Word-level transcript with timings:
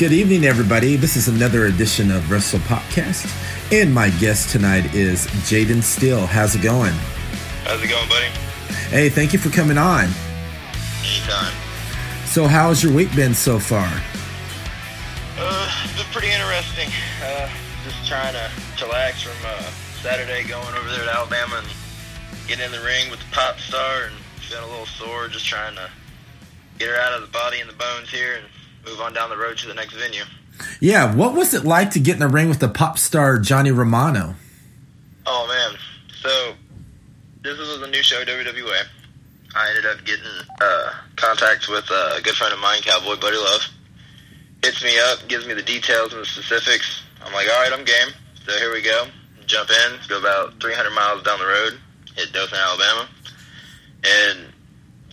Good 0.00 0.12
evening, 0.12 0.46
everybody. 0.46 0.96
This 0.96 1.14
is 1.14 1.28
another 1.28 1.66
edition 1.66 2.10
of 2.10 2.30
Wrestle 2.30 2.58
Podcast, 2.60 3.30
and 3.70 3.92
my 3.92 4.08
guest 4.18 4.48
tonight 4.48 4.94
is 4.94 5.26
Jaden 5.44 5.82
Steele. 5.82 6.24
How's 6.24 6.54
it 6.54 6.62
going? 6.62 6.94
How's 7.64 7.82
it 7.82 7.88
going, 7.88 8.08
buddy? 8.08 8.28
Hey, 8.88 9.10
thank 9.10 9.34
you 9.34 9.38
for 9.38 9.50
coming 9.50 9.76
on. 9.76 10.08
Anytime. 11.04 11.52
So, 12.24 12.46
how's 12.46 12.82
your 12.82 12.94
week 12.94 13.14
been 13.14 13.34
so 13.34 13.58
far? 13.58 13.92
Uh, 15.36 15.70
it's 15.84 16.02
been 16.02 16.10
pretty 16.12 16.32
interesting. 16.32 16.88
Uh, 17.22 17.50
just 17.84 18.08
trying 18.08 18.32
to 18.32 18.50
chillax 18.76 19.22
from 19.22 19.36
uh, 19.44 19.70
Saturday, 20.00 20.48
going 20.48 20.74
over 20.76 20.88
there 20.88 21.04
to 21.04 21.14
Alabama 21.14 21.56
and 21.58 22.48
getting 22.48 22.64
in 22.64 22.72
the 22.72 22.80
ring 22.80 23.10
with 23.10 23.20
the 23.20 23.30
pop 23.32 23.58
star 23.58 24.04
and 24.04 24.14
feeling 24.48 24.64
a 24.64 24.68
little 24.70 24.86
sore. 24.86 25.28
Just 25.28 25.44
trying 25.44 25.74
to 25.74 25.90
get 26.78 26.88
her 26.88 26.96
out 26.96 27.12
of 27.12 27.20
the 27.20 27.32
body 27.34 27.60
and 27.60 27.68
the 27.68 27.74
bones 27.74 28.08
here 28.08 28.36
and 28.36 28.46
move 28.84 29.00
on 29.00 29.12
down 29.12 29.30
the 29.30 29.36
road 29.36 29.58
to 29.58 29.68
the 29.68 29.74
next 29.74 29.94
venue. 29.94 30.22
Yeah, 30.80 31.14
what 31.14 31.34
was 31.34 31.54
it 31.54 31.64
like 31.64 31.90
to 31.92 32.00
get 32.00 32.14
in 32.14 32.20
the 32.20 32.28
ring 32.28 32.48
with 32.48 32.60
the 32.60 32.68
pop 32.68 32.98
star 32.98 33.38
Johnny 33.38 33.70
Romano? 33.70 34.34
Oh 35.26 35.46
man, 35.46 35.78
so 36.22 36.54
this 37.42 37.58
was 37.58 37.82
a 37.82 37.86
new 37.86 38.02
show, 38.02 38.22
WWA. 38.24 38.82
I 39.54 39.68
ended 39.70 39.86
up 39.86 40.04
getting 40.04 40.24
uh, 40.60 40.92
contact 41.16 41.68
with 41.68 41.84
a 41.90 42.20
good 42.22 42.34
friend 42.34 42.52
of 42.52 42.60
mine, 42.60 42.82
Cowboy 42.82 43.20
Buddy 43.20 43.36
Love. 43.36 43.62
Hits 44.62 44.82
me 44.84 44.98
up, 44.98 45.26
gives 45.28 45.46
me 45.46 45.54
the 45.54 45.62
details 45.62 46.12
and 46.12 46.22
the 46.22 46.26
specifics. 46.26 47.02
I'm 47.24 47.32
like, 47.32 47.48
all 47.48 47.60
right, 47.62 47.72
I'm 47.72 47.84
game. 47.84 48.08
So 48.46 48.52
here 48.58 48.72
we 48.72 48.82
go. 48.82 49.06
Jump 49.46 49.70
in, 49.70 49.98
go 50.08 50.18
about 50.20 50.60
300 50.60 50.90
miles 50.90 51.22
down 51.24 51.38
the 51.38 51.46
road, 51.46 51.80
hit 52.14 52.32
Dothan, 52.32 52.58
Alabama, 52.58 53.08
and 54.04 54.52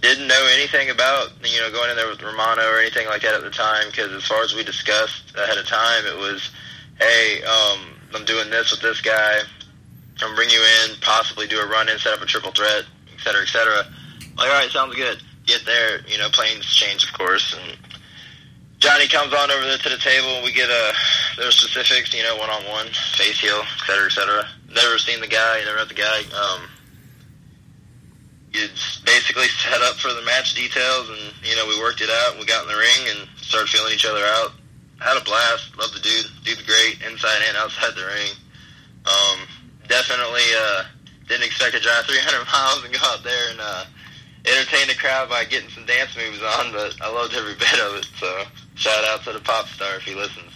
didn't 0.02 0.28
know 0.28 0.48
anything 0.53 0.90
about 0.90 1.30
you 1.44 1.59
know 1.59 1.72
going 1.72 1.90
in 1.90 1.95
there 1.95 2.08
with 2.08 2.22
Romano 2.22 2.64
or 2.64 2.80
anything 2.80 3.08
like 3.08 3.22
that 3.23 3.34
at 3.34 3.42
the 3.42 3.50
time 3.50 3.88
because 3.88 4.12
as 4.12 4.26
far 4.26 4.44
as 4.44 4.53
we 4.53 4.64
discussed 4.64 5.36
ahead 5.36 5.58
of 5.58 5.66
time, 5.66 6.06
it 6.06 6.17
was, 6.17 6.52
hey, 7.00 7.42
um, 7.44 7.80
I'm 8.14 8.25
doing 8.25 8.50
this 8.50 8.72
with 8.72 8.81
this 8.81 9.02
guy. 9.02 9.40
I'm 10.22 10.36
bring 10.36 10.50
you 10.50 10.64
in, 10.84 10.95
possibly 11.02 11.48
do 11.48 11.59
a 11.59 11.68
run 11.68 11.90
in, 11.90 12.00
set 12.00 12.14
up 12.14 12.22
a 12.22 12.25
triple 12.25 12.52
threat, 12.52 12.86
et 13.14 13.22
cetera, 13.22 13.42
et 13.42 13.48
cetera. 13.48 13.86
Like, 14.36 14.50
all 14.50 14.59
right, 14.59 14.70
sounds 14.72 14.95
good. 14.95 15.22
Get 15.45 15.64
there, 15.66 16.02
you 16.08 16.18
know, 16.18 16.30
planes 16.30 16.66
change, 16.66 17.06
of 17.06 17.14
course, 17.14 17.56
and 17.56 17.78
Johnny 18.80 19.08
comes 19.08 19.34
on 19.34 19.50
over 19.50 19.66
there 19.66 19.78
to 19.78 19.90
the 19.90 19.98
table, 19.98 20.42
we 20.44 20.53
get 20.53 20.70
uh, 20.70 20.94
their 21.38 21.52
specifics, 21.52 22.14
you 22.14 22.22
know, 22.22 22.36
one 22.38 22.50
on 22.50 22.64
one, 22.66 22.88
face 23.16 23.40
heel, 23.40 23.62
et 23.62 23.86
cetera, 23.86 24.06
et 24.06 24.12
cetera. 24.12 24.48
Never 24.70 24.98
seen 25.00 25.20
the 25.20 25.28
guy, 25.28 25.62
never 25.66 25.78
met 25.78 25.88
the 25.88 25.95
guy. 25.95 26.22
Um, 26.36 26.70
it's 28.58 29.00
basically 29.02 29.47
set 29.63 29.81
up 29.81 29.97
for 29.97 30.13
the 30.13 30.23
match 30.23 30.55
details, 30.55 31.09
and 31.09 31.33
you 31.44 31.55
know, 31.55 31.66
we 31.67 31.80
worked 31.80 32.02
it 32.02 32.09
out. 32.09 32.31
And 32.31 32.39
we 32.39 32.45
got 32.45 32.63
in 32.63 32.69
the 32.69 32.77
ring 32.77 33.02
and 33.16 33.30
started 33.38 33.69
feeling 33.69 33.94
each 33.94 34.05
other 34.05 34.23
out. 34.23 34.52
Had 35.00 35.17
a 35.17 35.23
blast. 35.23 35.77
Love 35.77 35.94
the 35.94 36.00
dude. 36.00 36.25
Dude's 36.44 36.63
great, 36.63 37.02
inside 37.05 37.41
and 37.47 37.58
outside 37.58 37.94
the 37.95 38.05
ring. 38.05 38.33
Um, 39.05 39.47
definitely 39.88 40.45
uh, 40.58 40.83
didn't 41.28 41.45
expect 41.45 41.75
to 41.75 41.81
drive 41.81 42.05
300 42.09 42.45
miles 42.52 42.83
and 42.83 42.94
go 42.94 43.00
out 43.03 43.23
there 43.23 43.52
and 43.52 43.59
uh, 43.61 43.85
entertain 44.45 44.88
the 44.88 44.95
crowd 44.95 45.30
by 45.30 45.45
getting 45.45 45.69
some 45.69 45.85
dance 45.85 46.16
moves 46.16 46.41
on, 46.41 46.72
but 46.72 46.95
I 47.02 47.11
loved 47.11 47.33
every 47.35 47.55
bit 47.59 47.80
of 47.80 47.95
it. 47.95 48.08
So 48.19 48.44
shout 48.75 49.03
out 49.05 49.23
to 49.23 49.33
the 49.33 49.39
pop 49.41 49.67
star 49.67 49.95
if 49.95 50.03
he 50.03 50.16
listens. 50.16 50.47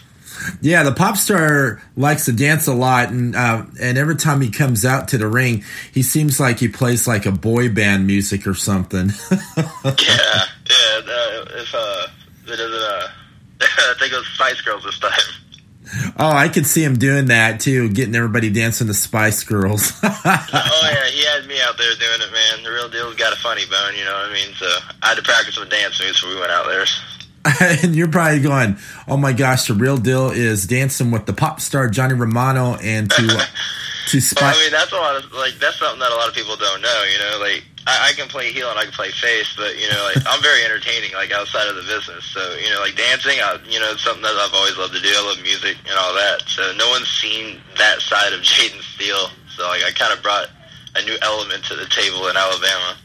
Yeah, 0.62 0.84
the 0.84 0.92
pop 0.92 1.18
star 1.18 1.82
likes 1.96 2.26
to 2.26 2.32
dance 2.32 2.68
a 2.68 2.74
lot, 2.74 3.10
and 3.10 3.36
uh, 3.36 3.66
and 3.80 3.98
every 3.98 4.16
time 4.16 4.42
he 4.42 4.50
comes 4.50 4.86
out 4.86 5.10
to 5.10 5.18
the 5.18 5.28
ring, 5.28 5.64
he 5.94 6.02
seems 6.02 6.40
like 6.40 6.60
he 6.60 6.68
plays 6.68 7.08
like 7.08 7.26
a 7.26 7.32
boy 7.32 7.70
band 7.70 8.08
music 8.08 8.48
or 8.48 8.54
something. 8.54 9.10
yeah, 9.32 9.44
yeah. 9.56 11.02
Uh, 11.06 11.46
if 11.54 11.76
uh, 11.76 12.08
it 12.48 12.60
is 12.60 12.72
uh, 12.72 13.08
I 13.62 13.94
think 14.00 14.14
it 14.14 14.18
was 14.18 14.28
Spice 14.28 14.62
Girls 14.62 14.84
this 14.84 15.00
time. 15.00 15.20
Oh, 16.18 16.30
I 16.30 16.48
could 16.48 16.66
see 16.66 16.84
him 16.84 16.98
doing 16.98 17.26
that 17.26 17.60
too, 17.60 17.90
getting 17.90 18.16
everybody 18.16 18.50
dancing 18.50 18.88
to 18.88 18.94
Spice 18.94 19.44
Girls. 19.44 19.92
oh 20.04 20.22
yeah, 20.24 21.08
he 21.10 21.26
had 21.26 21.46
me 21.48 21.60
out 21.62 21.78
there 21.78 21.94
doing 21.96 22.22
it, 22.22 22.32
man. 22.32 22.64
The 22.64 22.72
real 22.72 22.90
deal's 22.90 23.16
got 23.16 23.34
a 23.34 23.36
funny 23.38 23.66
bone, 23.66 23.96
you 23.98 24.06
know 24.06 24.14
what 24.14 24.30
I 24.30 24.34
mean? 24.34 24.54
So 24.56 24.68
I 25.02 25.10
had 25.10 25.18
to 25.18 25.24
practice 25.24 25.56
some 25.56 25.68
dance 25.68 26.00
moves 26.02 26.22
before 26.22 26.36
we 26.36 26.40
went 26.40 26.52
out 26.52 26.68
there. 26.68 26.86
and 27.62 27.96
you're 27.96 28.08
probably 28.08 28.40
going, 28.40 28.78
"Oh 29.08 29.18
my 29.18 29.34
gosh, 29.34 29.68
the 29.68 29.74
real 29.74 29.98
deal 29.98 30.30
is 30.30 30.68
dancing 30.68 31.10
with 31.10 31.26
the 31.26 31.34
pop 31.34 31.60
star 31.60 31.90
Johnny 31.90 32.14
Romano 32.14 32.76
and 32.76 33.10
to 33.10 33.28
to 34.10 34.22
Spice." 34.22 34.42
well, 34.42 34.56
I 34.56 34.62
mean, 34.62 34.72
that's 34.72 34.92
a 34.92 34.96
lot 34.96 35.16
of 35.18 35.32
like 35.34 35.56
that's 35.58 35.80
something 35.80 36.00
that 36.00 36.12
a 36.12 36.16
lot 36.16 36.28
of 36.28 36.36
people 36.36 36.56
don't 36.56 36.82
know. 36.82 37.04
You 37.12 37.18
know, 37.18 37.40
like 37.40 37.64
I, 37.88 38.10
I 38.10 38.12
can 38.14 38.28
play 38.28 38.52
heel 38.52 38.70
and 38.70 38.78
I 38.78 38.84
can 38.84 38.94
play 38.94 39.10
face, 39.10 39.56
but 39.58 39.74
you 39.82 39.90
know, 39.90 40.12
like 40.14 40.22
I'm 40.28 40.42
very 40.44 40.64
entertaining, 40.64 41.14
like 41.14 41.32
outside 41.32 41.68
of 41.68 41.76
the 41.76 41.82
business. 41.82 42.26
So 42.26 42.42
you 42.62 42.70
know, 42.70 42.80
like 42.82 42.96
dancing, 42.96 43.40
I, 43.42 43.58
you 43.66 43.80
know, 43.80 43.90
it's 43.90 44.04
something 44.04 44.22
that 44.22 44.38
I've 44.38 44.54
always 44.54 44.78
loved 44.78 44.94
to 44.94 45.02
do. 45.02 45.10
I 45.10 45.26
love 45.26 45.42
music 45.42 45.78
and 45.90 45.98
all 45.98 46.14
that. 46.14 46.44
So 46.46 46.74
no 46.78 46.90
one's 46.90 47.10
seen 47.10 47.60
that 47.78 48.02
side 48.02 48.34
of 48.34 48.42
Jaden 48.46 48.82
Steele. 48.94 49.30
So 49.58 49.66
like 49.66 49.82
I 49.84 49.92
kind 49.98 50.14
of 50.14 50.22
brought 50.22 50.46
a 50.94 51.02
new 51.06 51.18
element 51.24 51.66
to 51.66 51.76
the 51.76 51.90
table 51.90 52.28
in 52.28 52.38
Alabama. 52.38 52.98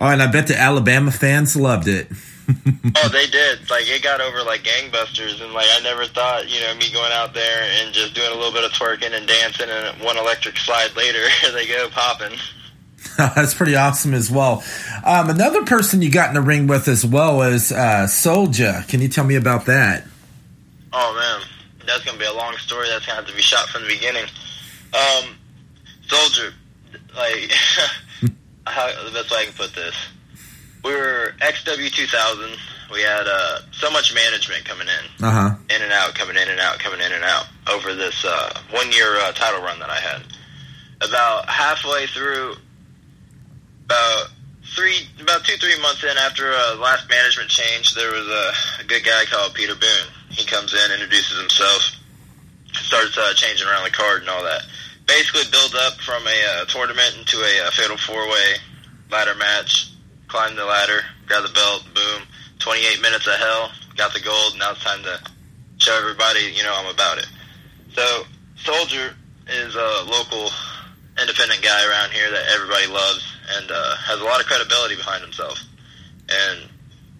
Oh, 0.00 0.06
and 0.06 0.22
I 0.22 0.30
bet 0.30 0.46
the 0.46 0.58
Alabama 0.58 1.10
fans 1.10 1.56
loved 1.56 1.88
it. 1.88 2.06
oh, 2.96 3.08
they 3.08 3.26
did. 3.26 3.70
Like 3.70 3.88
it 3.88 4.02
got 4.02 4.20
over 4.20 4.42
like 4.42 4.62
gangbusters, 4.62 5.42
and 5.42 5.52
like 5.54 5.66
I 5.70 5.80
never 5.80 6.04
thought, 6.06 6.48
you 6.48 6.60
know, 6.60 6.74
me 6.74 6.92
going 6.92 7.12
out 7.12 7.32
there 7.34 7.62
and 7.62 7.92
just 7.94 8.14
doing 8.14 8.30
a 8.30 8.34
little 8.34 8.52
bit 8.52 8.64
of 8.64 8.72
twerking 8.72 9.12
and 9.12 9.26
dancing, 9.26 9.68
and 9.70 10.02
one 10.02 10.18
electric 10.18 10.58
slide 10.58 10.94
later, 10.96 11.24
they 11.52 11.66
go 11.66 11.88
popping. 11.90 12.36
That's 13.16 13.54
pretty 13.54 13.76
awesome 13.76 14.12
as 14.14 14.30
well. 14.30 14.64
Um, 15.04 15.30
another 15.30 15.64
person 15.64 16.02
you 16.02 16.10
got 16.10 16.28
in 16.28 16.34
the 16.34 16.40
ring 16.40 16.66
with 16.66 16.88
as 16.88 17.04
well 17.04 17.42
is 17.42 17.70
uh, 17.70 18.06
Soldier. 18.06 18.84
Can 18.88 19.00
you 19.00 19.08
tell 19.08 19.24
me 19.24 19.36
about 19.36 19.66
that? 19.66 20.04
Oh 20.92 21.14
man, 21.14 21.48
that's 21.86 22.04
gonna 22.04 22.18
be 22.18 22.24
a 22.24 22.32
long 22.32 22.56
story. 22.56 22.88
That's 22.88 23.06
gonna 23.06 23.16
have 23.16 23.26
to 23.26 23.34
be 23.34 23.42
shot 23.42 23.68
from 23.68 23.82
the 23.82 23.88
beginning. 23.88 24.24
Um, 24.92 25.36
Soldier, 26.06 26.54
like 27.16 27.50
how 28.66 29.04
the 29.04 29.10
best 29.12 29.30
way 29.30 29.38
I 29.38 29.44
can 29.44 29.54
put 29.54 29.74
this 29.74 29.94
we 30.84 30.94
were 30.94 31.34
XW 31.40 31.90
2000. 31.90 32.56
We 32.92 33.00
had 33.00 33.24
uh, 33.26 33.60
so 33.72 33.90
much 33.90 34.14
management 34.14 34.64
coming 34.66 34.86
in, 34.86 35.24
uh-huh. 35.24 35.56
in 35.74 35.82
and 35.82 35.92
out, 35.92 36.14
coming 36.14 36.36
in 36.36 36.48
and 36.48 36.60
out, 36.60 36.78
coming 36.78 37.00
in 37.00 37.10
and 37.10 37.24
out 37.24 37.46
over 37.72 37.94
this 37.94 38.24
uh, 38.24 38.60
one 38.70 38.92
year 38.92 39.16
uh, 39.16 39.32
title 39.32 39.62
run 39.62 39.78
that 39.80 39.90
I 39.90 39.98
had. 39.98 40.22
About 41.00 41.48
halfway 41.48 42.06
through, 42.06 42.54
about 43.86 44.28
three, 44.76 45.08
about 45.20 45.44
two, 45.44 45.56
three 45.56 45.80
months 45.80 46.04
in 46.04 46.16
after 46.18 46.52
uh, 46.52 46.76
last 46.76 47.08
management 47.08 47.48
change, 47.48 47.94
there 47.94 48.12
was 48.12 48.26
a, 48.28 48.82
a 48.82 48.84
good 48.84 49.02
guy 49.02 49.24
called 49.24 49.54
Peter 49.54 49.74
Boone. 49.74 50.12
He 50.30 50.44
comes 50.46 50.74
in, 50.74 50.92
introduces 50.92 51.40
himself, 51.40 51.96
starts 52.72 53.16
uh, 53.16 53.32
changing 53.34 53.66
around 53.66 53.84
the 53.84 53.90
card 53.90 54.20
and 54.20 54.28
all 54.28 54.44
that. 54.44 54.62
Basically, 55.06 55.50
builds 55.50 55.74
up 55.74 55.94
from 56.00 56.22
a 56.26 56.44
uh, 56.52 56.64
tournament 56.66 57.16
into 57.18 57.38
a, 57.38 57.68
a 57.68 57.70
fatal 57.70 57.96
four 57.96 58.28
way 58.28 58.56
ladder 59.10 59.34
match 59.34 59.93
climbed 60.34 60.58
the 60.58 60.64
ladder, 60.64 61.02
grabbed 61.26 61.46
the 61.46 61.52
belt, 61.52 61.86
boom. 61.94 62.26
28 62.58 63.00
minutes 63.00 63.24
of 63.28 63.34
hell, 63.34 63.70
got 63.96 64.12
the 64.12 64.18
gold. 64.18 64.58
Now 64.58 64.72
it's 64.72 64.82
time 64.82 65.00
to 65.04 65.20
show 65.78 65.96
everybody, 65.96 66.50
you 66.52 66.64
know, 66.64 66.74
I'm 66.74 66.92
about 66.92 67.18
it. 67.18 67.26
So, 67.94 68.24
Soldier 68.56 69.14
is 69.46 69.76
a 69.76 70.02
local 70.10 70.50
independent 71.22 71.62
guy 71.62 71.86
around 71.86 72.10
here 72.10 72.32
that 72.32 72.50
everybody 72.52 72.88
loves 72.88 73.22
and 73.56 73.70
uh, 73.70 73.94
has 73.94 74.20
a 74.20 74.24
lot 74.24 74.40
of 74.40 74.46
credibility 74.46 74.96
behind 74.96 75.22
himself. 75.22 75.56
And 76.28 76.68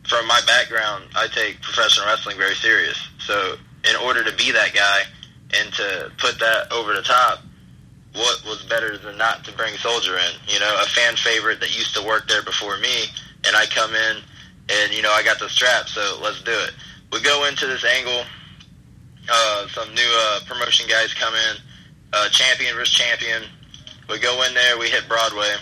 from 0.09 0.27
my 0.27 0.41
background, 0.49 1.05
I 1.15 1.29
take 1.29 1.63
professional 1.63 2.07
wrestling 2.07 2.37
very 2.37 2.57
serious. 2.57 2.99
So, 3.21 3.55
in 3.89 3.95
order 3.95 4.25
to 4.25 4.35
be 4.35 4.51
that 4.51 4.75
guy 4.75 5.03
and 5.55 5.73
to 5.75 6.11
put 6.19 6.41
that 6.41 6.73
over 6.73 6.95
the 6.95 7.03
top, 7.03 7.45
what 8.15 8.45
was 8.45 8.65
better 8.65 8.97
than 8.97 9.19
not 9.19 9.45
to 9.45 9.53
bring 9.53 9.75
Soldier 9.77 10.17
in? 10.17 10.33
You 10.47 10.61
know, 10.61 10.79
a 10.81 10.87
fan 10.87 11.17
favorite 11.17 11.61
that 11.61 11.77
used 11.77 11.95
to 11.97 12.03
work 12.03 12.29
there 12.29 12.43
before 12.43 12.79
me, 12.79 13.07
and 13.47 13.57
I 13.57 13.67
come 13.67 13.95
in, 13.95 14.17
and 14.71 14.93
you 14.95 15.03
know, 15.03 15.13
I 15.13 15.23
got 15.23 15.39
the 15.39 15.49
strap, 15.49 15.89
so 15.89 16.19
let's 16.23 16.41
do 16.43 16.53
it. 16.53 16.73
We 17.13 17.21
go 17.21 17.47
into 17.47 17.67
this 17.67 17.85
angle. 17.85 18.25
Uh, 19.29 19.69
some 19.69 19.93
new 19.95 20.19
uh, 20.19 20.41
promotion 20.47 20.87
guys 20.89 21.13
come 21.15 21.35
in. 21.35 21.57
Uh, 22.13 22.29
champion 22.29 22.75
versus 22.77 22.95
champion. 22.95 23.43
We 24.09 24.19
go 24.21 24.43
in 24.45 24.55
there. 24.55 24.79
We 24.79 24.89
hit 24.89 25.09
Broadway. 25.09 25.55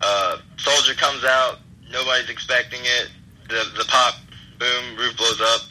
Uh, 0.00 0.38
Soldier 0.56 0.94
comes 0.94 1.24
out. 1.24 1.58
Nobody's 1.90 2.30
expecting 2.30 2.80
it. 2.82 3.10
The 3.48 3.64
the 3.76 3.84
pop, 3.88 4.14
boom, 4.58 4.96
roof 4.96 5.16
blows 5.16 5.40
up. 5.40 5.62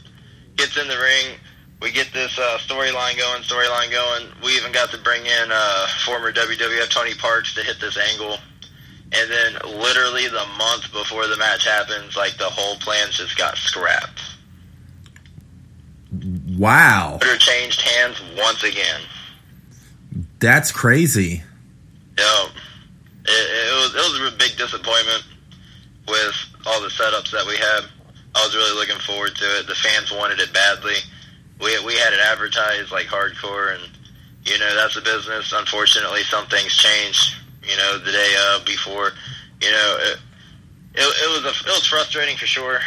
Gets 0.56 0.78
in 0.78 0.88
the 0.88 0.98
ring 0.98 1.40
we 1.84 1.92
get 1.92 2.14
this 2.14 2.40
uh, 2.40 2.58
storyline 2.60 3.18
going, 3.18 3.44
storyline 3.44 3.92
going. 3.92 4.30
We 4.42 4.54
even 4.54 4.72
got 4.72 4.90
to 4.92 4.98
bring 5.00 5.26
in 5.26 5.50
uh, 5.52 5.88
former 6.06 6.32
WWF 6.32 6.90
Tony 6.90 7.14
Parks 7.14 7.54
to 7.56 7.62
hit 7.62 7.82
this 7.82 7.98
angle. 7.98 8.38
And 9.12 9.30
then 9.30 9.54
literally 9.80 10.28
the 10.30 10.46
month 10.58 10.92
before 10.94 11.28
the 11.28 11.36
match 11.38 11.66
happens, 11.66 12.16
like 12.16 12.38
the 12.38 12.46
whole 12.46 12.78
plan 12.78 13.10
just 13.12 13.38
got 13.38 13.58
scrapped. 13.58 14.22
Wow. 16.58 17.18
Twitter 17.20 17.38
changed 17.38 17.82
hands 17.82 18.22
once 18.38 18.64
again. 18.64 19.02
That's 20.40 20.72
crazy. 20.72 21.44
Yeah. 22.18 22.46
It, 23.26 23.30
it, 23.30 23.74
was, 23.76 23.94
it 23.94 24.22
was 24.22 24.34
a 24.34 24.38
big 24.38 24.58
disappointment 24.58 25.26
with 26.08 26.36
all 26.66 26.82
the 26.82 26.88
setups 26.88 27.32
that 27.32 27.46
we 27.46 27.58
had. 27.58 27.90
I 28.36 28.46
was 28.46 28.56
really 28.56 28.80
looking 28.80 29.00
forward 29.02 29.36
to 29.36 29.46
it. 29.60 29.68
The 29.68 29.76
fans 29.76 30.12
wanted 30.12 30.40
it 30.40 30.54
badly. 30.54 30.96
We 31.64 31.86
we 31.86 31.96
had 31.96 32.14
it 32.14 32.20
advertised 32.20 32.92
like 32.92 33.08
hardcore, 33.08 33.76
and 33.76 33.84
you 34.46 34.58
know 34.60 34.76
that's 34.76 34.98
a 34.98 35.02
business. 35.02 35.54
Unfortunately, 35.54 36.22
some 36.24 36.46
things 36.48 36.76
changed. 36.76 37.36
You 37.64 37.78
know, 37.78 37.98
the 37.98 38.12
day 38.12 38.36
uh, 38.38 38.64
before, 38.66 39.12
you 39.62 39.72
know, 39.72 39.98
it, 40.02 40.20
it, 40.96 41.02
it 41.02 41.30
was 41.32 41.46
a, 41.46 41.70
it 41.70 41.72
was 41.72 41.88
frustrating 41.88 42.36
for 42.36 42.46
sure. 42.46 42.80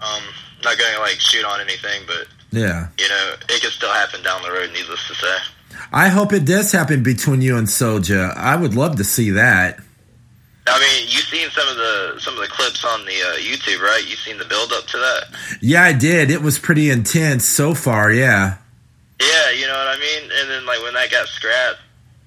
Um, 0.00 0.22
not 0.64 0.76
going 0.76 0.92
to 0.94 1.00
like 1.00 1.20
shoot 1.20 1.44
on 1.44 1.60
anything, 1.60 2.02
but 2.06 2.26
yeah, 2.50 2.88
you 2.98 3.08
know, 3.08 3.34
it 3.48 3.62
could 3.62 3.70
still 3.70 3.92
happen 3.92 4.22
down 4.22 4.42
the 4.42 4.50
road. 4.50 4.70
Needless 4.72 5.06
to 5.08 5.14
say. 5.14 5.36
I 5.92 6.08
hope 6.08 6.32
it 6.32 6.44
does 6.44 6.72
happen 6.72 7.02
between 7.02 7.40
you 7.40 7.56
and 7.56 7.70
Soldier. 7.70 8.32
I 8.34 8.56
would 8.56 8.74
love 8.74 8.96
to 8.96 9.04
see 9.04 9.30
that. 9.30 9.80
I 10.70 10.78
mean, 10.80 11.08
you've 11.08 11.24
seen 11.24 11.48
some 11.50 11.68
of 11.68 11.76
the 11.76 12.20
some 12.20 12.34
of 12.34 12.40
the 12.40 12.48
clips 12.48 12.84
on 12.84 13.04
the 13.04 13.12
uh, 13.12 13.36
YouTube, 13.36 13.80
right? 13.80 14.04
You've 14.06 14.18
seen 14.20 14.38
the 14.38 14.44
build 14.44 14.72
up 14.72 14.86
to 14.86 14.96
that. 14.98 15.24
Yeah, 15.60 15.84
I 15.84 15.92
did. 15.92 16.30
It 16.30 16.42
was 16.42 16.58
pretty 16.58 16.90
intense 16.90 17.44
so 17.44 17.74
far. 17.74 18.12
Yeah. 18.12 18.58
Yeah, 19.20 19.50
you 19.50 19.66
know 19.66 19.74
what 19.74 19.88
I 19.88 19.98
mean. 19.98 20.30
And 20.30 20.50
then 20.50 20.66
like 20.66 20.82
when 20.82 20.94
that 20.94 21.10
got 21.10 21.26
scrapped, 21.28 21.80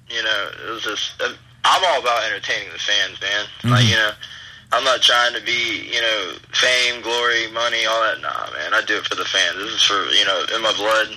you 0.09 0.23
know, 0.23 0.51
it 0.67 0.71
was 0.71 0.83
just. 0.83 1.21
Uh, 1.21 1.33
I'm 1.63 1.83
all 1.85 2.01
about 2.01 2.23
entertaining 2.25 2.73
the 2.73 2.79
fans, 2.79 3.21
man. 3.21 3.45
Mm-hmm. 3.45 3.69
Like 3.69 3.85
you 3.85 3.95
know, 3.95 4.11
I'm 4.71 4.83
not 4.83 5.01
trying 5.01 5.33
to 5.35 5.41
be, 5.41 5.87
you 5.91 6.01
know, 6.01 6.33
fame, 6.53 7.01
glory, 7.01 7.51
money, 7.51 7.85
all 7.85 8.01
that. 8.01 8.21
Nah, 8.21 8.51
man. 8.57 8.73
I 8.73 8.81
do 8.85 8.97
it 8.97 9.05
for 9.05 9.15
the 9.15 9.25
fans. 9.25 9.57
This 9.57 9.73
is 9.73 9.83
for 9.83 10.05
you 10.11 10.25
know, 10.25 10.43
in 10.55 10.61
my 10.61 10.73
blood. 10.75 11.09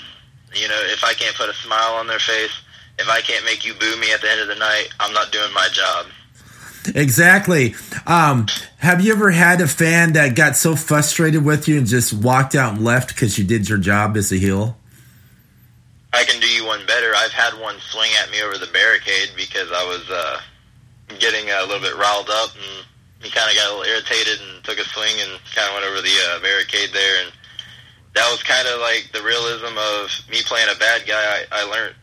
You 0.55 0.69
know, 0.69 0.81
if 0.93 1.03
I 1.03 1.15
can't 1.15 1.35
put 1.35 1.49
a 1.49 1.55
smile 1.55 1.95
on 1.95 2.07
their 2.07 2.21
face, 2.21 2.53
if 2.99 3.09
I 3.09 3.21
can't 3.21 3.45
make 3.45 3.65
you 3.65 3.75
boo 3.75 3.97
me 3.99 4.13
at 4.13 4.21
the 4.21 4.31
end 4.31 4.41
of 4.41 4.49
the 4.49 4.55
night, 4.55 4.89
I'm 5.01 5.13
not 5.13 5.33
doing 5.33 5.53
my 5.53 5.69
job. 5.73 6.07
Exactly. 6.95 7.75
Um, 8.07 8.47
have 8.79 9.01
you 9.05 9.13
ever 9.13 9.31
had 9.31 9.61
a 9.61 9.69
fan 9.69 10.13
that 10.15 10.35
got 10.35 10.57
so 10.57 10.77
frustrated 10.77 11.45
with 11.45 11.69
you 11.69 11.79
and 11.79 11.87
just 11.87 12.13
walked 12.13 12.55
out 12.55 12.75
and 12.75 12.85
left 12.85 13.09
because 13.09 13.39
you 13.39 13.45
did 13.45 13.69
your 13.69 13.79
job 13.79 14.17
as 14.17 14.33
a 14.33 14.37
heel? 14.37 14.77
I 16.13 16.25
can 16.25 16.41
do 16.41 16.47
you 16.47 16.65
one 16.65 16.87
better. 16.87 17.11
I've 17.17 17.33
had 17.33 17.59
one 17.61 17.77
swing 17.91 18.11
at 18.23 18.31
me 18.31 18.43
over 18.43 18.57
the 18.57 18.71
barricade 18.73 19.31
because 19.37 19.71
I 19.73 19.83
was 19.85 20.09
uh, 20.11 20.41
getting 21.19 21.51
a 21.51 21.63
little 21.67 21.81
bit 21.81 21.97
riled 21.97 22.31
up, 22.31 22.51
and 22.55 22.87
he 23.21 23.31
kind 23.31 23.51
of 23.51 23.57
got 23.57 23.67
a 23.67 23.75
little 23.75 23.91
irritated 23.91 24.39
and 24.39 24.63
took 24.63 24.79
a 24.79 24.85
swing 24.85 25.17
and 25.19 25.41
kind 25.55 25.67
of 25.69 25.75
went 25.75 25.87
over 25.91 26.03
the 26.03 26.15
uh, 26.31 26.41
barricade 26.41 26.91
there. 26.93 27.25
And 27.25 27.33
that 28.15 28.31
was 28.31 28.43
kind 28.45 28.69
of 28.69 28.79
like 28.79 29.11
the 29.13 29.23
realism 29.23 29.75
of 29.75 30.07
me 30.31 30.39
playing 30.47 30.69
a 30.71 30.79
bad 30.79 31.03
guy. 31.07 31.19
I, 31.19 31.47
I 31.51 31.63
learned 31.65 31.95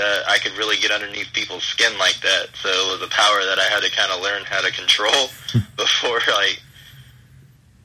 that 0.00 0.24
I 0.26 0.38
could 0.38 0.56
really 0.56 0.80
get 0.80 0.90
underneath 0.90 1.28
people's 1.36 1.64
skin 1.64 1.92
like 1.98 2.16
that. 2.24 2.48
So 2.56 2.72
it 2.72 2.88
was 2.96 3.04
a 3.04 3.12
power 3.12 3.44
that 3.44 3.60
I 3.60 3.68
had 3.68 3.84
to 3.84 3.92
kind 3.92 4.08
of 4.10 4.24
learn 4.24 4.48
how 4.48 4.64
to 4.64 4.72
control 4.72 5.28
before 5.76 6.24
like 6.24 6.56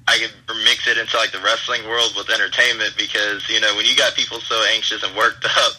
I 0.07 0.15
could 0.21 0.31
mix 0.63 0.87
it 0.87 0.97
into 0.97 1.17
like 1.17 1.35
the 1.35 1.43
wrestling 1.43 1.83
world 1.83 2.15
with 2.15 2.31
entertainment 2.31 2.95
because 2.95 3.43
you 3.49 3.59
know 3.59 3.75
when 3.75 3.85
you 3.85 3.99
got 3.99 4.15
people 4.15 4.39
so 4.39 4.55
anxious 4.71 5.03
and 5.03 5.11
worked 5.17 5.43
up, 5.43 5.73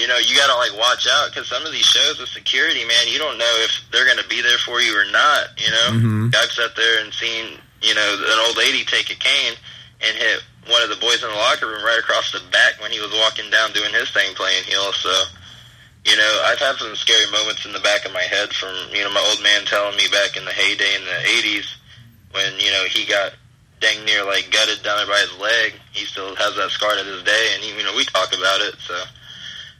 you 0.00 0.08
know 0.08 0.16
you 0.16 0.32
gotta 0.36 0.56
like 0.56 0.72
watch 0.78 1.04
out 1.04 1.28
because 1.28 1.50
some 1.52 1.66
of 1.66 1.72
these 1.72 1.84
shows 1.84 2.18
with 2.18 2.32
security, 2.32 2.86
man, 2.88 3.12
you 3.12 3.18
don't 3.18 3.36
know 3.36 3.54
if 3.66 3.76
they're 3.92 4.08
gonna 4.08 4.26
be 4.28 4.40
there 4.40 4.62
for 4.64 4.80
you 4.80 4.96
or 4.96 5.04
not. 5.10 5.52
You 5.60 5.70
know, 5.70 5.88
mm-hmm. 5.92 6.28
I've 6.32 6.54
sat 6.54 6.76
there 6.76 7.04
and 7.04 7.12
seen 7.12 7.60
you 7.82 7.92
know 7.92 8.08
an 8.24 8.38
old 8.46 8.56
lady 8.56 8.88
take 8.88 9.10
a 9.10 9.18
cane 9.18 9.58
and 10.00 10.16
hit 10.16 10.40
one 10.70 10.82
of 10.82 10.88
the 10.88 11.00
boys 11.02 11.24
in 11.24 11.28
the 11.28 11.36
locker 11.36 11.66
room 11.66 11.82
right 11.82 11.98
across 11.98 12.30
the 12.30 12.40
back 12.52 12.80
when 12.80 12.92
he 12.92 13.00
was 13.00 13.10
walking 13.18 13.50
down 13.50 13.72
doing 13.72 13.92
his 13.92 14.10
thing 14.10 14.34
playing 14.34 14.62
heel. 14.64 14.92
So 14.92 15.10
you 16.08 16.16
know, 16.16 16.42
I've 16.46 16.58
had 16.58 16.76
some 16.76 16.96
scary 16.96 17.30
moments 17.30 17.66
in 17.66 17.72
the 17.72 17.84
back 17.84 18.06
of 18.06 18.12
my 18.12 18.22
head 18.22 18.48
from, 18.54 18.72
you 18.96 19.04
know, 19.04 19.12
my 19.12 19.20
old 19.28 19.42
man 19.42 19.66
telling 19.66 19.96
me 19.96 20.08
back 20.08 20.36
in 20.36 20.44
the 20.44 20.52
heyday 20.56 20.96
in 20.96 21.04
the 21.04 21.20
80s 21.44 21.68
when, 22.32 22.58
you 22.58 22.72
know, 22.72 22.84
he 22.88 23.04
got 23.04 23.36
dang 23.80 24.04
near 24.04 24.24
like 24.24 24.48
gutted 24.50 24.82
down 24.82 24.96
there 24.96 25.06
by 25.06 25.20
his 25.20 25.36
leg. 25.38 25.74
He 25.92 26.06
still 26.06 26.34
has 26.36 26.56
that 26.56 26.70
scar 26.70 26.96
to 26.96 27.04
this 27.04 27.22
day, 27.24 27.52
and, 27.54 27.62
he, 27.62 27.76
you 27.76 27.84
know, 27.84 27.94
we 27.94 28.04
talk 28.04 28.32
about 28.32 28.60
it. 28.64 28.74
So 28.80 28.96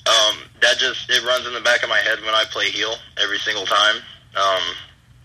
um, 0.05 0.45
that 0.61 0.77
just, 0.77 1.09
it 1.09 1.25
runs 1.25 1.47
in 1.47 1.55
the 1.55 1.65
back 1.65 1.83
of 1.83 1.89
my 1.89 1.99
head 1.99 2.21
when 2.21 2.35
I 2.35 2.45
play 2.53 2.69
heel 2.69 2.95
every 3.17 3.39
single 3.39 3.65
time. 3.65 3.97
Um, 4.37 4.63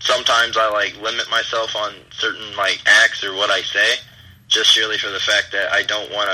sometimes 0.00 0.56
I 0.56 0.70
like 0.70 0.96
limit 1.02 1.28
myself 1.30 1.76
on 1.76 1.92
certain 2.12 2.56
like 2.56 2.80
acts 2.86 3.22
or 3.22 3.34
what 3.34 3.50
I 3.50 3.60
say 3.60 4.00
just 4.48 4.70
surely 4.70 4.96
for 4.96 5.10
the 5.10 5.20
fact 5.20 5.52
that 5.52 5.72
I 5.72 5.82
don't 5.82 6.10
want 6.12 6.28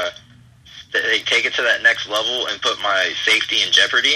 to 0.92 1.24
take 1.24 1.44
it 1.44 1.54
to 1.54 1.62
that 1.62 1.82
next 1.82 2.08
level 2.08 2.46
and 2.46 2.60
put 2.62 2.78
my 2.82 3.12
safety 3.24 3.62
in 3.62 3.70
jeopardy 3.70 4.14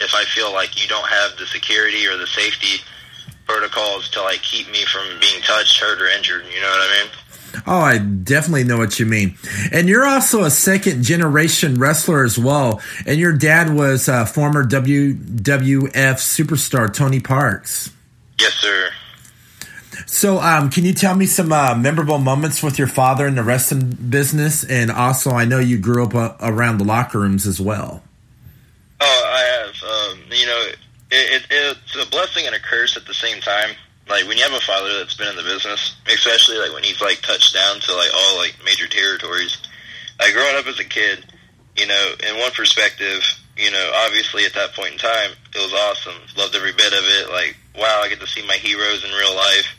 if 0.00 0.14
I 0.14 0.24
feel 0.24 0.52
like 0.52 0.80
you 0.80 0.88
don't 0.88 1.08
have 1.08 1.36
the 1.36 1.46
security 1.46 2.06
or 2.06 2.16
the 2.16 2.26
safety 2.26 2.82
protocols 3.46 4.08
to 4.10 4.22
like 4.22 4.42
keep 4.42 4.70
me 4.70 4.84
from 4.86 5.18
being 5.20 5.40
touched, 5.42 5.80
hurt, 5.80 6.00
or 6.00 6.06
injured. 6.06 6.44
You 6.46 6.60
know 6.60 6.68
what 6.68 6.90
I 6.90 7.02
mean? 7.02 7.10
Oh, 7.66 7.80
I 7.80 7.98
definitely 7.98 8.64
know 8.64 8.78
what 8.78 8.98
you 8.98 9.06
mean. 9.06 9.36
And 9.72 9.88
you're 9.88 10.06
also 10.06 10.44
a 10.44 10.50
second 10.50 11.02
generation 11.02 11.78
wrestler 11.78 12.24
as 12.24 12.38
well. 12.38 12.80
And 13.06 13.18
your 13.18 13.32
dad 13.32 13.74
was 13.74 14.08
uh, 14.08 14.24
former 14.24 14.64
WWF 14.64 15.90
superstar 15.90 16.92
Tony 16.92 17.20
Parks. 17.20 17.90
Yes, 18.38 18.52
sir. 18.54 18.90
So, 20.06 20.38
um, 20.38 20.70
can 20.70 20.84
you 20.84 20.92
tell 20.92 21.14
me 21.14 21.26
some 21.26 21.52
uh, 21.52 21.74
memorable 21.74 22.18
moments 22.18 22.62
with 22.62 22.78
your 22.78 22.88
father 22.88 23.26
in 23.26 23.34
the 23.34 23.42
wrestling 23.42 23.90
business? 23.90 24.64
And 24.64 24.90
also, 24.90 25.30
I 25.30 25.44
know 25.44 25.58
you 25.58 25.78
grew 25.78 26.04
up 26.04 26.14
uh, 26.14 26.36
around 26.40 26.78
the 26.78 26.84
locker 26.84 27.20
rooms 27.20 27.46
as 27.46 27.60
well. 27.60 28.02
Oh, 29.00 29.22
I 29.26 29.40
have. 29.40 29.82
Um, 29.82 30.24
you 30.30 30.46
know, 30.46 30.62
it, 31.10 31.42
it, 31.42 31.46
it's 31.50 31.96
a 31.96 32.10
blessing 32.10 32.46
and 32.46 32.54
a 32.54 32.60
curse 32.60 32.96
at 32.96 33.06
the 33.06 33.14
same 33.14 33.40
time. 33.40 33.70
Like 34.08 34.26
when 34.26 34.36
you 34.36 34.42
have 34.42 34.52
a 34.52 34.60
father 34.60 34.98
that's 34.98 35.14
been 35.14 35.28
in 35.28 35.36
the 35.36 35.42
business, 35.42 35.96
especially 36.06 36.58
like 36.58 36.72
when 36.72 36.82
he's 36.82 37.00
like 37.00 37.22
touched 37.22 37.54
down 37.54 37.80
to 37.80 37.94
like 37.94 38.10
all 38.14 38.36
like 38.36 38.56
major 38.64 38.88
territories. 38.88 39.56
Like 40.18 40.34
growing 40.34 40.56
up 40.56 40.66
as 40.66 40.78
a 40.78 40.84
kid, 40.84 41.24
you 41.76 41.86
know, 41.86 42.12
in 42.28 42.38
one 42.38 42.50
perspective, 42.52 43.22
you 43.56 43.70
know, 43.70 43.92
obviously 44.04 44.44
at 44.44 44.54
that 44.54 44.74
point 44.74 44.92
in 44.92 44.98
time, 44.98 45.30
it 45.54 45.58
was 45.58 45.72
awesome. 45.72 46.20
Loved 46.36 46.54
every 46.54 46.72
bit 46.72 46.92
of 46.92 47.04
it. 47.04 47.30
Like, 47.30 47.56
wow, 47.76 48.02
I 48.02 48.08
get 48.08 48.20
to 48.20 48.26
see 48.26 48.44
my 48.46 48.56
heroes 48.56 49.04
in 49.04 49.10
real 49.12 49.34
life 49.34 49.76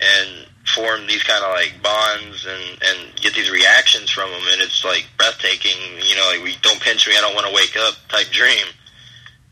and 0.00 0.46
form 0.74 1.06
these 1.06 1.22
kind 1.22 1.44
of 1.44 1.52
like 1.52 1.80
bonds 1.82 2.46
and 2.46 2.82
and 2.82 3.16
get 3.16 3.34
these 3.34 3.50
reactions 3.50 4.10
from 4.10 4.30
them, 4.30 4.42
and 4.52 4.60
it's 4.60 4.84
like 4.84 5.06
breathtaking. 5.18 5.78
You 6.02 6.16
know, 6.16 6.26
like 6.32 6.42
we 6.42 6.56
don't 6.62 6.80
pinch 6.80 7.06
me, 7.08 7.16
I 7.16 7.20
don't 7.20 7.34
want 7.34 7.46
to 7.46 7.54
wake 7.54 7.76
up 7.76 7.94
type 8.08 8.28
dream. 8.28 8.66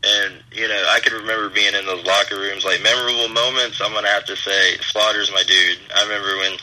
And 0.03 0.43
you 0.51 0.67
know, 0.67 0.85
I 0.89 0.99
could 0.99 1.13
remember 1.13 1.49
being 1.49 1.73
in 1.73 1.85
those 1.85 2.05
locker 2.05 2.37
rooms, 2.37 2.65
like 2.65 2.83
memorable 2.83 3.29
moments. 3.29 3.81
I'm 3.81 3.93
gonna 3.93 4.07
have 4.09 4.25
to 4.25 4.35
say, 4.35 4.77
Slaughter's 4.77 5.31
my 5.31 5.43
dude. 5.43 5.79
I 5.95 6.03
remember 6.03 6.37
when 6.37 6.57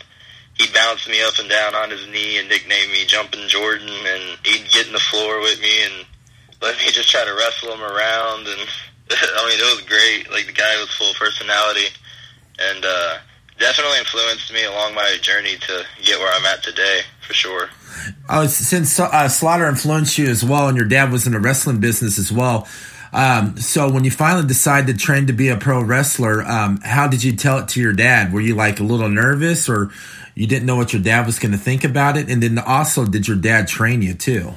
he 0.55 0.73
bounced 0.73 1.09
me 1.09 1.23
up 1.23 1.39
and 1.39 1.49
down 1.49 1.75
on 1.75 1.91
his 1.91 2.07
knee 2.09 2.39
and 2.39 2.49
nicknamed 2.49 2.93
me 2.93 3.05
Jumping 3.07 3.49
Jordan, 3.49 3.89
and 3.89 4.39
he'd 4.45 4.71
get 4.71 4.87
in 4.87 4.93
the 4.93 5.01
floor 5.01 5.41
with 5.41 5.61
me 5.61 5.85
and 5.85 6.07
let 6.61 6.77
me 6.79 6.87
just 6.93 7.11
try 7.11 7.25
to 7.25 7.35
wrestle 7.35 7.73
him 7.73 7.83
around. 7.83 8.47
And 8.47 8.61
I 9.11 9.49
mean, 9.49 9.59
it 9.59 9.77
was 9.77 9.85
great. 9.89 10.31
Like 10.31 10.47
the 10.47 10.53
guy 10.53 10.77
was 10.79 10.95
full 10.95 11.11
of 11.11 11.17
personality, 11.17 11.89
and 12.61 12.85
uh, 12.85 13.19
definitely 13.59 13.99
influenced 13.99 14.53
me 14.53 14.65
along 14.65 14.95
my 14.95 15.17
journey 15.21 15.57
to 15.57 15.85
get 16.03 16.19
where 16.19 16.33
I'm 16.33 16.45
at 16.47 16.63
today, 16.63 17.01
for 17.21 17.35
sure. 17.35 17.71
Oh, 18.29 18.47
since 18.47 18.99
uh, 18.99 19.29
Slaughter 19.29 19.67
influenced 19.67 20.19
you 20.19 20.27
as 20.27 20.45
well, 20.45 20.69
and 20.69 20.77
your 20.77 20.87
dad 20.87 21.13
was 21.13 21.27
in 21.27 21.33
the 21.33 21.41
wrestling 21.41 21.81
business 21.81 22.19
as 22.19 22.33
well. 22.33 22.67
Um, 23.13 23.59
so 23.59 23.91
when 23.91 24.05
you 24.05 24.11
finally 24.11 24.47
decided 24.47 24.87
to 24.87 25.05
train 25.05 25.27
to 25.27 25.33
be 25.35 25.49
a 25.49 25.57
pro 25.57 25.83
wrestler, 25.83 26.43
um, 26.43 26.81
how 26.83 27.09
did 27.09 27.23
you 27.23 27.37
tell 27.37 27.59
it 27.59 27.69
to 27.69 27.81
your 27.81 27.93
dad? 27.93 28.33
Were 28.33 28.41
you 28.41 28.55
like 28.55 28.81
a 28.81 28.83
little 28.83 29.11
nervous, 29.11 29.69
or 29.69 29.91
you 30.35 30.47
didn't 30.47 30.67
know 30.67 30.77
what 30.77 30.93
your 30.93 31.03
dad 31.03 31.27
was 31.27 31.39
going 31.39 31.53
to 31.53 31.59
think 31.59 31.85
about 31.85 32.17
it? 32.17 32.31
And 32.31 32.43
then 32.43 32.59
also, 32.59 33.05
did 33.05 33.29
your 33.29 33.37
dad 33.37 33.69
train 33.69 34.01
you 34.01 34.15
too? 34.15 34.55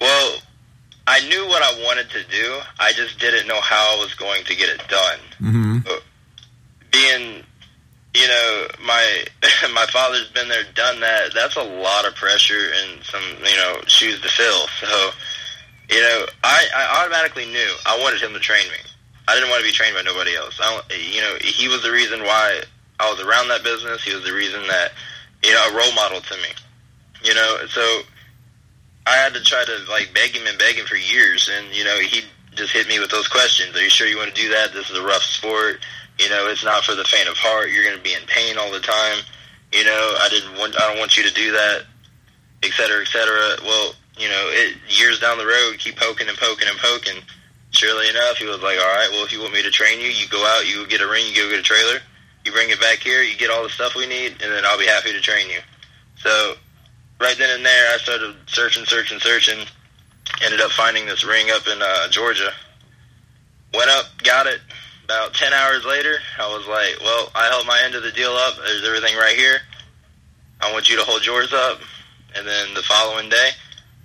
Well, 0.00 0.38
I 1.06 1.26
knew 1.26 1.46
what 1.48 1.62
I 1.62 1.82
wanted 1.84 2.10
to 2.10 2.22
do. 2.24 2.60
I 2.78 2.92
just 2.92 3.18
didn't 3.18 3.48
know 3.48 3.60
how 3.62 3.96
I 3.96 3.98
was 3.98 4.12
going 4.14 4.44
to 4.44 4.54
get 4.54 4.68
it 4.68 4.86
done. 4.88 5.18
Mm-hmm. 5.40 5.78
Being 6.92 7.44
you 8.14 8.26
know, 8.26 8.66
my 8.84 9.24
my 9.74 9.86
father's 9.86 10.28
been 10.30 10.48
there, 10.48 10.64
done 10.74 11.00
that. 11.00 11.34
That's 11.34 11.56
a 11.56 11.62
lot 11.62 12.06
of 12.06 12.14
pressure 12.14 12.70
and 12.82 13.04
some, 13.04 13.22
you 13.44 13.56
know, 13.56 13.80
shoes 13.86 14.20
to 14.20 14.28
fill. 14.28 14.66
So, 14.80 15.10
you 15.90 16.00
know, 16.00 16.26
I, 16.44 16.66
I 16.74 17.02
automatically 17.02 17.46
knew 17.46 17.74
I 17.86 17.98
wanted 18.02 18.20
him 18.20 18.32
to 18.32 18.40
train 18.40 18.66
me. 18.68 18.78
I 19.26 19.34
didn't 19.34 19.50
want 19.50 19.60
to 19.60 19.68
be 19.68 19.72
trained 19.72 19.94
by 19.94 20.02
nobody 20.02 20.34
else. 20.36 20.58
I, 20.60 20.80
you 21.12 21.20
know, 21.20 21.36
he 21.40 21.68
was 21.68 21.82
the 21.82 21.92
reason 21.92 22.22
why 22.22 22.62
I 22.98 23.10
was 23.10 23.20
around 23.20 23.48
that 23.48 23.62
business. 23.62 24.02
He 24.02 24.14
was 24.14 24.24
the 24.24 24.32
reason 24.32 24.66
that, 24.68 24.92
you 25.44 25.52
know, 25.52 25.68
a 25.68 25.76
role 25.76 25.92
model 25.92 26.20
to 26.20 26.34
me. 26.36 26.48
You 27.22 27.34
know, 27.34 27.58
so 27.68 28.00
I 29.06 29.16
had 29.16 29.34
to 29.34 29.42
try 29.42 29.64
to 29.64 29.90
like 29.90 30.14
beg 30.14 30.30
him 30.30 30.46
and 30.46 30.58
beg 30.58 30.76
him 30.76 30.86
for 30.86 30.96
years, 30.96 31.50
and 31.52 31.74
you 31.74 31.84
know, 31.84 31.98
he 31.98 32.22
just 32.54 32.72
hit 32.72 32.88
me 32.88 33.00
with 33.00 33.10
those 33.10 33.28
questions. 33.28 33.76
Are 33.76 33.82
you 33.82 33.90
sure 33.90 34.06
you 34.06 34.16
want 34.16 34.34
to 34.34 34.40
do 34.40 34.48
that? 34.50 34.72
This 34.72 34.88
is 34.88 34.96
a 34.96 35.02
rough 35.02 35.22
sport 35.22 35.80
you 36.18 36.28
know, 36.28 36.48
it's 36.48 36.64
not 36.64 36.84
for 36.84 36.94
the 36.94 37.04
faint 37.04 37.28
of 37.28 37.36
heart. 37.36 37.70
You're 37.70 37.84
going 37.84 37.96
to 37.96 38.02
be 38.02 38.14
in 38.14 38.26
pain 38.26 38.58
all 38.58 38.72
the 38.72 38.80
time. 38.80 39.18
You 39.72 39.84
know, 39.84 40.16
I 40.20 40.28
didn't 40.30 40.58
want, 40.58 40.74
I 40.80 40.88
don't 40.88 40.98
want 40.98 41.16
you 41.16 41.22
to 41.22 41.34
do 41.34 41.52
that, 41.52 41.84
et 42.62 42.72
cetera, 42.72 43.02
et 43.02 43.08
cetera. 43.08 43.56
Well, 43.62 43.94
you 44.16 44.28
know, 44.28 44.44
it 44.50 44.76
years 44.88 45.20
down 45.20 45.38
the 45.38 45.46
road, 45.46 45.78
keep 45.78 45.96
poking 45.96 46.28
and 46.28 46.36
poking 46.38 46.68
and 46.68 46.78
poking. 46.78 47.22
Surely 47.70 48.08
enough, 48.08 48.38
he 48.38 48.46
was 48.46 48.60
like, 48.62 48.78
all 48.78 48.94
right, 48.96 49.08
well, 49.12 49.24
if 49.24 49.32
you 49.32 49.40
want 49.40 49.52
me 49.52 49.62
to 49.62 49.70
train 49.70 50.00
you, 50.00 50.08
you 50.08 50.26
go 50.28 50.42
out, 50.56 50.66
you 50.66 50.86
get 50.88 51.02
a 51.02 51.08
ring, 51.08 51.24
you 51.28 51.36
go 51.36 51.50
get 51.50 51.60
a 51.60 51.62
trailer, 51.62 52.00
you 52.44 52.50
bring 52.50 52.70
it 52.70 52.80
back 52.80 52.98
here, 52.98 53.22
you 53.22 53.36
get 53.36 53.50
all 53.50 53.62
the 53.62 53.68
stuff 53.68 53.94
we 53.94 54.06
need, 54.06 54.32
and 54.40 54.50
then 54.50 54.64
I'll 54.64 54.78
be 54.78 54.86
happy 54.86 55.12
to 55.12 55.20
train 55.20 55.50
you. 55.50 55.60
So 56.16 56.54
right 57.20 57.36
then 57.36 57.54
and 57.54 57.64
there, 57.64 57.94
I 57.94 57.98
started 57.98 58.34
searching, 58.46 58.86
searching, 58.86 59.20
searching. 59.20 59.66
Ended 60.42 60.60
up 60.60 60.70
finding 60.72 61.06
this 61.06 61.24
ring 61.24 61.50
up 61.50 61.66
in 61.66 61.78
uh, 61.80 62.08
Georgia. 62.08 62.50
Went 63.74 63.90
up, 63.90 64.06
got 64.24 64.46
it. 64.46 64.60
About 65.08 65.32
ten 65.32 65.54
hours 65.54 65.86
later, 65.86 66.18
I 66.38 66.46
was 66.54 66.66
like, 66.66 67.00
"Well, 67.00 67.30
I 67.34 67.48
held 67.48 67.66
my 67.66 67.80
end 67.82 67.94
of 67.94 68.02
the 68.02 68.12
deal 68.12 68.32
up. 68.32 68.56
There's 68.58 68.84
everything 68.84 69.16
right 69.16 69.36
here. 69.36 69.62
I 70.60 70.70
want 70.70 70.90
you 70.90 70.96
to 70.96 71.02
hold 71.02 71.24
yours 71.24 71.50
up." 71.54 71.80
And 72.36 72.46
then 72.46 72.74
the 72.74 72.82
following 72.82 73.30
day, 73.30 73.50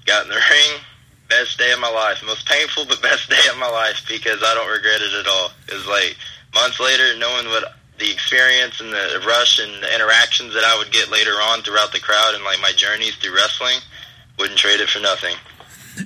got 0.05 0.23
in 0.23 0.29
the 0.29 0.35
ring. 0.49 0.79
Best 1.27 1.57
day 1.57 1.73
of 1.73 1.79
my 1.79 1.89
life. 1.89 2.23
Most 2.25 2.47
painful, 2.47 2.85
but 2.85 3.01
best 3.09 3.29
day 3.29 3.43
of 3.51 3.57
my 3.57 3.67
life 3.67 4.05
because 4.07 4.41
I 4.41 4.53
don't 4.53 4.71
regret 4.71 5.01
it 5.01 5.13
at 5.13 5.27
all. 5.27 5.51
It 5.67 5.73
was 5.73 5.87
like 5.87 6.15
months 6.55 6.79
later, 6.79 7.17
knowing 7.17 7.47
what 7.47 7.73
the 7.99 8.09
experience 8.09 8.79
and 8.79 8.93
the 8.93 9.21
rush 9.27 9.59
and 9.59 9.83
the 9.83 9.93
interactions 9.93 10.53
that 10.53 10.63
I 10.63 10.77
would 10.77 10.91
get 10.91 11.11
later 11.11 11.35
on 11.51 11.63
throughout 11.63 11.91
the 11.91 11.99
crowd 11.99 12.33
and 12.33 12.45
like 12.45 12.61
my 12.61 12.71
journeys 12.71 13.15
through 13.15 13.35
wrestling, 13.35 13.79
wouldn't 14.39 14.57
trade 14.57 14.79
it 14.79 14.89
for 14.89 14.99
nothing. 14.99 15.35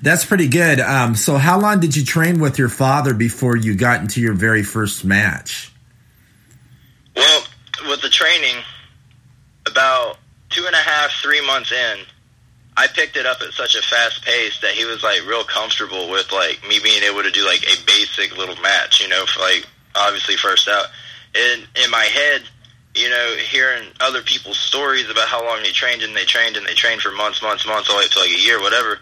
That's 0.02 0.26
pretty 0.26 0.48
good. 0.48 0.80
Um, 0.80 1.16
so, 1.16 1.38
how 1.38 1.60
long 1.60 1.80
did 1.80 1.96
you 1.96 2.04
train 2.04 2.40
with 2.40 2.60
your 2.60 2.70
father 2.70 3.14
before 3.14 3.56
you 3.56 3.76
got 3.76 4.02
into 4.02 4.20
your 4.20 4.34
very 4.34 4.64
first 4.64 5.06
match? 5.06 5.72
Well, 7.16 7.44
with 7.88 8.02
the 8.02 8.10
training, 8.10 8.64
about 9.66 10.18
two 10.50 10.66
and 10.66 10.76
a 10.76 10.80
half, 10.80 11.12
three 11.22 11.46
months 11.46 11.72
in, 11.72 12.00
I 12.76 12.88
picked 12.88 13.16
it 13.18 13.26
up 13.26 13.42
at 13.42 13.54
such 13.54 13.76
a 13.76 13.82
fast 13.82 14.24
pace 14.24 14.60
that 14.62 14.72
he 14.72 14.86
was 14.86 15.04
like 15.04 15.26
real 15.26 15.44
comfortable 15.44 16.10
with 16.10 16.32
like 16.32 16.62
me 16.68 16.80
being 16.84 17.04
able 17.04 17.24
to 17.24 17.32
do 17.32 17.46
like 17.46 17.64
a 17.64 17.84
basic 17.86 18.38
little 18.38 18.56
match, 18.58 19.02
you 19.02 19.08
know, 19.08 19.26
for, 19.26 19.40
like 19.40 19.66
obviously 19.96 20.36
first 20.36 20.68
out. 20.68 20.86
And 21.34 21.68
in 21.84 21.90
my 21.90 22.04
head, 22.04 22.44
you 22.94 23.10
know, 23.10 23.36
hearing 23.38 23.88
other 24.00 24.22
people's 24.22 24.60
stories 24.60 25.10
about 25.10 25.28
how 25.28 25.44
long 25.46 25.64
they 25.64 25.72
trained 25.72 26.04
and 26.04 26.16
they 26.16 26.26
trained 26.26 26.58
and 26.58 26.66
they 26.66 26.74
trained 26.74 27.02
for 27.02 27.12
months, 27.12 27.42
months, 27.42 27.66
months, 27.66 27.90
all 27.90 27.98
the 27.98 28.04
way 28.04 28.08
to 28.08 28.20
like 28.20 28.30
a 28.30 28.42
year, 28.42 28.62
whatever. 28.62 29.00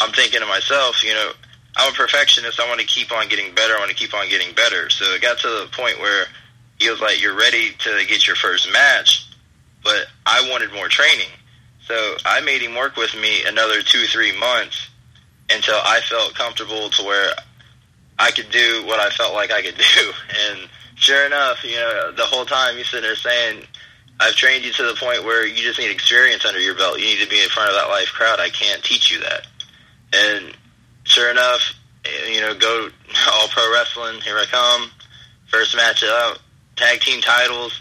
I'm 0.00 0.12
thinking 0.12 0.40
to 0.40 0.46
myself, 0.46 1.02
you 1.04 1.12
know, 1.12 1.32
I'm 1.76 1.92
a 1.92 1.96
perfectionist. 1.96 2.58
I 2.58 2.68
want 2.68 2.80
to 2.80 2.86
keep 2.86 3.12
on 3.12 3.28
getting 3.28 3.54
better. 3.54 3.74
I 3.74 3.78
want 3.78 3.90
to 3.90 3.96
keep 3.96 4.14
on 4.14 4.28
getting 4.28 4.54
better. 4.54 4.88
So 4.90 5.04
it 5.14 5.22
got 5.22 5.38
to 5.40 5.48
the 5.48 5.68
point 5.72 5.98
where 5.98 6.26
he 6.78 6.90
was 6.90 7.00
like, 7.00 7.20
"You're 7.20 7.36
ready 7.36 7.72
to 7.78 8.04
get 8.06 8.26
your 8.26 8.36
first 8.36 8.72
match," 8.72 9.26
but 9.84 10.06
I 10.24 10.48
wanted 10.50 10.72
more 10.72 10.88
training. 10.88 11.28
So 11.86 12.16
I 12.24 12.40
made 12.40 12.62
him 12.62 12.74
work 12.74 12.96
with 12.96 13.14
me 13.14 13.44
another 13.44 13.82
two, 13.82 14.06
three 14.06 14.36
months 14.38 14.88
until 15.50 15.76
I 15.76 16.00
felt 16.00 16.34
comfortable 16.34 16.90
to 16.90 17.02
where 17.04 17.32
I 18.18 18.30
could 18.30 18.50
do 18.50 18.84
what 18.86 18.98
I 18.98 19.10
felt 19.10 19.34
like 19.34 19.52
I 19.52 19.62
could 19.62 19.76
do. 19.96 20.12
And 20.50 20.68
sure 20.96 21.26
enough, 21.26 21.62
you 21.62 21.76
know, 21.76 22.12
the 22.12 22.24
whole 22.24 22.44
time 22.44 22.76
he's 22.76 22.88
sitting 22.88 23.06
there 23.06 23.16
saying, 23.16 23.62
I've 24.18 24.34
trained 24.34 24.64
you 24.64 24.72
to 24.72 24.82
the 24.82 24.94
point 24.94 25.24
where 25.24 25.46
you 25.46 25.56
just 25.56 25.78
need 25.78 25.90
experience 25.90 26.44
under 26.44 26.58
your 26.60 26.74
belt. 26.74 26.98
You 26.98 27.04
need 27.04 27.22
to 27.22 27.28
be 27.28 27.42
in 27.42 27.48
front 27.50 27.68
of 27.68 27.76
that 27.76 27.88
live 27.88 28.08
crowd. 28.08 28.40
I 28.40 28.48
can't 28.48 28.82
teach 28.82 29.12
you 29.12 29.20
that. 29.20 29.46
And 30.16 30.56
sure 31.04 31.30
enough, 31.30 31.60
you 32.30 32.40
know, 32.40 32.54
go 32.54 32.88
all 33.32 33.48
pro 33.48 33.72
wrestling. 33.72 34.20
Here 34.22 34.36
I 34.36 34.46
come. 34.46 34.90
First 35.48 35.76
match 35.76 36.02
up, 36.04 36.38
tag 36.76 37.00
team 37.00 37.20
titles. 37.20 37.80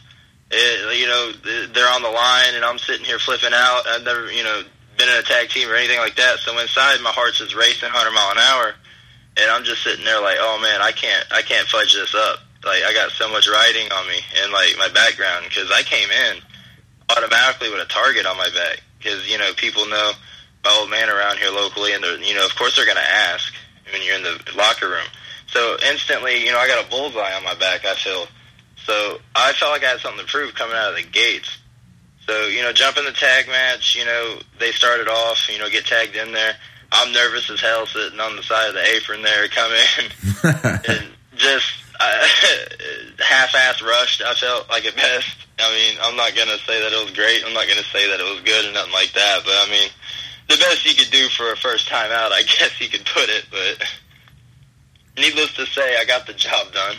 It, 0.52 1.00
you 1.00 1.08
know, 1.08 1.32
they're 1.74 1.90
on 1.90 2.04
the 2.04 2.10
line, 2.10 2.54
and 2.54 2.64
I'm 2.64 2.78
sitting 2.78 3.06
here 3.06 3.18
flipping 3.18 3.54
out. 3.54 3.82
I've 3.88 4.04
never, 4.04 4.32
you 4.32 4.44
know, 4.44 4.62
been 4.98 5.10
in 5.10 5.16
a 5.16 5.24
tag 5.24 5.50
team 5.50 5.70
or 5.70 5.76
anything 5.76 6.00
like 6.00 6.16
that. 6.16 6.40
So 6.40 6.58
inside, 6.60 7.02
my 7.02 7.10
heart's 7.10 7.40
just 7.40 7.56
racing 7.56 7.90
100 7.90 8.12
mile 8.12 8.32
an 8.32 8.38
hour, 8.38 8.76
and 9.42 9.52
I'm 9.52 9.64
just 9.64 9.84
sitting 9.84 10.06
there 10.06 10.22
like, 10.22 10.38
oh 10.40 10.60
man, 10.62 10.82
I 10.82 10.92
can't, 10.92 11.26
I 11.32 11.42
can't 11.42 11.68
fudge 11.68 11.94
this 11.94 12.14
up. 12.14 12.40
Like 12.66 12.82
I 12.82 12.94
got 12.94 13.12
so 13.12 13.30
much 13.30 13.48
writing 13.48 13.92
on 13.92 14.08
me 14.08 14.18
and 14.42 14.52
like 14.52 14.74
my 14.78 14.90
background 14.90 15.46
because 15.48 15.70
I 15.72 15.84
came 15.84 16.10
in 16.10 16.42
automatically 17.10 17.70
with 17.70 17.80
a 17.80 17.86
target 17.86 18.26
on 18.26 18.38
my 18.38 18.50
back 18.50 18.82
because 18.98 19.30
you 19.30 19.38
know 19.38 19.54
people 19.54 19.86
know 19.86 20.14
old 20.72 20.90
man 20.90 21.10
around 21.10 21.38
here 21.38 21.52
locally, 21.52 21.94
and 21.94 22.04
they're, 22.04 22.22
you 22.22 22.36
know, 22.36 22.46
of 22.46 22.56
course 22.56 22.76
they're 22.76 22.86
going 22.86 22.98
to 22.98 23.10
ask 23.10 23.54
when 23.92 24.02
you're 24.02 24.16
in 24.16 24.24
the 24.24 24.40
locker 24.56 24.90
room. 24.90 25.08
So 25.48 25.78
instantly, 25.90 26.44
you 26.46 26.52
know, 26.52 26.60
I 26.60 26.68
got 26.68 26.86
a 26.86 26.90
bullseye 26.90 27.34
on 27.36 27.44
my 27.44 27.56
back. 27.56 27.86
I 27.86 27.96
feel 27.96 28.28
so 28.86 29.20
I 29.36 29.54
felt 29.54 29.72
like 29.72 29.84
I 29.84 29.90
had 29.90 30.00
something 30.00 30.26
to 30.26 30.32
prove 30.32 30.54
coming 30.54 30.76
out 30.76 30.92
of 30.92 30.96
the 30.96 31.04
gates. 31.04 31.58
So 32.28 32.48
you 32.48 32.62
know, 32.62 32.74
jump 32.74 32.98
in 32.98 33.06
the 33.06 33.12
tag 33.12 33.48
match. 33.48 33.96
You 33.96 34.06
know, 34.06 34.40
they 34.60 34.72
started 34.72 35.08
off. 35.08 35.48
You 35.52 35.60
know, 35.60 35.70
get 35.70 35.86
tagged 35.86 36.16
in 36.16 36.32
there. 36.32 36.56
I'm 36.92 37.12
nervous 37.12 37.50
as 37.50 37.62
hell 37.62 37.86
sitting 37.86 38.20
on 38.20 38.36
the 38.36 38.44
side 38.44 38.70
of 38.70 38.76
the 38.76 38.86
apron 38.96 39.22
there, 39.22 39.48
come 39.50 39.72
in 39.72 40.12
and 40.90 41.08
just 41.36 41.66
uh, 42.00 42.28
half-ass 43.20 43.82
rushed. 43.82 44.22
I 44.22 44.34
felt 44.34 44.70
like 44.70 44.86
at 44.86 44.96
best. 44.96 45.38
I 45.60 45.72
mean, 45.72 45.98
I'm 46.02 46.16
not 46.16 46.36
gonna 46.36 46.58
say 46.66 46.82
that 46.82 46.92
it 46.92 47.04
was 47.04 47.16
great. 47.16 47.44
I'm 47.46 47.54
not 47.54 47.68
gonna 47.68 47.84
say 47.84 48.10
that 48.10 48.20
it 48.20 48.30
was 48.30 48.42
good 48.42 48.66
or 48.66 48.74
nothing 48.74 48.94
like 48.94 49.14
that. 49.14 49.42
But 49.46 49.54
I 49.56 49.68
mean, 49.70 49.90
the 50.48 50.58
best 50.58 50.86
you 50.86 50.96
could 50.96 51.12
do 51.12 51.28
for 51.30 51.52
a 51.52 51.58
first 51.58 51.88
time 51.88 52.12
out, 52.12 52.32
I 52.32 52.42
guess 52.60 52.80
you 52.80 52.90
could 52.90 53.06
put 53.06 53.30
it. 53.30 53.46
But 53.52 53.88
needless 55.18 55.54
to 55.56 55.66
say, 55.66 55.98
I 55.98 56.06
got 56.06 56.28
the 56.28 56.34
job 56.34 56.74
done. 56.74 56.96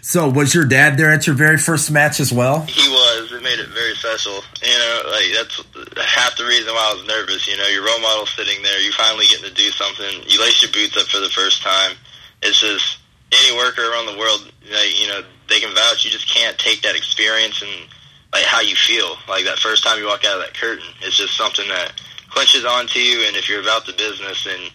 So, 0.00 0.30
was 0.30 0.54
your 0.54 0.64
dad 0.64 0.96
there 0.96 1.12
at 1.12 1.26
your 1.26 1.36
very 1.36 1.58
first 1.58 1.90
match 1.90 2.18
as 2.18 2.32
well? 2.32 2.62
He 2.62 2.88
was. 2.88 3.32
It 3.32 3.42
made 3.42 3.58
it 3.58 3.68
very 3.68 3.94
special. 3.94 4.40
You 4.62 4.78
know, 4.78 5.02
like 5.10 5.26
that's 5.36 5.60
half 6.00 6.36
the 6.38 6.46
reason 6.46 6.72
why 6.72 6.90
I 6.90 6.94
was 6.94 7.06
nervous. 7.06 7.46
You 7.46 7.58
know, 7.58 7.66
your 7.66 7.84
role 7.84 8.00
model 8.00 8.24
sitting 8.26 8.62
there, 8.62 8.80
you 8.80 8.92
finally 8.92 9.26
getting 9.26 9.44
to 9.44 9.54
do 9.54 9.68
something. 9.70 10.24
You 10.26 10.40
lace 10.40 10.62
your 10.62 10.72
boots 10.72 10.96
up 10.96 11.06
for 11.08 11.20
the 11.20 11.28
first 11.28 11.62
time. 11.62 11.96
It's 12.42 12.60
just 12.60 12.98
any 13.32 13.56
worker 13.56 13.82
around 13.82 14.06
the 14.06 14.18
world, 14.18 14.50
like, 14.70 15.00
you 15.00 15.08
know, 15.08 15.22
they 15.48 15.60
can 15.60 15.74
vouch. 15.74 16.04
You 16.04 16.10
just 16.10 16.32
can't 16.32 16.58
take 16.58 16.82
that 16.82 16.96
experience 16.96 17.60
and 17.62 17.88
like 18.32 18.44
how 18.44 18.60
you 18.60 18.76
feel. 18.76 19.16
Like 19.28 19.44
that 19.44 19.58
first 19.58 19.84
time 19.84 19.98
you 19.98 20.06
walk 20.06 20.24
out 20.24 20.36
of 20.36 20.42
that 20.44 20.54
curtain, 20.54 20.86
it's 21.02 21.16
just 21.16 21.36
something 21.36 21.66
that 21.68 21.92
clinches 22.34 22.64
onto 22.64 22.98
you. 22.98 23.26
And 23.26 23.36
if 23.36 23.48
you're 23.48 23.62
about 23.62 23.86
the 23.86 23.92
business, 23.92 24.46
and 24.46 24.70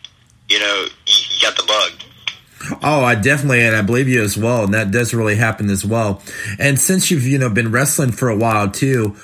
you 0.49 0.59
know, 0.59 0.85
you, 1.05 1.15
you 1.31 1.41
got 1.41 1.57
the 1.57 1.63
bug. 1.63 2.79
Oh, 2.83 3.03
I 3.03 3.15
definitely, 3.15 3.61
and 3.61 3.75
I 3.75 3.81
believe 3.81 4.09
you 4.09 4.21
as 4.21 4.37
well, 4.37 4.65
and 4.65 4.73
that 4.73 4.91
does 4.91 5.13
really 5.13 5.35
happen 5.35 5.69
as 5.69 5.85
well. 5.85 6.21
And 6.57 6.79
since 6.79 7.09
you've 7.09 7.25
you 7.25 7.37
know 7.37 7.49
been 7.49 7.71
wrestling 7.71 8.11
for 8.11 8.29
a 8.29 8.35
while 8.35 8.69
too, 8.69 9.15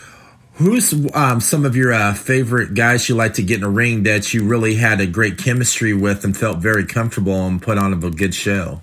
who's 0.54 0.94
um, 1.14 1.42
some 1.42 1.66
of 1.66 1.76
your 1.76 1.94
uh, 1.94 2.14
favorite 2.14 2.74
guys 2.74 3.10
you 3.10 3.16
like 3.16 3.34
to 3.36 3.44
get 3.44 3.58
in 3.58 3.64
a 3.64 3.70
ring 3.70 4.04
that 4.04 4.34
you 4.34 4.46
really 4.46 4.76
had 4.76 5.02
a 5.02 5.08
great 5.08 5.38
chemistry 5.38 5.94
with 5.94 6.24
and 6.24 6.36
felt 6.36 6.60
very 6.60 6.86
comfortable 6.86 7.46
and 7.46 7.62
put 7.62 7.78
on 7.78 7.92
a 7.92 8.10
good 8.10 8.34
show? 8.34 8.82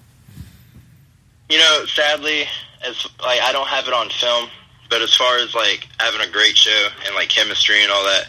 You 1.48 1.58
know, 1.58 1.84
sadly, 1.86 2.44
as 2.86 3.06
like 3.20 3.40
I 3.40 3.52
don't 3.52 3.68
have 3.68 3.88
it 3.88 3.94
on 3.94 4.10
film, 4.10 4.50
but 4.90 5.00
as 5.00 5.14
far 5.14 5.38
as 5.38 5.54
like 5.54 5.88
having 5.98 6.20
a 6.20 6.30
great 6.30 6.56
show 6.56 6.88
and 7.06 7.14
like 7.14 7.30
chemistry 7.30 7.82
and 7.82 7.90
all 7.90 8.04
that, 8.04 8.26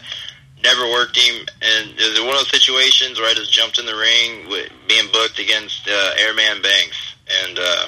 never 0.64 0.90
worked 0.90 1.16
him, 1.16 1.46
and 1.60 1.90
it 1.90 2.10
was 2.10 2.20
one 2.20 2.30
of 2.30 2.40
those 2.40 2.50
situations 2.50 3.20
where 3.20 3.30
I 3.30 3.34
just 3.34 3.52
jumped 3.52 3.78
in 3.78 3.84
the 3.84 3.94
ring 3.94 4.48
with 4.48 4.72
being 4.88 5.06
booked 5.12 5.38
against 5.38 5.86
uh, 5.86 6.14
Airman 6.18 6.62
Banks, 6.62 7.14
and 7.44 7.58
uh, 7.58 7.86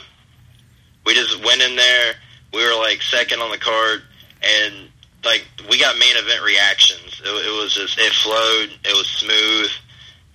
we 1.04 1.14
just 1.14 1.42
went 1.42 1.62
in 1.62 1.74
there. 1.74 2.14
We 2.52 2.62
were 2.62 2.76
like 2.76 3.00
second 3.00 3.40
on 3.40 3.50
the 3.50 3.58
card, 3.58 4.02
and 4.44 4.88
like 5.24 5.44
we 5.68 5.80
got 5.80 5.98
main 5.98 6.16
event 6.16 6.44
reactions. 6.44 7.20
It, 7.24 7.28
it 7.28 7.62
was 7.62 7.74
just 7.74 7.98
it 7.98 8.12
flowed. 8.12 8.70
It 8.84 8.94
was 8.94 9.08
smooth, 9.08 9.70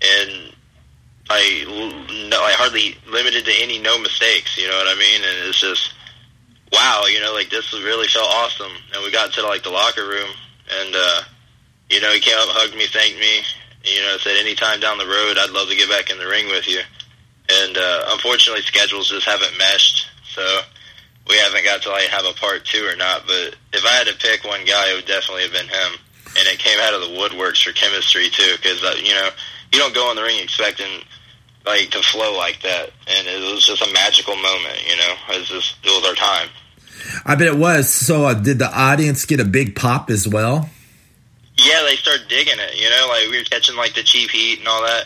and 0.02 0.54
I 1.30 1.64
no, 2.30 2.42
I 2.42 2.54
hardly 2.54 2.98
limited 3.08 3.46
to 3.46 3.54
any 3.62 3.80
no 3.80 4.00
mistakes. 4.00 4.58
You 4.58 4.68
know 4.68 4.78
what 4.78 4.90
I 4.90 5.00
mean? 5.00 5.22
And 5.22 5.48
it's 5.48 5.62
just 5.62 5.94
wow. 6.74 7.06
You 7.06 7.22
know, 7.22 7.34
like 7.34 7.50
this 7.52 7.72
really 7.72 8.08
felt 8.08 8.28
awesome. 8.28 8.74
And 8.94 9.06
we 9.06 9.12
got 9.12 9.32
to 9.34 9.44
like 9.44 9.64
the 9.64 9.70
locker 9.70 10.08
room, 10.08 10.30
and 10.82 10.96
uh, 10.96 11.22
you 11.92 12.00
know, 12.00 12.12
he 12.14 12.20
came 12.20 12.40
up, 12.40 12.48
hugged 12.56 12.76
me, 12.76 12.88
thanked 12.88 13.20
me. 13.20 13.44
You 13.84 14.02
know, 14.02 14.18
said 14.18 14.38
anytime 14.40 14.80
down 14.80 14.98
the 14.98 15.06
road, 15.06 15.38
I'd 15.38 15.52
love 15.52 15.68
to 15.68 15.76
get 15.76 15.90
back 15.90 16.10
in 16.10 16.18
the 16.18 16.28
ring 16.28 16.48
with 16.48 16.68
you. 16.68 16.80
And 17.50 17.78
uh, 17.78 18.16
unfortunately, 18.16 18.62
schedules 18.64 19.10
just 19.10 19.26
haven't 19.26 19.58
meshed, 19.58 20.08
so 20.32 20.62
we 21.28 21.36
haven't 21.38 21.66
got 21.66 21.82
to 21.84 21.90
like 21.90 22.08
have 22.08 22.26
a 22.26 22.34
part 22.34 22.64
two 22.64 22.88
or 22.88 22.96
not. 22.96 23.28
But 23.28 23.58
if 23.74 23.84
I 23.84 23.90
had 23.90 24.08
to 24.08 24.16
pick 24.16 24.46
one 24.46 24.64
guy, 24.64 24.92
it 24.92 24.96
would 24.96 25.10
definitely 25.10 25.44
have 25.44 25.52
been 25.52 25.68
him. 25.68 25.92
And 26.38 26.48
it 26.48 26.60
came 26.60 26.80
out 26.80 26.94
of 26.94 27.02
the 27.02 27.12
woodworks 27.18 27.66
for 27.66 27.74
chemistry 27.74 28.30
too, 28.30 28.56
because 28.56 28.82
uh, 28.84 28.96
you 29.04 29.14
know 29.14 29.30
you 29.74 29.80
don't 29.80 29.94
go 29.94 30.10
in 30.12 30.16
the 30.16 30.24
ring 30.24 30.40
expecting 30.40 31.04
like 31.66 31.90
to 31.92 32.02
flow 32.02 32.38
like 32.38 32.62
that, 32.62 32.92
and 33.08 33.28
it 33.28 33.52
was 33.52 33.66
just 33.66 33.82
a 33.82 33.92
magical 33.92 34.36
moment. 34.36 34.80
You 34.88 34.96
know, 34.96 35.14
it 35.30 35.40
was 35.40 35.50
just 35.50 35.76
it 35.84 35.90
was 35.90 36.08
our 36.08 36.16
time. 36.16 36.50
I 37.26 37.36
bet 37.36 37.48
it 37.48 37.58
was. 37.58 37.90
So, 37.90 38.26
uh, 38.26 38.34
did 38.34 38.60
the 38.60 38.72
audience 38.72 39.26
get 39.26 39.40
a 39.40 39.46
big 39.46 39.76
pop 39.76 40.10
as 40.10 40.28
well? 40.28 40.70
Yeah, 41.58 41.84
they 41.88 41.96
started 41.96 42.28
digging 42.28 42.60
it. 42.60 42.80
You 42.80 42.90
know, 42.90 43.08
like 43.10 43.30
we 43.30 43.38
were 43.38 43.44
catching 43.44 43.76
like 43.76 43.94
the 43.94 44.04
cheap 44.04 44.32
heat 44.32 44.60
and 44.60 44.68
all 44.68 44.82
that, 44.82 45.06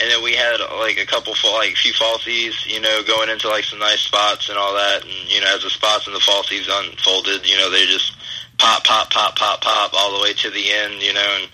and 0.00 0.10
then 0.10 0.22
we 0.22 0.34
had 0.34 0.60
like 0.78 0.98
a 0.98 1.06
couple 1.06 1.32
like 1.54 1.76
few 1.76 1.92
falsies. 1.92 2.54
You 2.66 2.80
know, 2.80 3.02
going 3.06 3.30
into 3.30 3.48
like 3.48 3.64
some 3.64 3.78
nice 3.78 4.00
spots 4.00 4.48
and 4.48 4.58
all 4.58 4.74
that, 4.74 5.02
and 5.02 5.12
you 5.28 5.40
know, 5.40 5.54
as 5.54 5.62
the 5.62 5.70
spots 5.70 6.06
and 6.06 6.14
the 6.14 6.20
falsies 6.20 6.68
unfolded, 6.68 7.48
you 7.48 7.56
know, 7.56 7.70
they 7.70 7.86
just 7.86 8.12
pop, 8.58 8.84
pop, 8.84 9.10
pop, 9.10 9.36
pop, 9.36 9.60
pop 9.62 9.92
all 9.94 10.16
the 10.16 10.22
way 10.22 10.32
to 10.34 10.50
the 10.50 10.70
end. 10.70 11.00
You 11.02 11.14
know, 11.14 11.30
and 11.40 11.48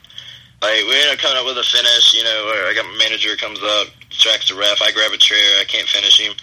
like 0.60 0.82
we 0.90 1.00
ended 1.00 1.14
up 1.14 1.18
coming 1.18 1.38
up 1.38 1.46
with 1.46 1.56
a 1.56 1.64
finish. 1.64 2.14
You 2.14 2.24
know, 2.24 2.50
where 2.50 2.66
I 2.66 2.74
got 2.74 2.84
my 2.86 2.98
manager 2.98 3.36
comes 3.36 3.62
up, 3.62 3.88
distracts 4.10 4.48
the 4.48 4.58
ref. 4.58 4.82
I 4.82 4.90
grab 4.90 5.12
a 5.12 5.18
chair, 5.18 5.60
I 5.60 5.64
can't 5.64 5.88
finish 5.88 6.18
him. 6.18 6.34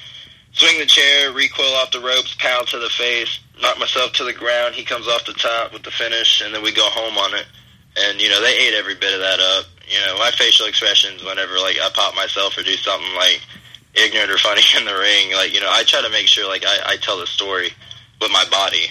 Swing 0.54 0.80
the 0.80 0.88
chair, 0.88 1.32
recoil 1.32 1.76
off 1.76 1.92
the 1.92 2.00
ropes, 2.00 2.36
pound 2.40 2.68
to 2.70 2.80
the 2.80 2.90
face, 2.90 3.40
knock 3.62 3.78
myself 3.78 4.14
to 4.14 4.24
the 4.24 4.34
ground. 4.34 4.74
He 4.74 4.84
comes 4.84 5.08
off 5.08 5.26
the 5.26 5.34
top 5.34 5.74
with 5.74 5.84
the 5.84 5.92
finish, 5.92 6.42
and 6.42 6.56
then 6.56 6.64
we 6.64 6.72
go 6.72 6.90
home 6.90 7.18
on 7.20 7.36
it 7.36 7.46
and 8.00 8.22
you 8.22 8.30
know 8.30 8.42
they 8.42 8.58
ate 8.58 8.74
every 8.74 8.96
bit 8.96 9.14
of 9.14 9.20
that 9.20 9.40
up. 9.40 9.66
You 9.88 10.00
know, 10.06 10.18
my 10.20 10.32
facial 10.32 10.68
expressions 10.68 11.24
whenever 11.24 11.56
like 11.60 11.78
I 11.82 11.90
pop 11.94 12.16
myself 12.16 12.58
or 12.58 12.64
do 12.64 12.76
something 12.78 13.16
like 13.16 13.42
ignorant 13.96 14.32
or 14.32 14.38
funny 14.38 14.62
in 14.78 14.86
the 14.86 14.94
ring, 14.94 15.34
like 15.34 15.54
you 15.54 15.60
know, 15.60 15.70
I 15.70 15.84
try 15.84 16.02
to 16.02 16.10
make 16.10 16.28
sure 16.28 16.48
like 16.48 16.64
I, 16.66 16.94
I 16.94 16.98
tell 16.98 17.20
the 17.20 17.28
story 17.28 17.72
with 18.22 18.32
my 18.32 18.46
body. 18.52 18.88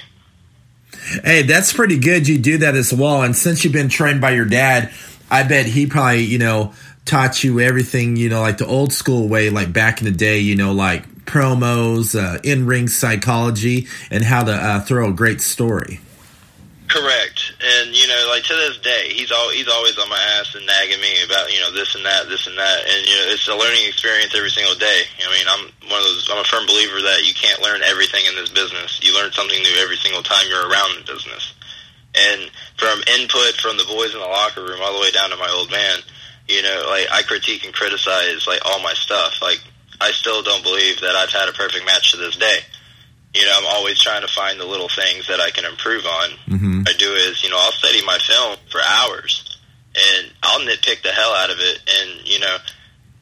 Hey, 1.24 1.42
that's 1.42 1.72
pretty 1.72 1.98
good. 1.98 2.26
You 2.26 2.38
do 2.38 2.58
that 2.58 2.74
as 2.74 2.92
well, 2.92 3.22
and 3.22 3.36
since 3.36 3.64
you've 3.64 3.72
been 3.72 3.88
trained 3.88 4.20
by 4.20 4.32
your 4.32 4.44
dad, 4.44 4.92
I 5.30 5.42
bet 5.42 5.66
he 5.66 5.86
probably 5.86 6.24
you 6.24 6.38
know 6.38 6.72
taught 7.04 7.42
you 7.42 7.60
everything 7.60 8.16
you 8.16 8.28
know 8.28 8.40
like 8.40 8.58
the 8.58 8.66
old 8.66 8.92
school 8.92 9.28
way, 9.28 9.50
like 9.50 9.72
back 9.72 10.00
in 10.00 10.04
the 10.06 10.16
day. 10.16 10.40
You 10.40 10.56
know, 10.56 10.72
like 10.72 11.06
promos, 11.24 12.18
uh, 12.18 12.40
in 12.42 12.66
ring 12.66 12.88
psychology, 12.88 13.86
and 14.10 14.24
how 14.24 14.44
to 14.44 14.52
uh, 14.52 14.80
throw 14.80 15.10
a 15.10 15.12
great 15.12 15.40
story. 15.40 16.00
Correct, 16.88 17.52
and 17.60 17.92
you 17.92 18.08
know, 18.08 18.16
like 18.32 18.44
to 18.44 18.56
this 18.56 18.78
day, 18.78 19.12
he's 19.12 19.30
all 19.30 19.50
he's 19.50 19.68
always 19.68 19.98
on 19.98 20.08
my 20.08 20.20
ass 20.40 20.54
and 20.56 20.64
nagging 20.64 21.00
me 21.04 21.20
about 21.20 21.52
you 21.52 21.60
know 21.60 21.70
this 21.70 21.94
and 21.94 22.04
that, 22.04 22.28
this 22.32 22.46
and 22.46 22.56
that, 22.56 22.80
and 22.88 23.04
you 23.04 23.12
know, 23.12 23.28
it's 23.28 23.46
a 23.46 23.52
learning 23.52 23.84
experience 23.84 24.32
every 24.34 24.48
single 24.48 24.74
day. 24.74 25.04
I 25.20 25.28
mean, 25.28 25.44
I'm 25.52 25.68
one 25.92 26.00
of 26.00 26.08
those. 26.08 26.32
I'm 26.32 26.40
a 26.40 26.48
firm 26.48 26.64
believer 26.64 26.96
that 27.04 27.28
you 27.28 27.34
can't 27.34 27.60
learn 27.60 27.84
everything 27.84 28.24
in 28.24 28.34
this 28.36 28.48
business. 28.48 29.04
You 29.04 29.12
learn 29.12 29.32
something 29.32 29.60
new 29.60 29.76
every 29.84 30.00
single 30.00 30.22
time 30.22 30.48
you're 30.48 30.64
around 30.64 30.96
the 30.96 31.12
business, 31.12 31.52
and 32.16 32.48
from 32.80 33.04
input 33.20 33.60
from 33.60 33.76
the 33.76 33.84
boys 33.84 34.16
in 34.16 34.20
the 34.24 34.32
locker 34.32 34.64
room 34.64 34.80
all 34.80 34.96
the 34.96 35.04
way 35.04 35.12
down 35.12 35.28
to 35.28 35.36
my 35.36 35.52
old 35.52 35.70
man, 35.70 36.00
you 36.48 36.64
know, 36.64 36.88
like 36.88 37.04
I 37.12 37.20
critique 37.20 37.68
and 37.68 37.76
criticize 37.76 38.48
like 38.48 38.64
all 38.64 38.80
my 38.80 38.96
stuff. 38.96 39.44
Like 39.44 39.60
I 40.00 40.08
still 40.16 40.40
don't 40.40 40.64
believe 40.64 41.04
that 41.04 41.20
I've 41.20 41.36
had 41.36 41.52
a 41.52 41.52
perfect 41.52 41.84
match 41.84 42.12
to 42.12 42.16
this 42.16 42.36
day 42.40 42.64
you 43.34 43.44
know, 43.44 43.52
I'm 43.58 43.66
always 43.76 44.00
trying 44.00 44.22
to 44.22 44.32
find 44.32 44.58
the 44.58 44.64
little 44.64 44.88
things 44.88 45.28
that 45.28 45.40
I 45.40 45.50
can 45.50 45.64
improve 45.64 46.06
on. 46.06 46.30
Mm-hmm. 46.46 46.82
I 46.86 46.92
do 46.98 47.12
is, 47.12 47.44
you 47.44 47.50
know, 47.50 47.58
I'll 47.58 47.72
study 47.72 48.04
my 48.04 48.18
film 48.18 48.56
for 48.70 48.80
hours 48.80 49.58
and 49.94 50.32
I'll 50.42 50.60
nitpick 50.60 51.02
the 51.02 51.10
hell 51.10 51.32
out 51.32 51.50
of 51.50 51.58
it 51.60 51.78
and, 51.86 52.28
you 52.28 52.40
know, 52.40 52.56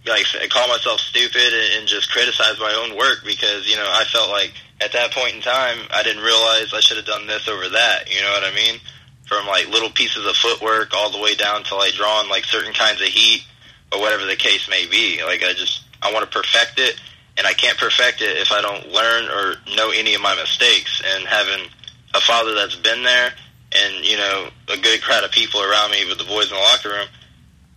like 0.07 0.25
call 0.51 0.69
myself 0.69 1.01
stupid 1.01 1.53
and 1.77 1.89
just 1.89 2.11
criticize 2.13 2.59
my 2.61 2.73
own 2.73 2.97
work 2.97 3.25
because, 3.25 3.69
you 3.69 3.77
know, 3.77 3.87
I 3.87 4.05
felt 4.05 4.31
like 4.31 4.53
at 4.81 4.93
that 4.93 5.13
point 5.13 5.35
in 5.35 5.41
time, 5.43 5.79
I 5.93 6.03
didn't 6.03 6.23
realize 6.23 6.73
I 6.73 6.81
should 6.81 6.99
have 6.99 7.07
done 7.07 7.27
this 7.27 7.49
over 7.49 7.69
that. 7.69 8.15
You 8.15 8.23
know 8.23 8.31
what 8.31 8.45
I 8.45 8.55
mean? 8.55 8.81
From 9.27 9.47
like 9.49 9.69
little 9.69 9.91
pieces 9.91 10.25
of 10.25 10.37
footwork 10.37 10.95
all 10.95 11.11
the 11.11 11.21
way 11.21 11.35
down 11.35 11.65
to 11.65 11.75
like 11.75 11.95
drawing 11.95 12.29
like 12.29 12.45
certain 12.45 12.73
kinds 12.73 13.01
of 13.01 13.09
heat 13.09 13.45
or 13.91 14.01
whatever 14.01 14.25
the 14.25 14.37
case 14.37 14.69
may 14.69 14.87
be. 14.87 15.23
Like 15.25 15.43
I 15.43 15.53
just, 15.55 15.83
I 16.01 16.13
want 16.13 16.31
to 16.31 16.31
perfect 16.31 16.79
it 16.79 17.01
and 17.38 17.47
I 17.47 17.52
can't 17.52 17.76
perfect 17.78 18.23
it 18.23 18.37
if 18.38 18.52
I 18.52 18.61
don't 18.61 18.88
learn 18.88 19.25
or 19.28 19.76
know 19.76 19.90
any 19.90 20.14
of 20.14 20.23
my 20.23 20.35
mistakes. 20.35 21.02
And 21.05 21.26
having 21.26 21.66
a 22.14 22.21
father 22.21 22.55
that's 22.55 22.76
been 22.76 23.02
there, 23.02 23.33
and 23.73 24.05
you 24.05 24.16
know, 24.16 24.49
a 24.69 24.76
good 24.78 25.02
crowd 25.02 25.25
of 25.25 25.31
people 25.31 25.62
around 25.62 25.90
me 25.90 26.07
with 26.07 26.19
the 26.19 26.25
boys 26.25 26.50
in 26.50 26.57
the 26.57 26.62
locker 26.62 26.88
room, 26.90 27.09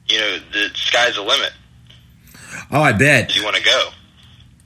you 0.07 0.19
know, 0.19 0.37
the 0.53 0.69
sky's 0.75 1.15
the 1.15 1.21
limit. 1.21 1.51
Oh, 2.71 2.81
I 2.81 2.93
bet. 2.93 3.35
You 3.35 3.43
want 3.43 3.55
to 3.57 3.63
go? 3.63 3.89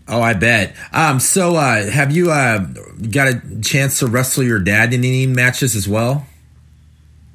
Oh, 0.07 0.21
I 0.21 0.33
bet. 0.33 0.75
Um, 0.91 1.19
so, 1.19 1.55
uh, 1.55 1.89
have 1.89 2.11
you 2.11 2.31
uh, 2.31 2.59
got 3.09 3.29
a 3.29 3.61
chance 3.61 3.99
to 3.99 4.07
wrestle 4.07 4.43
your 4.43 4.59
dad 4.59 4.93
in 4.93 4.99
any 4.99 5.25
matches 5.27 5.75
as 5.75 5.87
well? 5.87 6.25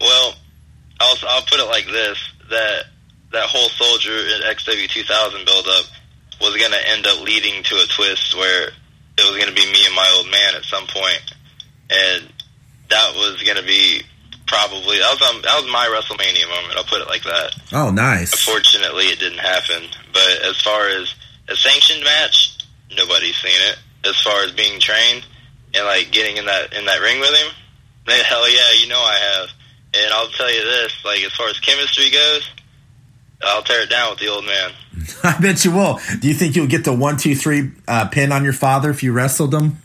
Well, 0.01 0.35
I'll, 1.01 1.17
I'll 1.29 1.43
put 1.43 1.61
it 1.61 1.67
like 1.67 1.87
this: 1.87 2.19
that 2.51 2.85
that 3.33 3.47
whole 3.49 3.69
soldier 3.69 4.17
at 4.17 4.57
XW 4.57 4.89
2000 4.89 5.45
build 5.45 5.67
up 5.67 5.85
was 6.41 6.57
going 6.57 6.73
to 6.73 6.89
end 6.91 7.07
up 7.07 7.21
leading 7.23 7.63
to 7.65 7.75
a 7.77 7.87
twist 7.87 8.37
where 8.37 8.69
it 8.69 9.25
was 9.27 9.37
going 9.37 9.49
to 9.49 9.55
be 9.55 9.67
me 9.73 9.87
and 9.87 9.95
my 9.95 10.09
old 10.17 10.31
man 10.31 10.55
at 10.55 10.65
some 10.65 10.87
point, 10.87 11.23
and 11.91 12.33
that 12.91 13.15
was 13.15 13.43
going 13.43 13.57
to 13.57 13.65
be 13.65 14.03
probably 14.47 14.99
that 14.99 15.13
was 15.13 15.23
um, 15.31 15.43
that 15.43 15.61
was 15.63 15.71
my 15.71 15.87
WrestleMania 15.87 16.49
moment. 16.49 16.77
I'll 16.77 16.85
put 16.85 17.03
it 17.03 17.09
like 17.09 17.23
that. 17.25 17.55
Oh, 17.73 17.91
nice. 17.91 18.33
Unfortunately, 18.33 19.05
it 19.05 19.19
didn't 19.19 19.39
happen. 19.39 19.85
But 20.13 20.43
as 20.45 20.61
far 20.61 20.89
as 20.89 21.15
a 21.49 21.57
sanctioned 21.57 22.03
match, 22.03 22.59
nobody's 22.97 23.37
seen 23.37 23.61
it. 23.71 23.79
As 24.05 24.21
far 24.21 24.43
as 24.45 24.53
being 24.53 24.81
trained 24.81 25.27
and 25.75 25.85
like 25.85 26.11
getting 26.11 26.39
in 26.39 26.47
that 26.47 26.73
in 26.73 26.87
that 26.87 27.01
ring 27.01 27.21
with 27.21 27.35
him, 27.35 27.53
hell 28.25 28.49
yeah, 28.51 28.73
you 28.81 28.89
know 28.89 29.01
I 29.01 29.15
have. 29.15 29.51
And 29.95 30.13
I'll 30.13 30.29
tell 30.29 30.53
you 30.53 30.63
this, 30.63 30.93
like 31.05 31.23
as 31.23 31.33
far 31.35 31.49
as 31.49 31.61
chemistry 31.61 32.11
goes, 32.11 32.49
I'll 33.43 33.63
tear 33.63 33.83
it 33.83 33.91
down 33.91 34.11
with 34.11 34.19
the 34.19 34.29
old 34.29 34.45
man. 34.45 34.73
I 35.25 35.39
bet 35.41 35.65
you 35.65 35.71
will. 35.71 36.01
Do 36.21 36.29
you 36.29 36.35
think 36.35 36.57
you'll 36.57 36.67
get 36.67 36.85
the 36.85 36.93
one, 36.93 37.17
two, 37.17 37.35
three 37.35 37.71
uh, 37.87 38.09
pin 38.09 38.33
on 38.33 38.45
your 38.45 38.53
father 38.53 38.91
if 38.91 39.03
you 39.03 39.13
wrestled 39.13 39.55
him? 39.55 39.79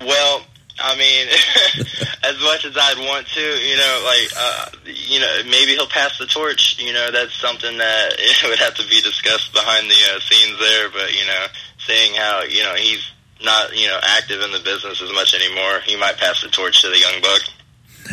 Well, 0.00 0.42
I 0.78 0.96
mean, 0.96 1.28
as 2.22 2.40
much 2.42 2.64
as 2.64 2.76
I'd 2.76 2.98
want 2.98 3.26
to, 3.28 3.40
you 3.40 3.76
know, 3.76 4.02
like, 4.04 4.28
uh, 4.36 4.66
you 4.84 5.20
know, 5.20 5.42
maybe 5.44 5.72
he'll 5.72 5.88
pass 5.88 6.18
the 6.18 6.26
torch. 6.26 6.78
You 6.78 6.92
know, 6.92 7.10
that's 7.10 7.34
something 7.34 7.78
that 7.78 8.12
it 8.18 8.48
would 8.48 8.58
have 8.58 8.74
to 8.74 8.86
be 8.88 9.00
discussed 9.00 9.52
behind 9.52 9.90
the 9.90 9.96
uh, 10.14 10.20
scenes 10.20 10.58
there. 10.58 10.90
But 10.90 11.18
you 11.18 11.26
know, 11.26 11.46
seeing 11.78 12.14
how 12.14 12.42
you 12.42 12.62
know 12.62 12.74
he's 12.74 13.10
not 13.42 13.76
you 13.76 13.88
know 13.88 13.98
active 14.02 14.40
in 14.42 14.52
the 14.52 14.60
business 14.60 15.00
as 15.00 15.12
much 15.12 15.34
anymore, 15.34 15.80
he 15.84 15.96
might 15.96 16.18
pass 16.18 16.42
the 16.42 16.48
torch 16.48 16.82
to 16.82 16.88
the 16.88 16.98
young 16.98 17.22
buck. 17.22 17.42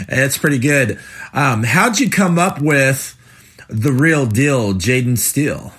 That's 0.08 0.38
pretty 0.38 0.60
good. 0.60 1.00
Um, 1.34 1.64
how'd 1.64 2.00
you 2.00 2.10
come 2.10 2.40
up 2.40 2.62
with 2.62 3.18
the 3.74 3.92
real 3.92 4.26
deal, 4.26 4.74
Jaden 4.74 5.18
Steele? 5.18 5.74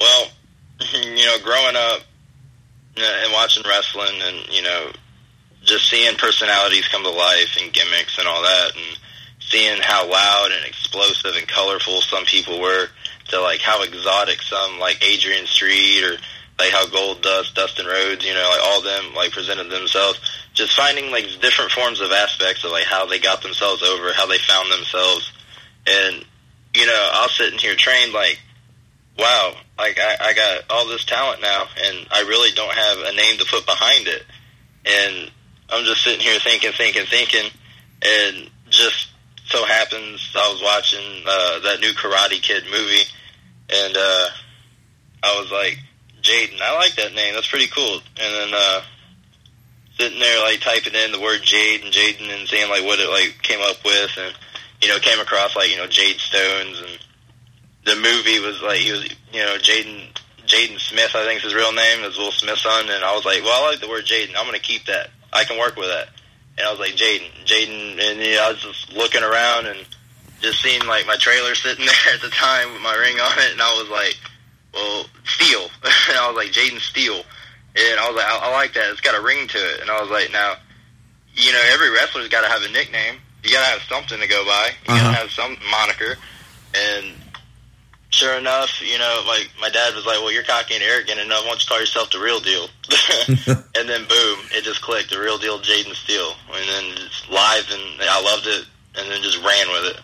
Well, 0.00 0.26
you 0.92 1.24
know, 1.24 1.38
growing 1.42 1.76
up 1.76 2.02
and 2.96 3.32
watching 3.32 3.62
wrestling 3.66 4.20
and, 4.22 4.48
you 4.48 4.62
know, 4.62 4.90
just 5.62 5.88
seeing 5.88 6.16
personalities 6.16 6.88
come 6.88 7.02
to 7.04 7.10
life 7.10 7.56
and 7.60 7.72
gimmicks 7.72 8.18
and 8.18 8.26
all 8.26 8.42
that 8.42 8.72
and 8.74 8.98
seeing 9.38 9.78
how 9.80 10.10
loud 10.10 10.50
and 10.56 10.66
explosive 10.66 11.36
and 11.36 11.46
colorful 11.46 12.00
some 12.00 12.24
people 12.24 12.60
were 12.60 12.88
to 13.28 13.40
like 13.40 13.60
how 13.60 13.82
exotic 13.82 14.42
some 14.42 14.78
like 14.78 15.02
Adrian 15.02 15.46
Street 15.46 16.02
or 16.02 16.16
like 16.58 16.72
how 16.72 16.84
Goldust, 16.86 17.54
Dustin 17.54 17.86
Rhodes, 17.86 18.24
you 18.24 18.34
know, 18.34 18.48
like 18.50 18.60
all 18.64 18.82
them 18.82 19.14
like 19.14 19.32
presented 19.32 19.70
themselves. 19.70 20.20
Just 20.52 20.74
finding 20.74 21.10
like 21.10 21.26
different 21.40 21.70
forms 21.70 22.00
of 22.00 22.10
aspects 22.10 22.64
of 22.64 22.72
like 22.72 22.84
how 22.84 23.06
they 23.06 23.18
got 23.18 23.42
themselves 23.42 23.82
over, 23.82 24.12
how 24.12 24.26
they 24.26 24.38
found 24.38 24.70
themselves. 24.72 25.32
And, 25.86 26.24
you 26.74 26.86
know, 26.86 27.08
I'll 27.12 27.28
sit 27.28 27.52
in 27.52 27.58
here 27.58 27.74
trained 27.74 28.12
like 28.12 28.38
wow, 29.18 29.54
like 29.78 29.98
I, 29.98 30.16
I 30.20 30.32
got 30.34 30.64
all 30.70 30.88
this 30.88 31.04
talent 31.04 31.42
now, 31.42 31.66
and 31.84 32.06
I 32.10 32.20
really 32.22 32.50
don't 32.54 32.74
have 32.74 32.98
a 32.98 33.14
name 33.14 33.38
to 33.38 33.44
put 33.44 33.66
behind 33.66 34.06
it. 34.06 34.22
And 34.84 35.30
I'm 35.70 35.84
just 35.84 36.02
sitting 36.02 36.20
here 36.20 36.38
thinking, 36.40 36.72
thinking, 36.72 37.06
thinking, 37.06 37.50
and 38.02 38.50
just 38.68 39.08
so 39.46 39.64
happens 39.64 40.32
I 40.34 40.52
was 40.52 40.62
watching 40.62 41.22
uh, 41.26 41.60
that 41.60 41.80
new 41.80 41.92
Karate 41.92 42.42
Kid 42.42 42.64
movie, 42.70 43.04
and 43.70 43.96
uh, 43.96 44.26
I 45.22 45.40
was 45.40 45.50
like, 45.50 45.78
Jaden, 46.22 46.60
I 46.60 46.76
like 46.76 46.94
that 46.96 47.14
name. 47.14 47.34
That's 47.34 47.48
pretty 47.48 47.66
cool. 47.66 48.00
And 48.20 48.34
then 48.34 48.50
uh, 48.54 48.82
sitting 49.98 50.20
there 50.20 50.42
like 50.44 50.60
typing 50.60 50.94
in 50.94 51.12
the 51.12 51.20
word 51.20 51.40
Jade 51.42 51.82
and 51.82 51.92
Jaden 51.92 52.32
and 52.32 52.48
seeing 52.48 52.70
like 52.70 52.84
what 52.84 53.00
it 53.00 53.10
like 53.10 53.42
came 53.42 53.60
up 53.60 53.84
with, 53.84 54.10
and 54.18 54.34
you 54.82 54.88
know 54.88 54.98
came 54.98 55.20
across 55.20 55.54
like 55.56 55.70
you 55.70 55.76
know 55.76 55.86
Jade 55.86 56.18
Stones 56.18 56.80
and 56.80 56.98
the 57.84 57.94
movie 57.96 58.40
was 58.40 58.60
like 58.60 58.78
he 58.78 58.92
was 58.92 59.08
you 59.32 59.40
know 59.40 59.56
Jaden 59.58 60.08
Jaden 60.44 60.78
Smith 60.80 61.14
I 61.14 61.24
think 61.24 61.38
is 61.38 61.44
his 61.44 61.54
real 61.54 61.72
name 61.72 62.04
is 62.04 62.18
Will 62.18 62.32
Smith's 62.32 62.62
son 62.62 62.90
and 62.90 63.04
I 63.04 63.14
was 63.14 63.24
like 63.24 63.42
well 63.42 63.64
I 63.64 63.70
like 63.70 63.80
the 63.80 63.88
word 63.88 64.04
Jaden. 64.04 64.34
I'm 64.36 64.44
gonna 64.44 64.58
keep 64.58 64.86
that. 64.86 65.10
I 65.32 65.44
can 65.44 65.58
work 65.58 65.76
with 65.76 65.88
that. 65.88 66.08
And 66.58 66.66
I 66.66 66.70
was 66.70 66.80
like 66.80 66.92
Jaden 66.92 67.30
Jaden 67.46 68.02
and 68.02 68.20
you 68.20 68.34
know, 68.34 68.44
I 68.44 68.52
was 68.52 68.62
just 68.62 68.92
looking 68.92 69.22
around 69.22 69.66
and 69.66 69.86
just 70.40 70.60
seeing 70.60 70.84
like 70.86 71.06
my 71.06 71.16
trailer 71.16 71.54
sitting 71.54 71.86
there 72.04 72.14
at 72.14 72.20
the 72.20 72.30
time 72.30 72.72
with 72.72 72.82
my 72.82 72.94
ring 72.94 73.18
on 73.20 73.38
it 73.38 73.52
and 73.52 73.62
I 73.62 73.72
was 73.80 73.88
like 73.88 74.18
well 74.74 75.06
Steel. 75.24 75.68
And 76.08 76.18
I 76.18 76.26
was 76.28 76.36
like 76.36 76.52
Jaden 76.52 76.80
Steel. 76.80 77.22
And 77.74 78.00
I 78.00 78.08
was 78.08 78.16
like 78.16 78.26
I, 78.26 78.48
I 78.48 78.52
like 78.52 78.74
that. 78.74 78.90
It's 78.90 79.00
got 79.00 79.18
a 79.18 79.22
ring 79.22 79.46
to 79.46 79.58
it. 79.58 79.80
And 79.80 79.90
I 79.90 80.00
was 80.00 80.10
like 80.10 80.32
now 80.32 80.56
you 81.34 81.52
know 81.52 81.62
every 81.72 81.90
wrestler's 81.90 82.28
got 82.28 82.42
to 82.42 82.48
have 82.48 82.62
a 82.62 82.72
nickname 82.72 83.21
you 83.42 83.50
got 83.50 83.64
to 83.64 83.72
have 83.72 83.82
something 83.82 84.20
to 84.20 84.28
go 84.28 84.44
by 84.44 84.70
you 84.86 84.94
uh-huh. 84.94 85.04
got 85.04 85.10
to 85.10 85.16
have 85.16 85.30
some 85.30 85.56
moniker 85.70 86.16
and 86.74 87.14
sure 88.12 88.38
enough, 88.38 88.80
you 88.80 88.98
know, 88.98 89.24
like 89.26 89.50
my 89.60 89.68
dad 89.68 89.94
was 89.94 90.06
like, 90.06 90.20
"Well, 90.20 90.30
you're 90.32 90.44
cocky 90.44 90.74
and 90.74 90.82
arrogant 90.82 91.18
enough. 91.18 91.42
Why 91.42 91.50
don't 91.50 91.62
you 91.62 91.68
call 91.68 91.80
yourself 91.80 92.10
the 92.10 92.20
real 92.20 92.40
deal?" 92.40 92.68
and 93.74 93.88
then 93.88 94.04
boom, 94.06 94.38
it 94.52 94.64
just 94.64 94.82
clicked. 94.82 95.10
The 95.10 95.18
real 95.18 95.38
deal, 95.38 95.58
Jaden 95.58 95.94
Steele, 95.94 96.34
and 96.54 96.68
then 96.68 96.96
just 96.96 97.28
live, 97.28 97.66
and 97.72 97.82
I 98.02 98.22
loved 98.22 98.46
it, 98.46 98.66
and 98.96 99.10
then 99.10 99.22
just 99.22 99.42
ran 99.42 99.68
with 99.72 99.96
it. 99.96 100.00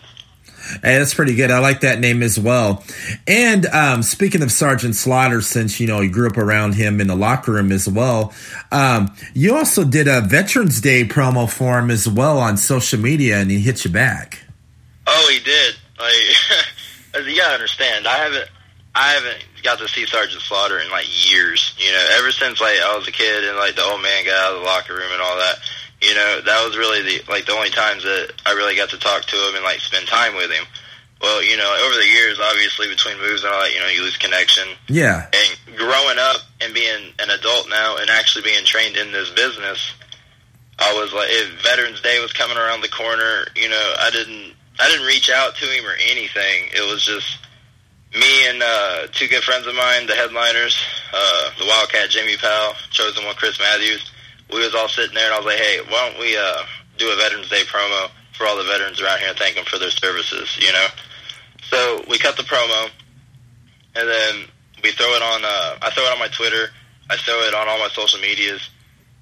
Hey, 0.83 0.97
that's 0.97 1.13
pretty 1.13 1.35
good. 1.35 1.51
I 1.51 1.59
like 1.59 1.81
that 1.81 1.99
name 1.99 2.21
as 2.21 2.39
well. 2.39 2.83
And 3.27 3.65
um, 3.67 4.03
speaking 4.03 4.43
of 4.43 4.51
Sergeant 4.51 4.95
Slaughter, 4.95 5.41
since 5.41 5.79
you 5.79 5.87
know 5.87 6.01
you 6.01 6.11
grew 6.11 6.27
up 6.27 6.37
around 6.37 6.75
him 6.75 7.01
in 7.01 7.07
the 7.07 7.15
locker 7.15 7.53
room 7.53 7.71
as 7.71 7.89
well, 7.89 8.33
um, 8.71 9.13
you 9.33 9.55
also 9.55 9.83
did 9.83 10.07
a 10.07 10.21
Veterans 10.21 10.79
Day 10.81 11.03
promo 11.05 11.49
for 11.49 11.79
him 11.79 11.89
as 11.89 12.07
well 12.07 12.39
on 12.39 12.57
social 12.57 12.99
media, 12.99 13.39
and 13.39 13.49
he 13.49 13.59
hit 13.59 13.83
you 13.83 13.91
back. 13.91 14.43
Oh, 15.07 15.29
he 15.31 15.39
did. 15.43 15.75
Like 15.99 17.25
you 17.27 17.35
gotta 17.35 17.55
understand, 17.55 18.07
I 18.07 18.17
haven't, 18.17 18.49
I 18.95 19.11
haven't 19.13 19.45
got 19.63 19.79
to 19.79 19.87
see 19.87 20.05
Sergeant 20.05 20.41
Slaughter 20.41 20.79
in 20.79 20.89
like 20.91 21.07
years. 21.31 21.75
You 21.77 21.91
know, 21.91 22.09
ever 22.19 22.31
since 22.31 22.61
like 22.61 22.77
I 22.79 22.95
was 22.95 23.07
a 23.07 23.11
kid 23.11 23.43
and 23.43 23.57
like 23.57 23.75
the 23.75 23.83
old 23.83 24.01
man 24.01 24.25
got 24.25 24.35
out 24.35 24.55
of 24.55 24.59
the 24.59 24.65
locker 24.65 24.93
room 24.93 25.11
and 25.11 25.21
all 25.21 25.37
that. 25.37 25.55
You 26.01 26.15
know, 26.15 26.41
that 26.45 26.65
was 26.65 26.77
really 26.77 27.01
the 27.01 27.31
like 27.31 27.45
the 27.45 27.51
only 27.51 27.69
times 27.69 28.03
that 28.03 28.31
I 28.45 28.53
really 28.53 28.75
got 28.75 28.89
to 28.91 28.99
talk 28.99 29.23
to 29.23 29.35
him 29.35 29.55
and 29.55 29.63
like 29.63 29.79
spend 29.79 30.07
time 30.07 30.35
with 30.35 30.51
him. 30.51 30.65
Well, 31.21 31.43
you 31.43 31.57
know, 31.57 31.77
over 31.83 31.95
the 31.95 32.07
years, 32.07 32.39
obviously 32.39 32.87
between 32.87 33.17
moves 33.19 33.43
and 33.43 33.51
all 33.51 33.61
that, 33.61 33.73
you 33.73 33.79
know, 33.79 33.87
you 33.87 34.01
lose 34.01 34.15
connection. 34.15 34.63
Yeah. 34.87 35.27
And 35.33 35.77
growing 35.77 36.17
up 36.17 36.37
and 36.61 36.73
being 36.73 37.11
an 37.19 37.29
adult 37.29 37.67
now 37.69 37.97
and 37.97 38.09
actually 38.09 38.43
being 38.43 38.63
trained 38.63 38.95
in 38.95 39.11
this 39.11 39.29
business, 39.31 39.93
I 40.79 40.93
was 40.93 41.11
like, 41.11 41.27
if 41.29 41.61
Veterans 41.61 41.99
Day 41.99 42.21
was 42.21 42.31
coming 42.31 42.55
around 42.55 42.81
the 42.81 42.87
corner, 42.89 43.47
you 43.55 43.67
know, 43.67 43.93
I 43.99 44.09
didn't, 44.11 44.53
I 44.79 44.87
didn't 44.87 45.07
reach 45.07 45.29
out 45.29 45.55
to 45.55 45.65
him 45.65 45.85
or 45.85 45.95
anything. 46.09 46.69
It 46.71 46.89
was 46.89 47.03
just 47.03 47.37
me 48.13 48.47
and 48.47 48.63
uh, 48.63 49.07
two 49.11 49.27
good 49.27 49.43
friends 49.43 49.67
of 49.67 49.75
mine, 49.75 50.07
the 50.07 50.15
headliners, 50.15 50.79
uh, 51.13 51.49
the 51.59 51.65
Wildcat 51.65 52.09
Jamie 52.09 52.37
Powell, 52.37 52.75
chosen 52.91 53.25
one 53.25 53.35
Chris 53.35 53.59
Matthews. 53.59 54.09
We 54.51 54.59
was 54.59 54.73
all 54.75 54.87
sitting 54.87 55.15
there, 55.15 55.25
and 55.25 55.33
I 55.33 55.37
was 55.37 55.45
like, 55.45 55.59
hey, 55.59 55.79
why 55.89 56.09
don't 56.09 56.19
we 56.19 56.35
uh, 56.37 56.63
do 56.97 57.11
a 57.11 57.15
Veterans 57.15 57.49
Day 57.49 57.63
promo 57.67 58.09
for 58.33 58.47
all 58.47 58.57
the 58.57 58.63
veterans 58.63 59.01
around 59.01 59.19
here 59.19 59.29
and 59.29 59.37
thank 59.37 59.55
them 59.55 59.65
for 59.65 59.77
their 59.77 59.91
services, 59.91 60.57
you 60.59 60.71
know? 60.71 60.87
So 61.69 62.03
we 62.07 62.17
cut 62.17 62.37
the 62.37 62.43
promo, 62.43 62.89
and 63.95 64.07
then 64.07 64.45
we 64.81 64.91
throw 64.91 65.07
it 65.07 65.21
on. 65.21 65.41
Uh, 65.43 65.77
I 65.81 65.89
throw 65.91 66.03
it 66.05 66.11
on 66.11 66.19
my 66.19 66.29
Twitter. 66.29 66.69
I 67.09 67.17
throw 67.17 67.41
it 67.41 67.53
on 67.53 67.67
all 67.67 67.77
my 67.79 67.89
social 67.89 68.19
medias, 68.19 68.69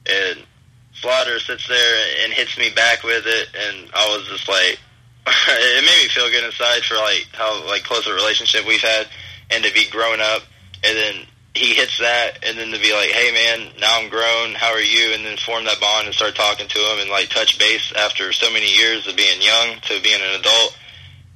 and 0.05 0.45
Slaughter 0.93 1.39
sits 1.39 1.67
there 1.67 2.23
and 2.23 2.33
hits 2.33 2.57
me 2.57 2.69
back 2.69 3.03
with 3.03 3.25
it, 3.25 3.49
and 3.55 3.89
I 3.93 4.15
was 4.15 4.27
just 4.27 4.47
like, 4.47 4.79
it 5.27 5.83
made 5.83 6.03
me 6.03 6.09
feel 6.09 6.29
good 6.29 6.45
inside 6.45 6.83
for 6.83 6.95
like 6.95 7.27
how 7.33 7.65
like 7.67 7.83
close 7.83 8.07
a 8.07 8.13
relationship 8.13 8.65
we've 8.65 8.81
had, 8.81 9.07
and 9.49 9.63
to 9.63 9.73
be 9.73 9.89
grown 9.89 10.21
up, 10.21 10.43
and 10.83 10.95
then 10.95 11.15
he 11.57 11.73
hits 11.73 11.97
that, 11.99 12.39
and 12.45 12.57
then 12.57 12.71
to 12.71 12.79
be 12.79 12.93
like, 12.93 13.09
hey 13.09 13.31
man, 13.31 13.73
now 13.79 13.99
I'm 13.99 14.09
grown. 14.09 14.53
How 14.53 14.71
are 14.71 14.79
you? 14.79 15.13
And 15.13 15.25
then 15.25 15.37
form 15.37 15.65
that 15.65 15.79
bond 15.79 16.05
and 16.05 16.15
start 16.15 16.35
talking 16.35 16.67
to 16.67 16.79
him 16.79 16.99
and 16.99 17.09
like 17.09 17.29
touch 17.29 17.59
base 17.59 17.91
after 17.95 18.31
so 18.31 18.51
many 18.51 18.71
years 18.73 19.07
of 19.07 19.15
being 19.15 19.41
young 19.41 19.79
to 19.81 20.01
being 20.01 20.21
an 20.21 20.39
adult. 20.39 20.77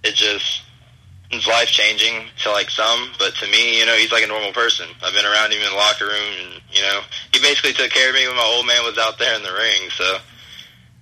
It 0.03 0.15
just 0.15 0.63
it's 1.31 1.47
life 1.47 1.69
changing 1.69 2.27
to 2.43 2.51
like 2.51 2.69
some, 2.69 3.11
but 3.17 3.33
to 3.35 3.47
me, 3.47 3.79
you 3.79 3.85
know, 3.85 3.95
he's 3.95 4.11
like 4.11 4.23
a 4.23 4.27
normal 4.27 4.51
person. 4.51 4.87
I've 5.01 5.13
been 5.13 5.25
around 5.25 5.51
him 5.51 5.61
in 5.61 5.69
the 5.69 5.75
locker 5.75 6.05
room, 6.05 6.33
and 6.43 6.61
you 6.71 6.81
know, 6.81 7.01
he 7.33 7.39
basically 7.39 7.73
took 7.73 7.91
care 7.91 8.09
of 8.09 8.15
me 8.15 8.27
when 8.27 8.35
my 8.35 8.43
old 8.43 8.67
man 8.67 8.83
was 8.83 8.97
out 8.97 9.17
there 9.17 9.35
in 9.35 9.43
the 9.43 9.53
ring. 9.53 9.89
So, 9.91 10.17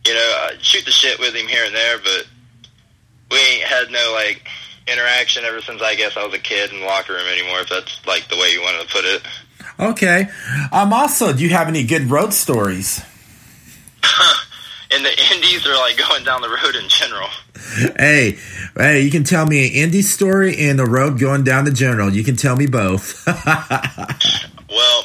you 0.05 0.13
know, 0.13 0.29
I 0.37 0.55
shoot 0.61 0.85
the 0.85 0.91
shit 0.91 1.19
with 1.19 1.33
him 1.33 1.47
here 1.47 1.65
and 1.65 1.75
there, 1.75 1.97
but 1.97 2.27
we 3.31 3.37
ain't 3.37 3.63
had 3.63 3.89
no 3.89 4.13
like 4.13 4.47
interaction 4.91 5.43
ever 5.45 5.61
since 5.61 5.81
I 5.81 5.95
guess 5.95 6.17
I 6.17 6.25
was 6.25 6.33
a 6.33 6.39
kid 6.39 6.71
in 6.71 6.79
the 6.79 6.85
locker 6.85 7.13
room 7.13 7.27
anymore. 7.27 7.61
If 7.61 7.69
that's 7.69 8.05
like 8.05 8.27
the 8.29 8.37
way 8.37 8.51
you 8.51 8.61
wanted 8.61 8.87
to 8.87 8.93
put 8.93 9.05
it. 9.05 9.21
Okay. 9.79 10.27
Um. 10.71 10.93
Also, 10.93 11.33
do 11.33 11.43
you 11.43 11.49
have 11.49 11.67
any 11.67 11.83
good 11.83 12.09
road 12.09 12.33
stories? 12.33 13.01
in 14.91 15.03
the 15.03 15.33
indies 15.33 15.67
or 15.67 15.73
like 15.75 15.97
going 15.97 16.23
down 16.23 16.41
the 16.41 16.49
road 16.49 16.75
in 16.75 16.89
general? 16.89 17.27
Hey, 17.97 18.37
hey, 18.75 19.01
you 19.01 19.11
can 19.11 19.23
tell 19.23 19.45
me 19.45 19.67
an 19.67 19.91
indie 19.91 20.03
story 20.03 20.57
and 20.57 20.79
a 20.79 20.85
road 20.85 21.19
going 21.19 21.43
down 21.43 21.65
the 21.65 21.71
general. 21.71 22.09
You 22.09 22.23
can 22.23 22.35
tell 22.35 22.55
me 22.55 22.65
both. 22.65 23.25
well, 23.27 25.03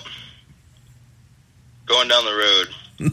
going 1.87 2.09
down 2.09 2.25
the 2.25 2.35
road. 2.35 2.69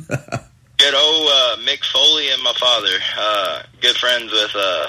good 0.78 0.94
old 0.96 1.28
uh, 1.30 1.58
Mick 1.66 1.84
Foley 1.84 2.30
and 2.30 2.42
my 2.44 2.54
father, 2.54 2.98
uh, 3.18 3.64
good 3.82 3.98
friends 3.98 4.32
with 4.32 4.52
uh, 4.56 4.88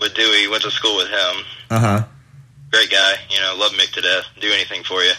with 0.00 0.14
Dewey. 0.14 0.48
Went 0.48 0.62
to 0.62 0.70
school 0.70 0.96
with 0.96 1.08
him. 1.08 1.44
Uh 1.70 1.80
huh. 1.80 2.04
Great 2.70 2.90
guy. 2.90 3.14
You 3.30 3.40
know, 3.40 3.56
love 3.56 3.72
Mick 3.72 3.92
to 3.92 4.00
death. 4.00 4.24
Do 4.40 4.52
anything 4.52 4.84
for 4.84 5.02
you 5.02 5.12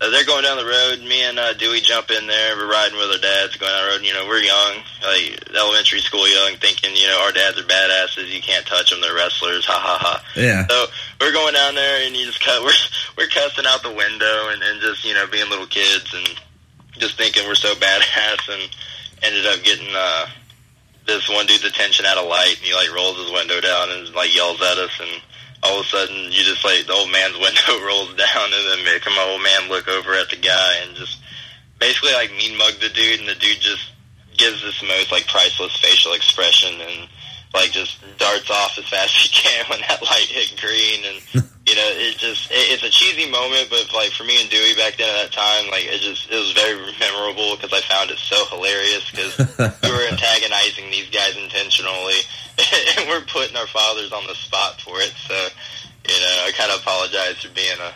uh, 0.00 0.08
they're 0.08 0.24
going 0.24 0.44
down 0.44 0.56
the 0.56 0.64
road. 0.64 1.00
Me 1.06 1.22
and 1.22 1.38
uh, 1.38 1.52
Dewey 1.54 1.80
jump 1.80 2.10
in 2.10 2.26
there. 2.26 2.56
We're 2.56 2.70
riding 2.70 2.96
with 2.96 3.10
our 3.10 3.20
dads 3.20 3.56
going 3.56 3.70
down 3.70 3.84
the 3.84 3.92
road. 3.92 4.02
You 4.02 4.14
know, 4.14 4.26
we're 4.26 4.40
young, 4.40 4.76
like 5.04 5.44
elementary 5.54 6.00
school 6.00 6.26
young, 6.26 6.56
thinking, 6.56 6.96
you 6.96 7.06
know, 7.06 7.20
our 7.24 7.32
dads 7.32 7.58
are 7.60 7.64
badasses. 7.64 8.32
You 8.32 8.40
can't 8.40 8.64
touch 8.66 8.90
them. 8.90 9.02
They're 9.02 9.14
wrestlers. 9.14 9.66
Ha 9.66 9.76
ha 9.76 9.98
ha. 10.00 10.24
Yeah. 10.36 10.66
So 10.68 10.86
we're 11.20 11.32
going 11.32 11.52
down 11.52 11.74
there, 11.74 12.06
and 12.06 12.16
you 12.16 12.24
just 12.26 12.42
cut. 12.42 12.62
We're 12.64 12.72
we're 13.18 13.28
cussing 13.28 13.66
out 13.66 13.82
the 13.82 13.92
window 13.92 14.48
and, 14.48 14.62
and 14.62 14.80
just 14.80 15.04
you 15.04 15.12
know 15.12 15.26
being 15.26 15.48
little 15.50 15.66
kids 15.66 16.14
and 16.14 16.40
just 16.98 17.18
thinking 17.18 17.46
we're 17.46 17.54
so 17.54 17.74
badass, 17.74 18.48
and 18.48 18.70
ended 19.22 19.46
up 19.46 19.62
getting 19.62 19.88
uh, 19.94 20.26
this 21.10 21.28
one 21.28 21.46
dude's 21.46 21.64
attention 21.64 22.06
at 22.06 22.16
a 22.16 22.22
light, 22.22 22.56
and 22.56 22.66
he 22.66 22.74
like 22.74 22.94
rolls 22.94 23.18
his 23.18 23.32
window 23.32 23.60
down 23.60 23.90
and 23.90 24.14
like 24.14 24.34
yells 24.34 24.62
at 24.62 24.78
us 24.78 24.94
and 25.00 25.22
all 25.62 25.80
of 25.80 25.86
a 25.86 25.88
sudden 25.88 26.16
you 26.32 26.42
just 26.42 26.64
like 26.64 26.86
the 26.86 26.92
old 26.92 27.10
man's 27.10 27.38
window 27.40 27.84
rolls 27.84 28.14
down 28.14 28.48
and 28.48 28.64
then 28.70 28.84
make 28.84 29.04
my 29.06 29.26
old 29.28 29.42
man 29.42 29.68
look 29.68 29.88
over 29.88 30.14
at 30.14 30.30
the 30.30 30.36
guy 30.36 30.74
and 30.86 30.96
just 30.96 31.18
basically 31.78 32.12
like 32.12 32.30
mean 32.32 32.56
mug 32.56 32.74
the 32.80 32.88
dude 32.90 33.20
and 33.20 33.28
the 33.28 33.34
dude 33.34 33.60
just 33.60 33.92
gives 34.36 34.62
this 34.62 34.82
most 34.82 35.12
like 35.12 35.26
priceless 35.26 35.76
facial 35.76 36.14
expression 36.14 36.80
and 36.80 37.08
like 37.54 37.72
just 37.72 37.98
darts 38.18 38.50
off 38.50 38.78
as 38.78 38.86
fast 38.88 39.16
as 39.16 39.22
he 39.22 39.28
can 39.28 39.64
when 39.68 39.80
that 39.80 40.02
light 40.02 40.30
hit 40.30 40.54
green 40.60 41.02
and 41.04 41.18
you 41.66 41.74
know 41.74 41.88
it 41.98 42.16
just 42.16 42.50
it, 42.50 42.70
it's 42.70 42.82
a 42.82 42.90
cheesy 42.90 43.30
moment 43.30 43.66
but 43.70 43.90
like 43.92 44.10
for 44.12 44.24
me 44.24 44.40
and 44.40 44.50
Dewey 44.50 44.74
back 44.74 44.96
then 44.96 45.08
at 45.10 45.30
that 45.30 45.32
time 45.32 45.70
like 45.70 45.84
it 45.84 46.00
just 46.00 46.30
it 46.30 46.38
was 46.38 46.52
very 46.52 46.78
memorable 46.98 47.56
because 47.56 47.72
I 47.72 47.80
found 47.86 48.10
it 48.10 48.18
so 48.18 48.38
hilarious 48.54 49.10
because 49.10 49.34
we 49.82 49.90
were 49.90 50.06
antagonizing 50.12 50.90
these 50.90 51.10
guys 51.10 51.36
intentionally 51.36 52.22
and 52.98 53.08
we're 53.08 53.22
putting 53.22 53.56
our 53.56 53.66
fathers 53.66 54.12
on 54.12 54.26
the 54.26 54.34
spot 54.34 54.80
for 54.80 55.00
it. 55.00 55.12
So, 55.26 55.34
you 55.34 56.20
know, 56.20 56.46
I 56.46 56.52
kind 56.56 56.70
of 56.70 56.80
apologize 56.80 57.42
for 57.42 57.52
being 57.54 57.78
a, 57.78 57.92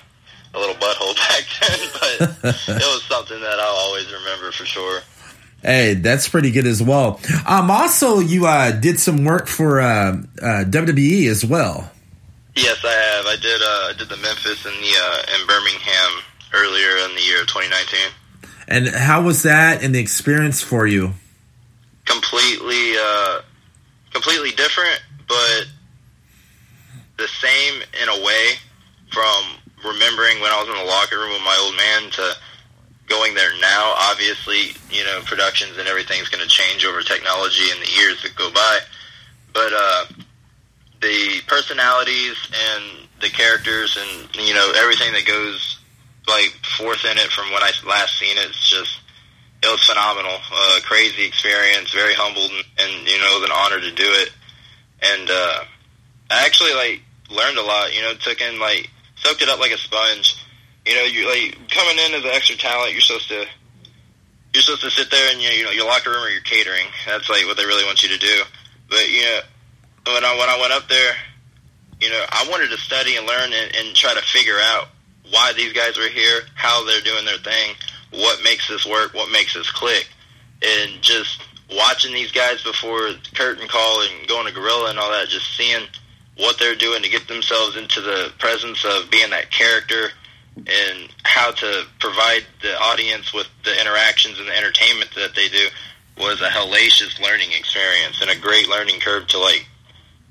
a 0.57 0.59
little 0.59 0.77
butthole 0.77 1.15
back 1.17 1.45
then, 1.61 1.79
but 1.93 2.45
it 2.69 2.89
was 2.89 3.03
something 3.05 3.41
that 3.41 3.59
I'll 3.59 3.77
always 3.87 4.13
remember 4.13 4.53
for 4.53 4.65
sure. 4.65 5.01
Hey, 5.65 5.95
that's 5.95 6.29
pretty 6.29 6.51
good 6.51 6.67
as 6.67 6.83
well. 6.83 7.19
Um, 7.47 7.71
also, 7.71 8.19
you 8.19 8.47
uh, 8.47 8.71
did 8.71 9.01
some 9.01 9.25
work 9.25 9.47
for 9.47 9.81
uh, 9.81 10.13
uh, 10.43 10.65
WWE 10.69 11.27
as 11.31 11.43
well. 11.43 11.91
Yes, 12.55 12.85
I 12.85 12.93
have. 12.93 13.27
I 13.27 13.37
did. 13.41 13.63
Uh, 13.63 13.65
I 13.65 13.93
did 13.97 14.09
the 14.11 14.19
Memphis 14.19 14.67
and 14.67 14.75
the 14.75 14.93
uh, 14.95 15.41
in 15.41 15.47
Birmingham 15.47 16.23
earlier 16.53 17.09
in 17.09 17.15
the 17.15 17.23
year 17.23 17.41
of 17.41 17.49
2019. 17.49 17.99
And 18.69 18.89
how 18.89 19.23
was 19.23 19.43
that 19.45 19.83
and 19.83 19.95
the 19.95 20.01
experience 20.01 20.61
for 20.61 20.87
you? 20.87 21.15
Completely 22.05 22.95
uh, 23.01 23.41
completely 24.13 24.51
different, 24.51 25.03
but 25.27 25.65
the 27.17 27.27
same 27.27 27.83
in 28.03 28.09
a 28.11 28.25
way 28.25 28.51
from 29.13 29.45
remembering 29.83 30.41
when 30.41 30.53
I 30.53 30.61
was 30.61 30.69
in 30.69 30.77
the 30.77 30.91
locker 30.91 31.19
room 31.19 31.33
with 31.33 31.43
my 31.43 31.57
old 31.63 31.77
man 31.77 32.11
to 32.13 32.37
going 33.15 33.35
there 33.35 33.53
now. 33.61 33.95
Obviously, 34.11 34.75
you 34.91 35.05
know, 35.05 35.21
productions 35.25 35.79
and 35.79 35.89
everything's 35.89 36.29
going 36.29 36.43
to 36.43 36.49
change 36.49 36.85
over 36.85 37.03
technology 37.03 37.71
in 37.71 37.81
the 37.81 37.91
years 37.91 38.23
that 38.23 38.35
go 38.37 38.51
by. 38.53 38.81
But 39.53 39.73
uh, 39.75 40.05
the 41.01 41.41
personalities 41.47 42.37
and 42.73 43.09
the 43.21 43.31
characters 43.31 43.97
and, 43.97 44.37
you 44.37 44.55
know, 44.55 44.73
everything 44.77 45.13
that 45.13 45.27
goes, 45.27 45.79
like, 46.27 46.53
forth 46.77 47.05
in 47.05 47.19
it 47.19 47.31
from 47.31 47.53
when 47.53 47.63
I 47.63 47.71
last 47.87 48.19
seen 48.19 48.37
it, 48.37 48.47
it's 48.47 48.69
just 48.69 49.01
it 49.65 49.71
was 49.71 49.83
phenomenal. 49.85 50.37
Uh, 50.53 50.81
crazy 50.85 51.25
experience, 51.25 51.91
very 51.93 52.13
humbled, 52.13 52.51
and, 52.51 52.65
and 52.79 53.09
you 53.09 53.19
know, 53.19 53.37
it 53.37 53.41
was 53.41 53.49
an 53.49 53.57
honor 53.57 53.81
to 53.81 53.93
do 53.93 54.05
it. 54.05 54.31
And 55.01 55.31
uh, 55.31 55.65
I 56.31 56.45
actually 56.45 56.75
like 56.75 57.01
learned 57.31 57.57
a 57.57 57.63
lot. 57.63 57.95
You 57.97 58.03
know, 58.03 58.13
took 58.15 58.41
in 58.41 58.59
like 58.59 58.91
soaked 59.17 59.41
it 59.41 59.49
up 59.49 59.61
like 59.61 59.73
a 59.73 59.79
sponge. 59.79 60.37
You 60.87 60.95
know, 60.95 61.05
you 61.05 61.29
like 61.29 61.71
coming 61.71 61.99
in 62.05 62.15
as 62.15 62.25
an 62.25 62.31
extra 62.31 62.57
talent. 62.57 62.93
You're 62.93 63.01
supposed 63.01 63.29
to 63.29 63.47
you're 64.53 64.63
supposed 64.63 64.83
to 64.83 64.91
sit 64.91 65.11
there 65.11 65.33
and 65.33 65.41
you 65.41 65.49
know, 65.49 65.55
you 65.55 65.65
know 65.65 65.71
your 65.71 65.87
locker 65.87 66.11
room 66.11 66.23
or 66.23 66.29
your 66.29 66.43
catering. 66.43 66.87
That's 67.07 67.29
like 67.29 67.47
what 67.47 67.57
they 67.57 67.65
really 67.65 67.85
want 67.85 68.03
you 68.03 68.11
to 68.11 68.19
do. 68.19 68.43
But 68.89 69.09
you 69.11 69.23
know, 69.23 69.41
when 70.07 70.25
I 70.25 70.37
when 70.39 70.49
I 70.49 70.59
went 70.61 70.73
up 70.73 70.89
there, 70.89 71.15
you 72.01 72.11
know, 72.11 72.25
I 72.31 72.47
wanted 72.51 72.69
to 72.71 72.77
study 72.77 73.17
and 73.17 73.27
learn 73.27 73.53
and, 73.53 73.77
and 73.77 73.97
try 73.97 74.15
to 74.15 74.23
figure 74.23 74.59
out 74.61 74.89
why 75.31 75.53
these 75.57 75.73
guys 75.73 75.97
were 75.97 76.09
here, 76.09 76.43
how 76.55 76.85
they're 76.85 77.01
doing 77.01 77.25
their 77.25 77.39
thing 77.39 77.75
what 78.21 78.43
makes 78.43 78.69
this 78.69 78.87
work, 78.87 79.15
what 79.15 79.31
makes 79.31 79.55
this 79.55 79.71
click, 79.71 80.09
and 80.63 81.03
just 81.03 81.43
watching 81.71 82.13
these 82.13 82.31
guys 82.31 82.63
before 82.63 83.11
curtain 83.35 83.67
call 83.69 84.03
and 84.03 84.29
going 84.29 84.47
to 84.47 84.53
gorilla 84.53 84.91
and 84.91 84.99
all 84.99 85.11
that, 85.11 85.29
just 85.29 85.57
seeing 85.57 85.87
what 86.37 86.59
they're 86.59 86.77
doing 86.77 87.03
to 87.03 87.09
get 87.09 87.27
themselves 87.29 87.77
into 87.77 88.01
the 88.01 88.33
presence 88.39 88.85
of 88.85 89.11
being 89.11 89.31
that 89.31 89.51
character 89.51 90.11
and 90.57 91.09
how 91.25 91.51
to 91.51 91.85
provide 91.99 92.45
the 92.63 92.79
audience 92.79 93.33
with 93.33 93.49
the 93.65 93.81
interactions 93.81 94.39
and 94.39 94.49
the 94.49 94.57
entertainment 94.57 95.11
that 95.17 95.35
they 95.35 95.49
do 95.49 95.67
was 96.17 96.41
a 96.41 96.49
hellacious 96.49 97.21
learning 97.21 97.51
experience 97.53 98.21
and 98.21 98.31
a 98.31 98.39
great 98.41 98.69
learning 98.69 99.01
curve 99.01 99.27
to 99.27 99.39
like 99.39 99.67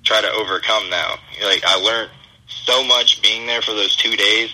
try 0.03 0.21
to 0.21 0.31
overcome 0.31 0.89
now. 0.89 1.15
Like 1.43 1.63
I 1.65 1.75
learned 1.75 2.09
so 2.47 2.85
much 2.85 3.21
being 3.21 3.47
there 3.47 3.61
for 3.61 3.73
those 3.73 3.95
two 3.95 4.15
days. 4.15 4.51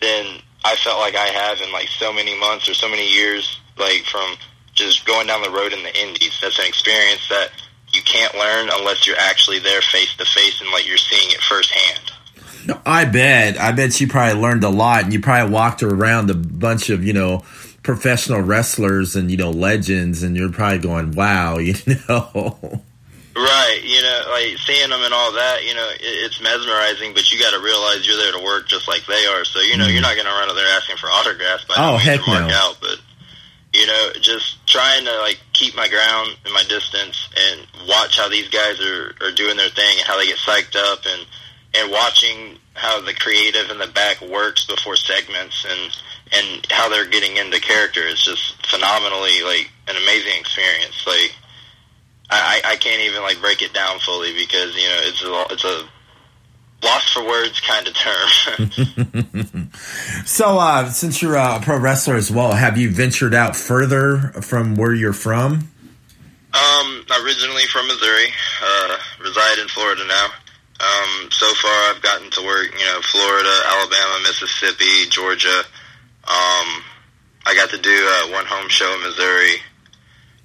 Then 0.00 0.40
I 0.64 0.76
felt 0.76 1.00
like 1.00 1.14
I 1.14 1.26
have 1.26 1.60
in 1.60 1.72
like 1.72 1.88
so 1.88 2.12
many 2.12 2.38
months 2.38 2.68
or 2.68 2.74
so 2.74 2.88
many 2.88 3.10
years, 3.10 3.58
like 3.78 4.04
from 4.04 4.36
just 4.74 5.06
going 5.06 5.26
down 5.26 5.42
the 5.42 5.50
road 5.50 5.72
in 5.72 5.82
the 5.82 6.00
indies. 6.00 6.38
That's 6.42 6.58
an 6.58 6.66
experience 6.66 7.26
that 7.28 7.50
you 7.92 8.02
can't 8.02 8.34
learn 8.34 8.68
unless 8.72 9.06
you're 9.06 9.18
actually 9.18 9.60
there 9.60 9.82
face 9.82 10.14
to 10.16 10.24
face 10.24 10.60
and 10.60 10.70
like 10.70 10.86
you're 10.86 10.96
seeing 10.98 11.30
it 11.30 11.40
firsthand. 11.40 12.11
I 12.86 13.04
bet. 13.04 13.58
I 13.58 13.72
bet 13.72 14.00
you 14.00 14.08
probably 14.08 14.40
learned 14.40 14.64
a 14.64 14.68
lot, 14.68 15.04
and 15.04 15.12
you 15.12 15.20
probably 15.20 15.52
walked 15.52 15.82
around 15.82 16.30
a 16.30 16.34
bunch 16.34 16.90
of 16.90 17.04
you 17.04 17.12
know 17.12 17.44
professional 17.82 18.40
wrestlers 18.40 19.16
and 19.16 19.30
you 19.30 19.36
know 19.36 19.50
legends, 19.50 20.22
and 20.22 20.36
you're 20.36 20.52
probably 20.52 20.78
going, 20.78 21.12
"Wow," 21.12 21.58
you 21.58 21.74
know. 22.08 22.82
Right, 23.34 23.80
you 23.82 24.02
know, 24.02 24.20
like 24.30 24.58
seeing 24.58 24.90
them 24.90 25.00
and 25.00 25.14
all 25.14 25.32
that, 25.32 25.64
you 25.64 25.74
know, 25.74 25.88
it, 25.88 26.04
it's 26.04 26.38
mesmerizing. 26.42 27.14
But 27.14 27.32
you 27.32 27.40
got 27.40 27.56
to 27.56 27.64
realize 27.64 28.06
you're 28.06 28.18
there 28.18 28.32
to 28.32 28.44
work 28.44 28.68
just 28.68 28.86
like 28.86 29.06
they 29.06 29.24
are. 29.24 29.44
So 29.46 29.60
you 29.60 29.78
know, 29.78 29.86
mm. 29.86 29.92
you're 29.92 30.02
not 30.02 30.16
going 30.16 30.26
to 30.26 30.32
run 30.32 30.50
out 30.50 30.54
there 30.54 30.68
asking 30.76 30.98
for 30.98 31.06
autographs. 31.06 31.64
By 31.64 31.74
oh 31.78 31.96
heck 31.96 32.20
no! 32.26 32.48
Out, 32.52 32.76
but 32.80 33.00
you 33.72 33.86
know, 33.86 34.12
just 34.20 34.64
trying 34.66 35.06
to 35.06 35.18
like 35.20 35.40
keep 35.54 35.74
my 35.74 35.88
ground 35.88 36.36
and 36.44 36.52
my 36.52 36.64
distance 36.68 37.28
and 37.32 37.88
watch 37.88 38.18
how 38.18 38.28
these 38.28 38.48
guys 38.48 38.78
are 38.80 39.14
are 39.22 39.32
doing 39.32 39.56
their 39.56 39.70
thing 39.70 39.96
and 39.96 40.06
how 40.06 40.18
they 40.18 40.26
get 40.26 40.36
psyched 40.36 40.76
up 40.76 41.00
and 41.06 41.26
and 41.74 41.90
watching 41.90 42.58
how 42.74 43.00
the 43.00 43.14
creative 43.14 43.70
in 43.70 43.78
the 43.78 43.86
back 43.88 44.20
works 44.20 44.64
before 44.66 44.96
segments 44.96 45.64
and 45.68 45.96
and 46.34 46.66
how 46.70 46.88
they're 46.88 47.08
getting 47.08 47.36
into 47.36 47.60
character 47.60 48.00
is 48.06 48.22
just 48.22 48.66
phenomenally 48.66 49.42
like 49.42 49.70
an 49.88 49.96
amazing 49.96 50.32
experience. 50.38 51.06
Like 51.06 51.34
I, 52.30 52.62
I 52.64 52.76
can't 52.76 53.02
even 53.02 53.22
like 53.22 53.40
break 53.40 53.60
it 53.62 53.74
down 53.74 53.98
fully 53.98 54.32
because 54.32 54.74
you 54.74 54.88
know 54.88 55.00
it's 55.02 55.22
a 55.22 55.46
it's 55.52 55.64
a 55.64 55.88
lost 56.82 57.12
for 57.12 57.24
words 57.26 57.60
kind 57.60 57.86
of 57.86 57.94
term. 57.94 59.70
so, 60.26 60.58
uh, 60.58 60.90
since 60.90 61.22
you're 61.22 61.36
a 61.36 61.60
pro 61.60 61.78
wrestler 61.78 62.16
as 62.16 62.30
well, 62.30 62.52
have 62.52 62.78
you 62.78 62.90
ventured 62.90 63.34
out 63.34 63.54
further 63.56 64.18
from 64.42 64.74
where 64.74 64.94
you're 64.94 65.12
from? 65.12 65.68
Um, 66.54 67.04
originally 67.22 67.64
from 67.66 67.86
Missouri, 67.86 68.28
uh, 68.62 68.96
reside 69.20 69.58
in 69.58 69.68
Florida 69.68 70.06
now. 70.06 70.28
Um, 70.80 71.30
so 71.30 71.46
far, 71.54 71.90
I've 71.90 72.02
gotten 72.02 72.30
to 72.30 72.42
work, 72.42 72.72
you 72.72 72.84
know, 72.86 73.00
Florida, 73.02 73.54
Alabama, 73.66 74.18
Mississippi, 74.24 75.08
Georgia. 75.10 75.62
Um, 76.24 76.82
I 77.46 77.54
got 77.54 77.70
to 77.70 77.78
do 77.78 77.90
uh, 77.90 78.32
one 78.32 78.46
home 78.46 78.68
show 78.68 78.92
in 78.94 79.02
Missouri, 79.02 79.60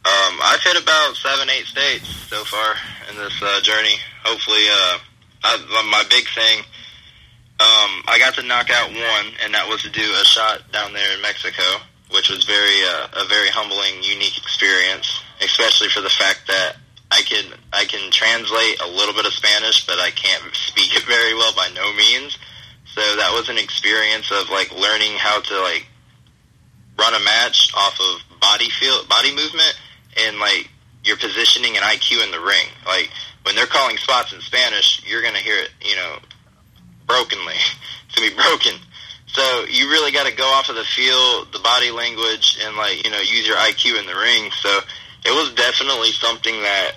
um, 0.07 0.39
I've 0.41 0.63
hit 0.63 0.81
about 0.81 1.17
seven, 1.17 1.49
eight 1.49 1.65
states 1.65 2.07
so 2.29 2.45
far 2.45 2.75
in 3.09 3.17
this 3.17 3.33
uh, 3.41 3.59
journey. 3.59 3.95
Hopefully, 4.23 4.63
uh, 4.69 4.99
I, 5.43 5.83
my 5.91 6.03
big 6.09 6.23
thing, 6.31 6.59
um, 7.59 7.91
I 8.07 8.15
got 8.17 8.33
to 8.35 8.43
knock 8.43 8.69
out 8.69 8.87
one, 8.87 9.33
and 9.43 9.53
that 9.53 9.67
was 9.67 9.81
to 9.83 9.89
do 9.89 10.07
a 10.21 10.23
shot 10.23 10.71
down 10.71 10.93
there 10.93 11.13
in 11.13 11.21
Mexico, 11.21 11.83
which 12.11 12.29
was 12.29 12.45
very 12.45 12.83
uh, 12.87 13.19
a 13.19 13.27
very 13.27 13.49
humbling, 13.49 14.01
unique 14.01 14.37
experience, 14.37 15.11
especially 15.41 15.89
for 15.89 15.99
the 15.99 16.13
fact 16.13 16.47
that 16.47 16.77
I 17.11 17.21
can 17.21 17.53
I 17.71 17.85
can 17.85 18.11
translate 18.11 18.81
a 18.81 18.87
little 18.87 19.13
bit 19.13 19.25
of 19.25 19.33
Spanish, 19.33 19.85
but 19.85 19.99
I 19.99 20.11
can't 20.11 20.43
speak 20.53 20.95
it 20.95 21.03
very 21.03 21.33
well 21.33 21.53
by 21.55 21.69
no 21.73 21.93
means. 21.93 22.37
So 22.93 23.01
that 23.01 23.31
was 23.33 23.49
an 23.49 23.57
experience 23.57 24.31
of 24.31 24.49
like 24.49 24.71
learning 24.71 25.13
how 25.17 25.41
to 25.41 25.61
like 25.61 25.85
run 26.97 27.13
a 27.13 27.23
match 27.23 27.71
off 27.75 27.99
of 27.99 28.39
body 28.39 28.69
feel 28.69 29.05
body 29.05 29.35
movement 29.35 29.79
and 30.25 30.39
like 30.39 30.69
your 31.03 31.17
positioning 31.17 31.77
and 31.77 31.85
IQ 31.85 32.23
in 32.23 32.31
the 32.31 32.39
ring. 32.39 32.67
Like 32.85 33.09
when 33.43 33.55
they're 33.55 33.67
calling 33.67 33.97
spots 33.97 34.33
in 34.33 34.41
Spanish, 34.41 35.01
you're 35.05 35.21
gonna 35.21 35.37
hear 35.39 35.57
it, 35.57 35.69
you 35.81 35.95
know, 35.95 36.17
brokenly. 37.05 37.55
It's 38.07 38.15
gonna 38.15 38.29
be 38.29 38.35
broken. 38.35 38.79
So 39.27 39.65
you 39.69 39.89
really 39.89 40.11
got 40.11 40.25
to 40.25 40.33
go 40.33 40.45
off 40.45 40.69
of 40.69 40.75
the 40.75 40.85
feel, 40.85 41.45
the 41.51 41.59
body 41.59 41.91
language, 41.91 42.57
and 42.63 42.75
like 42.77 43.03
you 43.03 43.11
know 43.11 43.19
use 43.19 43.45
your 43.45 43.57
IQ 43.57 43.99
in 43.99 44.07
the 44.07 44.15
ring. 44.15 44.49
So 44.61 44.79
it 45.27 45.31
was 45.31 45.53
definitely 45.53 46.11
something 46.11 46.55
that 46.61 46.93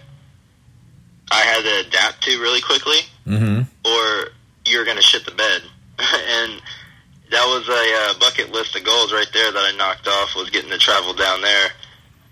I 1.30 1.40
had 1.40 1.62
to 1.62 1.88
adapt 1.88 2.22
to 2.24 2.40
really 2.40 2.60
quickly, 2.60 3.00
mm-hmm. 3.26 3.62
or 3.84 4.28
you're 4.64 4.84
gonna 4.84 5.02
shit 5.02 5.24
the 5.24 5.32
bed. 5.32 5.62
and 5.98 6.62
that 7.30 7.44
was 7.46 7.68
a 7.68 8.16
uh, 8.16 8.18
bucket 8.18 8.50
list 8.52 8.74
of 8.76 8.84
goals 8.84 9.12
right 9.12 9.28
there 9.32 9.52
that 9.52 9.74
I 9.74 9.76
knocked 9.76 10.08
off 10.08 10.34
was 10.34 10.50
getting 10.50 10.70
to 10.70 10.78
travel 10.78 11.12
down 11.14 11.42
there 11.42 11.70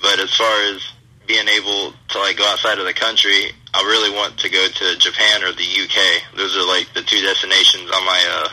but 0.01 0.19
as 0.19 0.35
far 0.35 0.63
as 0.73 0.93
being 1.27 1.47
able 1.49 1.93
to 2.09 2.19
like 2.19 2.39
go 2.39 2.47
outside 2.47 2.79
of 2.79 2.87
the 2.87 2.95
country, 2.95 3.53
I 3.75 3.83
really 3.83 4.15
want 4.15 4.39
to 4.39 4.49
go 4.49 4.67
to 4.67 4.99
Japan 4.99 5.43
or 5.43 5.53
the 5.53 5.63
UK. 5.63 6.37
Those 6.37 6.57
are 6.57 6.67
like 6.67 6.93
the 6.95 7.03
two 7.03 7.21
destinations 7.21 7.91
on 7.91 8.05
my 8.05 8.25
uh, 8.31 8.49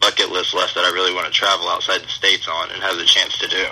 bucket 0.00 0.30
list 0.30 0.54
left 0.54 0.74
that 0.74 0.84
I 0.84 0.90
really 0.90 1.14
want 1.14 1.26
to 1.26 1.32
travel 1.32 1.68
outside 1.68 2.00
the 2.00 2.08
states 2.08 2.48
on 2.48 2.70
and 2.70 2.82
have 2.82 2.96
the 2.96 3.04
chance 3.04 3.38
to 3.38 3.48
do. 3.48 3.66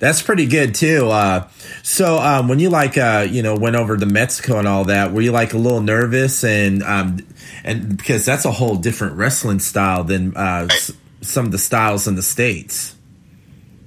That's 0.00 0.20
pretty 0.20 0.46
good 0.46 0.74
too. 0.74 1.08
Uh, 1.08 1.48
so 1.88 2.18
um, 2.18 2.48
when 2.48 2.58
you 2.58 2.68
like 2.68 2.98
uh, 2.98 3.26
you 3.28 3.42
know 3.42 3.56
went 3.56 3.74
over 3.74 3.96
to 3.96 4.04
Mexico 4.04 4.58
and 4.58 4.68
all 4.68 4.84
that, 4.84 5.12
were 5.12 5.22
you 5.22 5.32
like 5.32 5.54
a 5.54 5.56
little 5.56 5.80
nervous 5.80 6.44
and 6.44 6.82
um, 6.82 7.26
and 7.64 7.96
because 7.96 8.26
that's 8.26 8.44
a 8.44 8.52
whole 8.52 8.76
different 8.76 9.16
wrestling 9.16 9.58
style 9.58 10.04
than 10.04 10.36
uh, 10.36 10.68
s- 10.70 10.92
some 11.22 11.46
of 11.46 11.52
the 11.52 11.58
styles 11.58 12.06
in 12.06 12.14
the 12.14 12.22
states. 12.22 12.94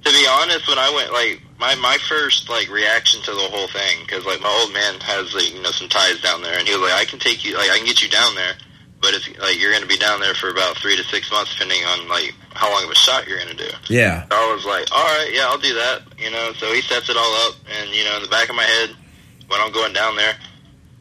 To 0.04 0.10
be 0.10 0.26
honest, 0.28 0.66
when 0.66 0.78
I 0.78 0.90
went 0.92 1.12
like 1.12 1.42
my 1.60 1.76
my 1.76 1.96
first 2.08 2.50
like 2.50 2.68
reaction 2.70 3.22
to 3.22 3.30
the 3.30 3.48
whole 3.52 3.68
thing 3.68 4.00
because 4.04 4.26
like 4.26 4.40
my 4.40 4.50
old 4.60 4.72
man 4.72 4.98
has 4.98 5.32
like 5.32 5.54
you 5.54 5.62
know 5.62 5.70
some 5.70 5.88
ties 5.88 6.20
down 6.20 6.42
there 6.42 6.58
and 6.58 6.66
he 6.66 6.74
was 6.74 6.82
like 6.90 7.00
I 7.00 7.04
can 7.04 7.20
take 7.20 7.44
you 7.44 7.56
like 7.56 7.70
I 7.70 7.76
can 7.76 7.86
get 7.86 8.02
you 8.02 8.08
down 8.08 8.34
there 8.34 8.54
but 9.02 9.12
it's 9.12 9.28
like 9.40 9.60
you're 9.60 9.72
going 9.72 9.82
to 9.82 9.88
be 9.88 9.98
down 9.98 10.20
there 10.20 10.34
for 10.34 10.48
about 10.48 10.78
three 10.78 10.96
to 10.96 11.02
six 11.04 11.30
months 11.30 11.52
depending 11.52 11.82
on 11.84 12.08
like 12.08 12.32
how 12.54 12.70
long 12.72 12.84
of 12.84 12.90
a 12.90 12.94
shot 12.94 13.26
you're 13.26 13.38
going 13.38 13.54
to 13.54 13.68
do. 13.68 13.70
Yeah. 13.88 14.22
So 14.30 14.36
I 14.36 14.54
was 14.54 14.64
like 14.64 14.86
all 14.92 15.04
right 15.04 15.30
yeah 15.34 15.46
I'll 15.46 15.58
do 15.58 15.74
that 15.74 16.02
you 16.18 16.30
know? 16.30 16.52
So 16.54 16.72
he 16.72 16.80
sets 16.80 17.10
it 17.10 17.16
all 17.16 17.34
up 17.46 17.56
and 17.68 17.90
you 17.90 18.04
know 18.04 18.16
in 18.16 18.22
the 18.22 18.28
back 18.28 18.48
of 18.48 18.56
my 18.56 18.64
head 18.64 18.90
when 19.48 19.60
I'm 19.60 19.72
going 19.72 19.92
down 19.92 20.16
there 20.16 20.34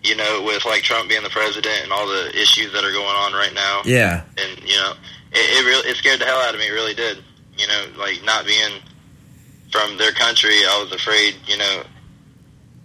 you 0.03 0.15
know 0.15 0.43
with 0.43 0.65
like 0.65 0.81
Trump 0.81 1.07
being 1.07 1.23
the 1.23 1.29
president 1.29 1.83
and 1.83 1.91
all 1.93 2.07
the 2.07 2.31
issues 2.35 2.73
that 2.73 2.83
are 2.83 2.91
going 2.91 3.15
on 3.15 3.33
right 3.33 3.53
now. 3.53 3.81
Yeah. 3.85 4.23
And 4.37 4.59
you 4.67 4.75
know 4.75 4.93
it, 5.31 5.45
it 5.61 5.65
really 5.65 5.87
it 5.89 5.95
scared 5.95 6.19
the 6.19 6.25
hell 6.25 6.39
out 6.39 6.53
of 6.53 6.59
me 6.59 6.67
it 6.67 6.71
really 6.71 6.95
did. 6.95 7.23
You 7.57 7.67
know 7.67 7.85
like 7.97 8.23
not 8.23 8.45
being 8.45 8.81
from 9.71 9.97
their 9.97 10.11
country, 10.11 10.53
I 10.67 10.83
was 10.83 10.91
afraid, 10.91 11.35
you 11.47 11.57
know, 11.57 11.83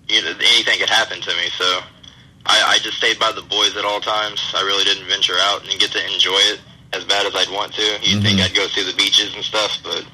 you 0.08 0.22
know, 0.22 0.30
anything 0.30 0.78
could 0.78 0.88
happen 0.88 1.20
to 1.20 1.30
me. 1.34 1.48
So 1.58 1.80
I, 2.48 2.74
I 2.74 2.78
just 2.78 2.98
stayed 2.98 3.18
by 3.18 3.32
the 3.32 3.42
boys 3.42 3.76
at 3.76 3.84
all 3.84 4.00
times. 4.00 4.40
I 4.54 4.62
really 4.62 4.84
didn't 4.84 5.06
venture 5.08 5.34
out 5.38 5.62
and 5.68 5.80
get 5.80 5.90
to 5.92 6.14
enjoy 6.14 6.38
it 6.54 6.60
as 6.92 7.04
bad 7.04 7.26
as 7.26 7.34
I'd 7.34 7.52
want 7.52 7.74
to. 7.74 7.82
You'd 7.82 8.00
mm-hmm. 8.00 8.22
think 8.22 8.40
I'd 8.40 8.54
go 8.54 8.66
see 8.68 8.84
the 8.84 8.96
beaches 8.96 9.34
and 9.34 9.44
stuff, 9.44 9.78
but 9.82 10.04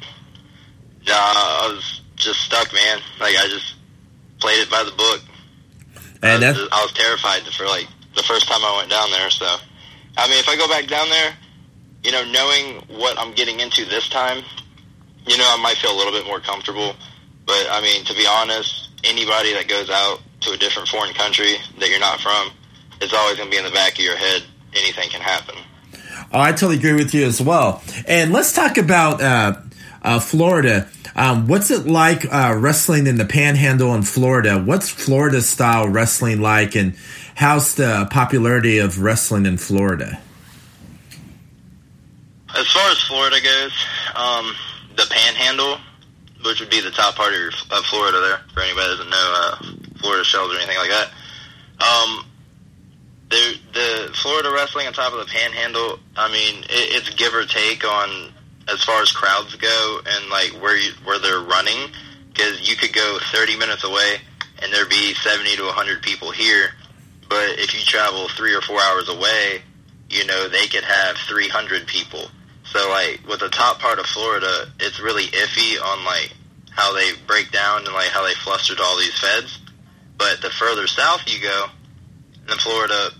nah, 1.07 1.15
I 1.15 1.71
was 1.73 2.01
just 2.17 2.41
stuck, 2.41 2.73
man. 2.73 2.99
Like 3.21 3.37
I 3.37 3.49
just 3.49 3.75
played 4.41 4.61
it 4.61 4.71
by 4.71 4.83
the 4.85 4.93
book. 4.93 5.21
And 6.23 6.45
I 6.45 6.51
was, 6.51 6.69
I 6.73 6.83
was 6.83 6.93
terrified 6.93 7.43
for 7.55 7.67
like 7.67 7.89
the 8.15 8.23
first 8.23 8.49
time 8.49 8.61
I 8.63 8.77
went 8.79 8.91
down 8.91 9.11
there. 9.11 9.31
So, 9.31 9.47
I 10.17 10.29
mean, 10.29 10.39
if 10.39 10.49
I 10.49 10.57
go 10.57 10.69
back 10.69 10.87
down 10.87 11.09
there, 11.11 11.35
you 12.05 12.13
know, 12.13 12.25
knowing 12.31 12.83
what 12.99 13.19
I'm 13.19 13.33
getting 13.33 13.61
into 13.61 13.85
this 13.85 14.09
time, 14.09 14.43
you 15.27 15.37
know, 15.37 15.47
I 15.47 15.61
might 15.63 15.77
feel 15.77 15.95
a 15.95 15.99
little 15.99 16.13
bit 16.13 16.27
more 16.27 16.41
comfortable. 16.41 16.95
But 17.47 17.67
I 17.71 17.81
mean, 17.81 18.05
to 18.05 18.15
be 18.15 18.27
honest, 18.27 18.91
anybody 19.05 19.53
that 19.55 19.69
goes 19.69 19.91
out 19.91 20.21
to 20.43 20.53
a 20.53 20.57
different 20.57 20.89
foreign 20.89 21.15
country 21.15 21.57
that 21.79 21.89
you're 21.89 22.01
not 22.01 22.21
from, 22.21 22.51
it's 23.01 23.13
always 23.13 23.37
going 23.37 23.51
to 23.51 23.55
be 23.55 23.59
in 23.59 23.65
the 23.65 23.71
back 23.71 23.93
of 23.93 24.05
your 24.05 24.17
head. 24.17 24.43
Anything 24.75 25.09
can 25.11 25.21
happen. 25.21 25.57
Oh, 26.33 26.41
I 26.41 26.53
totally 26.53 26.77
agree 26.77 26.95
with 26.95 27.13
you 27.15 27.27
as 27.27 27.41
well. 27.41 27.83
And 28.07 28.33
let's 28.33 28.53
talk 28.53 28.79
about 28.79 29.23
uh, 29.23 29.61
uh, 30.03 30.21
Florida. 30.21 30.89
Um, 31.15 31.47
what's 31.47 31.71
it 31.71 31.87
like 31.87 32.25
uh, 32.33 32.55
wrestling 32.57 33.07
in 33.07 33.17
the 33.17 33.27
Panhandle 33.27 33.95
in 33.95 34.03
Florida? 34.03 34.59
What's 34.59 34.89
Florida 34.89 35.43
style 35.43 35.89
wrestling 35.89 36.41
like, 36.41 36.75
and 36.75 36.97
how's 37.35 37.75
the 37.75 38.09
popularity 38.11 38.79
of 38.79 39.03
wrestling 39.03 39.45
in 39.45 39.59
Florida? 39.59 40.21
As 42.57 42.71
far 42.71 42.91
as 42.91 43.01
Florida 43.03 43.37
goes, 43.43 43.87
um, 44.15 44.55
the 44.97 45.07
Panhandle, 45.11 45.79
which 46.45 46.61
would 46.61 46.71
be 46.71 46.81
the 46.81 46.91
top 46.91 47.15
part 47.15 47.35
of, 47.35 47.85
Florida 47.87 48.21
there, 48.21 48.41
for 48.55 48.61
anybody 48.61 48.89
that 48.89 48.97
doesn't 48.97 49.11
know 49.11 49.35
uh, 49.37 49.82
Florida 50.03 50.25
shells 50.25 50.53
or 50.53 50.59
anything 50.59 50.77
like 50.77 50.91
that. 50.91 51.09
Um, 51.81 52.27
the 53.31 53.57
the 53.73 54.15
Florida 54.23 54.51
wrestling 54.53 54.87
on 54.87 54.93
top 54.93 55.13
of 55.13 55.21
the 55.21 55.33
Panhandle, 55.33 55.99
I 56.17 56.31
mean, 56.31 56.65
it, 56.65 56.97
it's 56.97 57.11
give 57.15 57.35
or 57.35 57.45
take 57.45 57.85
on 57.85 58.33
as 58.69 58.85
far 58.85 59.01
as 59.03 59.11
crowds 59.11 59.55
go 59.57 60.01
and 60.07 60.31
like 60.31 60.51
where 60.63 60.77
you, 60.77 60.93
where 61.05 61.19
they're 61.19 61.41
running, 61.41 61.91
because 62.33 62.69
you 62.69 62.77
could 62.77 62.93
go 62.93 63.19
30 63.33 63.57
minutes 63.59 63.85
away 63.85 64.19
and 64.63 64.73
there'd 64.73 64.89
be 64.89 65.15
70 65.15 65.57
to 65.57 65.65
100 65.65 66.03
people 66.03 66.31
here, 66.31 66.75
but 67.29 67.59
if 67.59 67.75
you 67.75 67.81
travel 67.81 68.29
three 68.29 68.55
or 68.55 68.61
four 68.61 68.81
hours 68.81 69.09
away, 69.09 69.63
you 70.11 70.27
know 70.27 70.49
they 70.49 70.67
could 70.67 70.85
have 70.85 71.17
300 71.17 71.87
people 71.87 72.29
so 72.73 72.89
like 72.89 73.21
with 73.29 73.41
the 73.41 73.51
top 73.51 73.81
part 73.81 73.99
of 73.99 74.07
Florida, 74.07 74.67
it's 74.81 74.99
really 75.01 75.27
iffy 75.27 75.83
on 75.83 76.05
like 76.05 76.33
how 76.71 76.95
they 76.95 77.13
break 77.27 77.51
down 77.53 77.85
and 77.85 77.93
like 77.93 78.09
how 78.09 78.27
they 78.27 78.35
fluster 78.35 78.75
to 78.75 78.83
all 78.83 78.97
these 78.99 79.19
feds. 79.19 79.59
But 80.23 80.41
the 80.41 80.51
further 80.51 80.87
south 80.87 81.23
you 81.27 81.43
go, 81.43 81.67
in 82.43 82.47
the 82.47 82.55
Florida, 82.55 83.11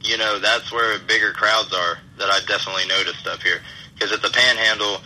you 0.00 0.16
know 0.16 0.38
that's 0.38 0.72
where 0.72 0.98
bigger 1.00 1.32
crowds 1.32 1.70
are 1.74 1.98
that 2.18 2.30
I've 2.30 2.46
definitely 2.46 2.86
noticed 2.86 3.26
up 3.26 3.42
here. 3.42 3.60
Because 3.92 4.10
at 4.10 4.22
the 4.22 4.30
Panhandle, 4.30 5.02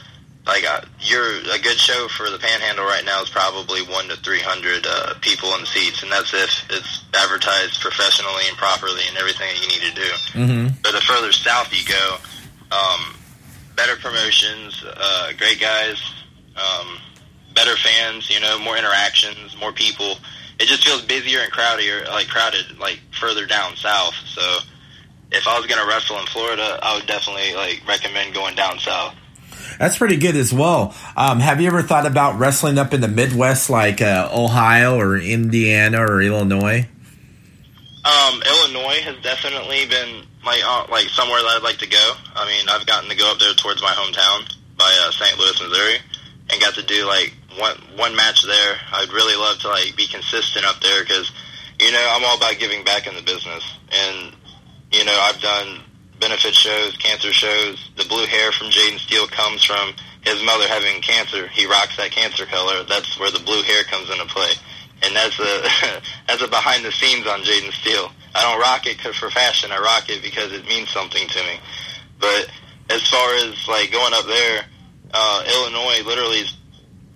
like 0.46 0.64
uh, 0.64 0.82
you're 1.00 1.42
a 1.50 1.58
good 1.58 1.76
show 1.76 2.06
for 2.06 2.30
the 2.30 2.38
Panhandle 2.38 2.84
right 2.84 3.04
now 3.04 3.20
is 3.20 3.30
probably 3.30 3.82
one 3.82 4.06
to 4.08 4.16
three 4.22 4.38
hundred 4.38 4.86
uh, 4.86 5.14
people 5.22 5.52
in 5.58 5.66
seats, 5.66 6.04
and 6.04 6.12
that's 6.12 6.32
if 6.32 6.70
it's 6.70 7.02
advertised 7.14 7.80
professionally 7.80 8.44
and 8.46 8.56
properly 8.56 9.02
and 9.08 9.18
everything 9.18 9.48
that 9.50 9.60
you 9.60 9.68
need 9.74 9.84
to 9.90 9.94
do. 9.94 10.10
Mm-hmm. 10.38 10.66
But 10.84 10.92
the 10.92 11.00
further 11.00 11.32
south 11.32 11.74
you 11.74 11.84
go, 11.84 12.16
um, 12.70 13.16
better 13.74 13.96
promotions, 13.96 14.84
uh, 14.86 15.32
great 15.36 15.60
guys, 15.60 15.98
um, 16.54 16.98
better 17.54 17.74
fans, 17.74 18.30
you 18.30 18.38
know, 18.38 18.56
more 18.60 18.78
interactions, 18.78 19.56
more 19.58 19.72
people. 19.72 20.14
It 20.60 20.68
just 20.68 20.84
feels 20.84 21.02
busier 21.02 21.40
and 21.40 21.50
crowdier, 21.50 22.06
like 22.08 22.28
crowded, 22.28 22.78
like 22.78 23.00
further 23.18 23.46
down 23.46 23.76
south. 23.76 24.14
So 24.26 24.58
if 25.32 25.48
I 25.48 25.58
was 25.58 25.66
gonna 25.66 25.86
wrestle 25.86 26.18
in 26.18 26.26
Florida, 26.26 26.78
I 26.82 26.96
would 26.96 27.06
definitely 27.06 27.54
like 27.54 27.82
recommend 27.88 28.34
going 28.34 28.54
down 28.54 28.78
south. 28.78 29.14
That's 29.78 29.96
pretty 29.96 30.16
good 30.16 30.36
as 30.36 30.52
well. 30.52 30.94
Um, 31.16 31.40
have 31.40 31.60
you 31.60 31.66
ever 31.66 31.80
thought 31.80 32.04
about 32.04 32.38
wrestling 32.38 32.78
up 32.78 32.92
in 32.92 33.00
the 33.00 33.08
Midwest, 33.08 33.70
like 33.70 34.02
uh, 34.02 34.28
Ohio 34.32 34.98
or 34.98 35.16
Indiana 35.16 36.00
or 36.02 36.20
Illinois? 36.20 36.86
Um, 38.04 38.42
Illinois 38.42 39.00
has 39.00 39.16
definitely 39.22 39.86
been 39.86 40.24
my 40.44 40.60
uh, 40.64 40.90
like 40.90 41.08
somewhere 41.08 41.40
that 41.40 41.56
I'd 41.56 41.62
like 41.62 41.78
to 41.78 41.88
go. 41.88 42.12
I 42.34 42.46
mean, 42.46 42.68
I've 42.68 42.86
gotten 42.86 43.08
to 43.08 43.16
go 43.16 43.30
up 43.32 43.38
there 43.38 43.54
towards 43.54 43.80
my 43.80 43.92
hometown 43.92 44.52
by 44.76 44.92
uh, 45.04 45.10
St. 45.12 45.38
Louis, 45.38 45.60
Missouri, 45.60 45.96
and 46.50 46.60
got 46.60 46.74
to 46.74 46.82
do 46.82 47.06
like 47.06 47.34
one 47.58 47.76
one 47.96 48.14
match 48.16 48.44
there. 48.44 48.76
I'd 48.92 49.12
really 49.12 49.36
love 49.36 49.58
to 49.60 49.68
like 49.68 49.96
be 49.96 50.06
consistent 50.06 50.64
up 50.64 50.80
there 50.80 51.02
because 51.02 51.30
you 51.80 51.90
know 51.92 52.06
I'm 52.10 52.24
all 52.24 52.36
about 52.36 52.58
giving 52.58 52.84
back 52.84 53.06
in 53.06 53.14
the 53.14 53.22
business, 53.22 53.64
and 53.90 54.34
you 54.92 55.04
know 55.04 55.18
I've 55.22 55.40
done 55.40 55.80
benefit 56.20 56.54
shows, 56.54 56.96
cancer 56.98 57.32
shows. 57.32 57.90
The 57.96 58.04
blue 58.04 58.26
hair 58.26 58.52
from 58.52 58.68
Jaden 58.68 58.98
Steele 58.98 59.26
comes 59.26 59.64
from 59.64 59.94
his 60.22 60.42
mother 60.44 60.68
having 60.68 61.00
cancer. 61.00 61.48
He 61.48 61.66
rocks 61.66 61.96
that 61.96 62.10
cancer 62.10 62.46
color. 62.46 62.84
That's 62.84 63.18
where 63.18 63.30
the 63.30 63.40
blue 63.40 63.62
hair 63.62 63.84
comes 63.84 64.10
into 64.10 64.26
play, 64.26 64.52
and 65.02 65.16
that's 65.16 65.38
a 65.38 66.02
that's 66.28 66.42
a 66.42 66.48
behind 66.48 66.84
the 66.84 66.92
scenes 66.92 67.26
on 67.26 67.40
Jaden 67.40 67.72
Steele. 67.72 68.12
I 68.34 68.42
don't 68.42 68.60
rock 68.60 68.86
it 68.86 69.00
for 69.00 69.30
fashion. 69.30 69.72
I 69.72 69.78
rock 69.78 70.08
it 70.08 70.22
because 70.22 70.52
it 70.52 70.64
means 70.66 70.90
something 70.90 71.26
to 71.26 71.42
me. 71.42 71.58
But 72.20 72.48
as 72.90 73.08
far 73.08 73.34
as 73.36 73.66
like 73.66 73.90
going 73.90 74.14
up 74.14 74.26
there, 74.26 74.64
uh, 75.12 75.44
Illinois 75.46 76.06
literally 76.06 76.38
is 76.38 76.56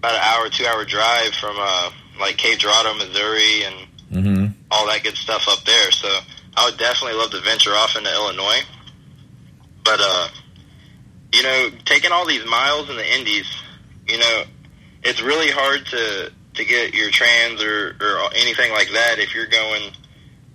about 0.04 0.16
an 0.16 0.20
hour, 0.22 0.48
two 0.50 0.66
hour 0.66 0.84
drive 0.84 1.32
from 1.34 1.56
uh, 1.58 1.90
like 2.20 2.36
Cape 2.36 2.58
Girardeau, 2.58 2.94
Missouri, 2.94 3.64
and 3.64 3.88
mm-hmm. 4.12 4.46
all 4.70 4.86
that 4.86 5.02
good 5.02 5.16
stuff 5.16 5.46
up 5.48 5.64
there. 5.64 5.90
So 5.92 6.08
I 6.56 6.66
would 6.66 6.78
definitely 6.78 7.18
love 7.18 7.30
to 7.30 7.40
venture 7.40 7.70
off 7.70 7.96
into 7.96 8.12
Illinois. 8.12 8.60
But 9.82 10.00
uh, 10.02 10.28
you 11.32 11.42
know, 11.42 11.70
taking 11.86 12.12
all 12.12 12.26
these 12.26 12.44
miles 12.44 12.90
in 12.90 12.96
the 12.96 13.14
Indies, 13.16 13.46
you 14.06 14.18
know, 14.18 14.44
it's 15.02 15.22
really 15.22 15.50
hard 15.50 15.86
to 15.86 16.30
to 16.54 16.64
get 16.64 16.94
your 16.94 17.10
trans 17.10 17.62
or 17.62 17.96
or 17.98 18.28
anything 18.36 18.72
like 18.72 18.90
that 18.92 19.18
if 19.18 19.34
you're 19.34 19.46
going, 19.46 19.90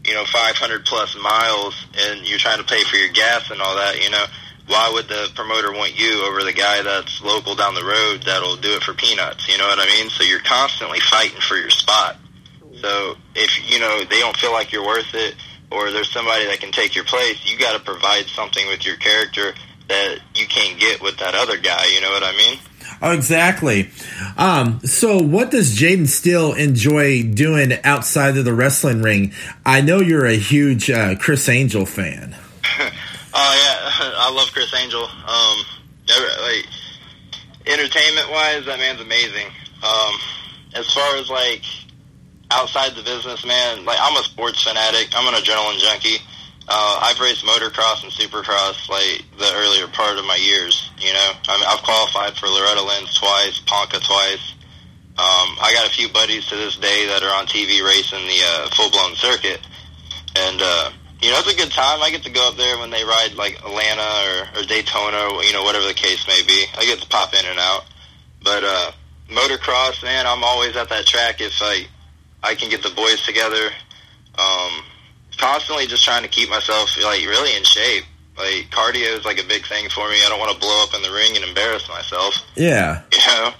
you 0.05 0.13
know, 0.13 0.25
500 0.25 0.85
plus 0.85 1.17
miles 1.17 1.87
and 1.97 2.27
you're 2.27 2.37
trying 2.37 2.59
to 2.59 2.65
pay 2.65 2.83
for 2.83 2.97
your 2.97 3.11
gas 3.13 3.49
and 3.49 3.61
all 3.61 3.75
that. 3.77 4.03
You 4.03 4.11
know, 4.11 4.25
why 4.69 4.91
would 4.93 5.07
the 5.07 5.31
promoter 5.33 5.71
want 5.71 5.99
you 5.99 6.23
over 6.25 6.43
the 6.43 6.53
guy 6.53 6.83
that's 6.83 7.21
local 7.23 7.55
down 7.55 7.73
the 7.73 7.83
road 7.83 8.21
that'll 8.23 8.55
do 8.55 8.75
it 8.75 8.83
for 8.83 8.93
peanuts? 8.93 9.47
You 9.49 9.57
know 9.57 9.67
what 9.67 9.79
I 9.79 9.85
mean? 9.85 10.09
So 10.11 10.23
you're 10.23 10.41
constantly 10.41 10.99
fighting 10.99 11.41
for 11.41 11.57
your 11.57 11.71
spot. 11.71 12.17
So 12.79 13.15
if 13.35 13.51
you 13.69 13.79
know 13.79 14.03
they 14.05 14.19
don't 14.19 14.37
feel 14.37 14.51
like 14.51 14.71
you're 14.71 14.85
worth 14.85 15.13
it, 15.13 15.35
or 15.71 15.91
there's 15.91 16.11
somebody 16.11 16.45
that 16.45 16.59
can 16.59 16.71
take 16.71 16.95
your 16.95 17.05
place, 17.05 17.37
you 17.51 17.57
got 17.57 17.77
to 17.77 17.83
provide 17.83 18.25
something 18.27 18.65
with 18.67 18.85
your 18.85 18.95
character 18.97 19.53
that 19.87 20.19
you 20.35 20.47
can't 20.47 20.79
get 20.79 21.01
with 21.01 21.17
that 21.17 21.33
other 21.33 21.57
guy. 21.57 21.85
You 21.93 22.01
know 22.01 22.11
what 22.11 22.23
I 22.23 22.31
mean? 22.37 22.59
Oh, 23.01 23.11
exactly. 23.11 23.89
Um, 24.37 24.81
so, 24.81 25.17
what 25.21 25.51
does 25.51 25.75
Jaden 25.75 26.07
Steele 26.07 26.53
enjoy 26.53 27.23
doing 27.23 27.73
outside 27.83 28.37
of 28.37 28.45
the 28.45 28.53
wrestling 28.53 29.01
ring? 29.01 29.33
I 29.65 29.81
know 29.81 29.99
you're 29.99 30.25
a 30.25 30.35
huge 30.35 30.91
uh, 30.91 31.15
Criss 31.15 31.49
Angel 31.49 31.85
fan. 31.85 32.35
oh 33.33 33.53
yeah, 33.55 34.13
I 34.17 34.31
love 34.31 34.51
Criss 34.51 34.73
Angel. 34.73 35.03
Um, 35.03 35.57
like 36.41 36.65
entertainment 37.67 38.29
wise, 38.29 38.65
that 38.65 38.79
man's 38.79 39.01
amazing. 39.01 39.47
Um, 39.83 40.15
as 40.73 40.91
far 40.93 41.15
as 41.17 41.29
like 41.29 41.63
outside 42.51 42.93
the 42.95 43.03
business, 43.03 43.45
man, 43.45 43.85
like 43.85 43.97
I'm 44.01 44.15
a 44.17 44.23
sports 44.23 44.63
fanatic. 44.63 45.09
I'm 45.13 45.27
an 45.27 45.39
adrenaline 45.39 45.79
junkie. 45.79 46.17
Uh, 46.71 46.99
I've 47.01 47.19
raced 47.19 47.43
motocross 47.45 48.03
and 48.03 48.11
supercross 48.11 48.89
like 48.89 49.25
the 49.39 49.51
earlier 49.55 49.87
part 49.87 50.17
of 50.19 50.25
my 50.25 50.35
years. 50.35 50.89
You 50.99 51.13
know, 51.13 51.31
I 51.47 51.57
mean, 51.57 51.65
I've 51.67 51.81
qualified 51.83 52.37
for 52.37 52.47
Loretta 52.47 52.83
Lynn's 52.83 53.17
twice, 53.17 53.59
Ponca 53.65 53.99
twice. 53.99 54.53
Um, 55.17 55.57
I 55.59 55.73
got 55.73 55.87
a 55.87 55.89
few 55.89 56.07
buddies 56.09 56.47
to 56.47 56.55
this 56.55 56.77
day 56.77 57.07
that 57.07 57.23
are 57.23 57.35
on 57.35 57.45
TV 57.45 57.83
racing 57.83 58.25
the 58.25 58.39
uh, 58.39 58.69
full 58.69 58.89
blown 58.89 59.15
circuit, 59.15 59.59
and 60.35 60.61
uh, 60.61 60.91
you 61.21 61.29
know 61.31 61.39
it's 61.39 61.53
a 61.53 61.57
good 61.57 61.71
time. 61.71 62.01
I 62.01 62.11
get 62.11 62.23
to 62.23 62.31
go 62.31 62.47
up 62.47 62.55
there 62.55 62.77
when 62.79 62.89
they 62.89 63.03
ride 63.03 63.33
like 63.35 63.59
Atlanta 63.59 64.01
or, 64.01 64.59
or 64.59 64.63
Daytona, 64.65 65.35
or, 65.35 65.43
you 65.43 65.53
know, 65.53 65.63
whatever 65.63 65.85
the 65.85 65.93
case 65.93 66.25
may 66.27 66.41
be. 66.47 66.65
I 66.77 66.85
get 66.85 66.99
to 66.99 67.07
pop 67.07 67.33
in 67.33 67.45
and 67.45 67.59
out, 67.59 67.85
but 68.43 68.63
uh, 68.63 68.91
motocross, 69.29 70.03
man, 70.03 70.25
I'm 70.27 70.43
always 70.43 70.75
at 70.75 70.89
that 70.89 71.05
track 71.05 71.41
if 71.41 71.53
I 71.61 71.85
I 72.43 72.55
can 72.55 72.69
get 72.69 72.83
the 72.83 72.91
boys 72.91 73.21
together. 73.25 73.71
Um, 74.37 74.83
constantly 75.37 75.87
just 75.87 76.03
trying 76.03 76.23
to 76.23 76.29
keep 76.29 76.49
myself 76.49 76.95
like 77.03 77.25
really 77.25 77.55
in 77.55 77.63
shape. 77.63 78.05
Like 78.37 78.69
cardio 78.71 79.17
is 79.17 79.25
like 79.25 79.43
a 79.43 79.47
big 79.47 79.65
thing 79.65 79.89
for 79.89 80.07
me. 80.09 80.15
I 80.25 80.29
don't 80.29 80.39
want 80.39 80.53
to 80.53 80.59
blow 80.59 80.83
up 80.83 80.95
in 80.95 81.01
the 81.01 81.11
ring 81.11 81.35
and 81.35 81.43
embarrass 81.43 81.87
myself. 81.89 82.35
Yeah. 82.55 83.03
You 83.11 83.43
know. 83.43 83.51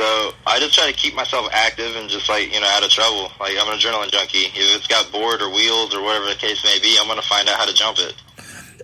So 0.00 0.32
I 0.46 0.58
just 0.58 0.72
try 0.72 0.90
to 0.90 0.96
keep 0.96 1.14
myself 1.14 1.46
active 1.52 1.94
and 1.94 2.08
just 2.08 2.26
like 2.26 2.54
you 2.54 2.58
know 2.58 2.66
out 2.70 2.82
of 2.82 2.88
trouble. 2.88 3.30
Like 3.38 3.52
I'm 3.60 3.70
an 3.70 3.78
adrenaline 3.78 4.10
junkie. 4.10 4.48
If 4.48 4.74
it's 4.74 4.86
got 4.86 5.12
board 5.12 5.42
or 5.42 5.50
wheels 5.50 5.94
or 5.94 6.02
whatever 6.02 6.24
the 6.24 6.36
case 6.36 6.64
may 6.64 6.78
be, 6.80 6.96
I'm 6.98 7.06
gonna 7.06 7.20
find 7.20 7.46
out 7.50 7.58
how 7.58 7.66
to 7.66 7.74
jump 7.74 7.98
it. 7.98 8.14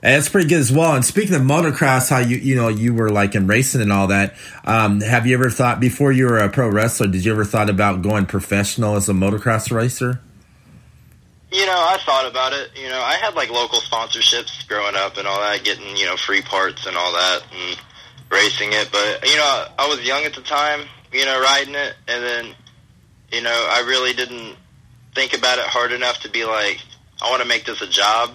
That's 0.02 0.28
pretty 0.28 0.46
good 0.46 0.60
as 0.60 0.70
well. 0.70 0.94
And 0.94 1.02
speaking 1.02 1.34
of 1.34 1.40
motocross, 1.40 2.10
how 2.10 2.18
you 2.18 2.36
you 2.36 2.54
know 2.54 2.68
you 2.68 2.92
were 2.92 3.08
like 3.08 3.34
in 3.34 3.46
racing 3.46 3.80
and 3.80 3.90
all 3.90 4.08
that. 4.08 4.34
Um, 4.66 5.00
have 5.00 5.26
you 5.26 5.32
ever 5.32 5.48
thought 5.48 5.80
before 5.80 6.12
you 6.12 6.26
were 6.26 6.36
a 6.36 6.50
pro 6.50 6.68
wrestler? 6.68 7.06
Did 7.06 7.24
you 7.24 7.32
ever 7.32 7.46
thought 7.46 7.70
about 7.70 8.02
going 8.02 8.26
professional 8.26 8.96
as 8.96 9.08
a 9.08 9.14
motocross 9.14 9.74
racer? 9.74 10.20
You 11.50 11.64
know, 11.64 11.72
I 11.72 11.96
thought 12.04 12.28
about 12.28 12.52
it. 12.52 12.72
You 12.76 12.90
know, 12.90 13.00
I 13.00 13.14
had 13.14 13.34
like 13.34 13.48
local 13.48 13.78
sponsorships 13.78 14.68
growing 14.68 14.96
up 14.96 15.16
and 15.16 15.26
all 15.26 15.40
that, 15.40 15.64
getting 15.64 15.96
you 15.96 16.04
know 16.04 16.18
free 16.18 16.42
parts 16.42 16.84
and 16.84 16.94
all 16.94 17.12
that, 17.14 17.40
and 17.54 17.78
racing 18.30 18.74
it. 18.74 18.90
But 18.92 19.26
you 19.26 19.36
know, 19.36 19.66
I 19.78 19.88
was 19.88 20.06
young 20.06 20.24
at 20.24 20.34
the 20.34 20.42
time. 20.42 20.82
You 21.16 21.24
know, 21.24 21.40
riding 21.40 21.74
it, 21.74 21.94
and 22.08 22.22
then 22.22 22.54
you 23.32 23.42
know, 23.42 23.68
I 23.70 23.80
really 23.80 24.12
didn't 24.12 24.56
think 25.14 25.36
about 25.36 25.58
it 25.58 25.64
hard 25.64 25.92
enough 25.92 26.20
to 26.20 26.30
be 26.30 26.44
like, 26.44 26.80
I 27.20 27.30
want 27.30 27.42
to 27.42 27.48
make 27.48 27.64
this 27.64 27.82
a 27.82 27.88
job 27.88 28.30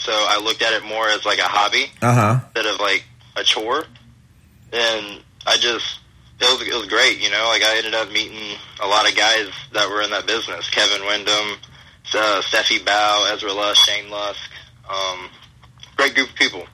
so 0.00 0.12
I 0.12 0.40
looked 0.42 0.62
at 0.62 0.72
it 0.72 0.82
more 0.82 1.08
as 1.08 1.26
like 1.26 1.38
a 1.38 1.44
hobby 1.44 1.92
uh-huh. 2.00 2.40
instead 2.42 2.72
of 2.72 2.80
like 2.80 3.04
a 3.36 3.44
chore. 3.44 3.84
And 4.72 5.20
I 5.46 5.56
just 5.58 6.00
it 6.40 6.44
was 6.44 6.66
it 6.66 6.74
was 6.74 6.86
great, 6.86 7.22
you 7.22 7.28
know. 7.28 7.44
Like 7.48 7.62
I 7.62 7.76
ended 7.76 7.94
up 7.94 8.10
meeting 8.10 8.56
a 8.82 8.86
lot 8.86 9.08
of 9.08 9.14
guys 9.14 9.50
that 9.72 9.88
were 9.90 10.00
in 10.00 10.10
that 10.10 10.26
business: 10.26 10.70
Kevin 10.70 11.06
Windham, 11.06 11.58
uh, 12.14 12.40
Stefy 12.40 12.78
Bau, 12.82 13.28
Ezra 13.32 13.52
Lusk, 13.52 13.84
Shane 13.84 14.08
Lusk. 14.10 14.50
Um, 14.88 15.28
great 15.96 16.14
group 16.14 16.30
of 16.30 16.34
people, 16.34 16.64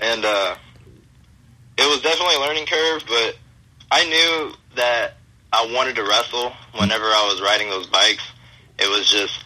and 0.00 0.24
uh, 0.24 0.56
it 1.78 1.88
was 1.88 2.02
definitely 2.02 2.34
a 2.34 2.40
learning 2.40 2.66
curve. 2.66 3.04
But 3.06 3.36
I 3.90 4.04
knew 4.04 4.54
that 4.76 5.14
I 5.52 5.70
wanted 5.72 5.96
to 5.96 6.02
wrestle 6.02 6.52
whenever 6.78 7.04
I 7.04 7.30
was 7.32 7.40
riding 7.40 7.70
those 7.70 7.86
bikes. 7.86 8.26
It 8.78 8.88
was 8.88 9.10
just 9.10 9.44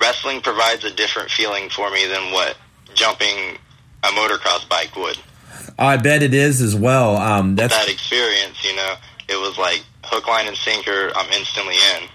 wrestling 0.00 0.40
provides 0.40 0.84
a 0.84 0.90
different 0.90 1.30
feeling 1.30 1.68
for 1.70 1.90
me 1.90 2.06
than 2.06 2.32
what 2.32 2.56
jumping 2.94 3.58
a 4.02 4.08
motocross 4.08 4.68
bike 4.68 4.96
would. 4.96 5.18
I 5.78 5.96
bet 5.96 6.22
it 6.22 6.34
is 6.34 6.60
as 6.60 6.74
well. 6.74 7.16
Um, 7.16 7.54
that's 7.54 7.74
that 7.74 7.88
experience, 7.88 8.64
you 8.64 8.74
know, 8.74 8.94
it 9.28 9.36
was 9.36 9.56
like 9.58 9.84
hook, 10.04 10.26
line, 10.26 10.48
and 10.48 10.56
sinker. 10.56 11.12
I'm 11.14 11.30
instantly 11.32 11.74
in. 11.74 12.08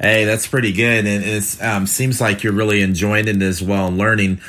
Hey, 0.00 0.24
that's 0.24 0.46
pretty 0.46 0.72
good, 0.72 1.06
and 1.06 1.24
it 1.24 1.62
um, 1.62 1.86
seems 1.86 2.20
like 2.20 2.42
you're 2.42 2.52
really 2.52 2.82
enjoying 2.82 3.28
it 3.28 3.42
as 3.42 3.62
well 3.62 3.88
and 3.88 3.98
learning. 3.98 4.40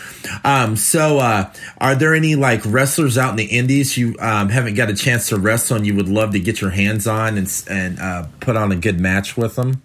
Um, 0.43 0.75
so, 0.75 1.19
uh, 1.19 1.51
are 1.77 1.95
there 1.95 2.13
any 2.13 2.35
like 2.35 2.61
wrestlers 2.65 3.17
out 3.17 3.31
in 3.31 3.35
the 3.37 3.45
Indies 3.45 3.97
you 3.97 4.15
um, 4.19 4.49
haven't 4.49 4.75
got 4.75 4.89
a 4.89 4.95
chance 4.95 5.29
to 5.29 5.39
wrestle 5.39 5.77
and 5.77 5.87
you 5.87 5.95
would 5.95 6.09
love 6.09 6.31
to 6.33 6.39
get 6.39 6.61
your 6.61 6.71
hands 6.71 7.07
on 7.07 7.37
and 7.37 7.63
and 7.69 7.99
uh, 7.99 8.27
put 8.39 8.55
on 8.55 8.71
a 8.71 8.75
good 8.75 8.99
match 8.99 9.37
with 9.37 9.55
them? 9.55 9.81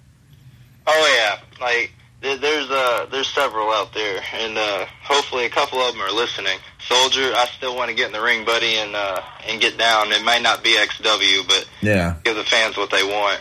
Oh 0.87 1.17
yeah, 1.19 1.41
like 1.61 1.93
there's 2.21 2.71
uh 2.71 3.07
there's 3.11 3.29
several 3.29 3.71
out 3.71 3.93
there, 3.93 4.21
and 4.35 4.59
uh, 4.59 4.87
hopefully 5.03 5.45
a 5.45 5.51
couple 5.51 5.79
of 5.79 5.93
them 5.93 6.03
are 6.03 6.13
listening. 6.13 6.59
Soldier, 6.81 7.33
I 7.35 7.47
still 7.57 7.77
want 7.77 7.91
to 7.91 7.97
get 7.97 8.07
in 8.07 8.13
the 8.13 8.23
ring, 8.23 8.45
buddy, 8.45 8.77
and 8.77 8.95
uh, 8.95 9.21
and 9.47 9.61
get 9.61 9.79
down. 9.79 10.13
It 10.13 10.25
might 10.25 10.43
not 10.43 10.63
be 10.65 10.77
XW, 10.77 11.47
but 11.47 11.69
yeah, 11.83 12.17
give 12.25 12.37
the 12.37 12.45
fans 12.45 12.77
what 12.77 12.91
they 12.91 13.03
want. 13.03 13.41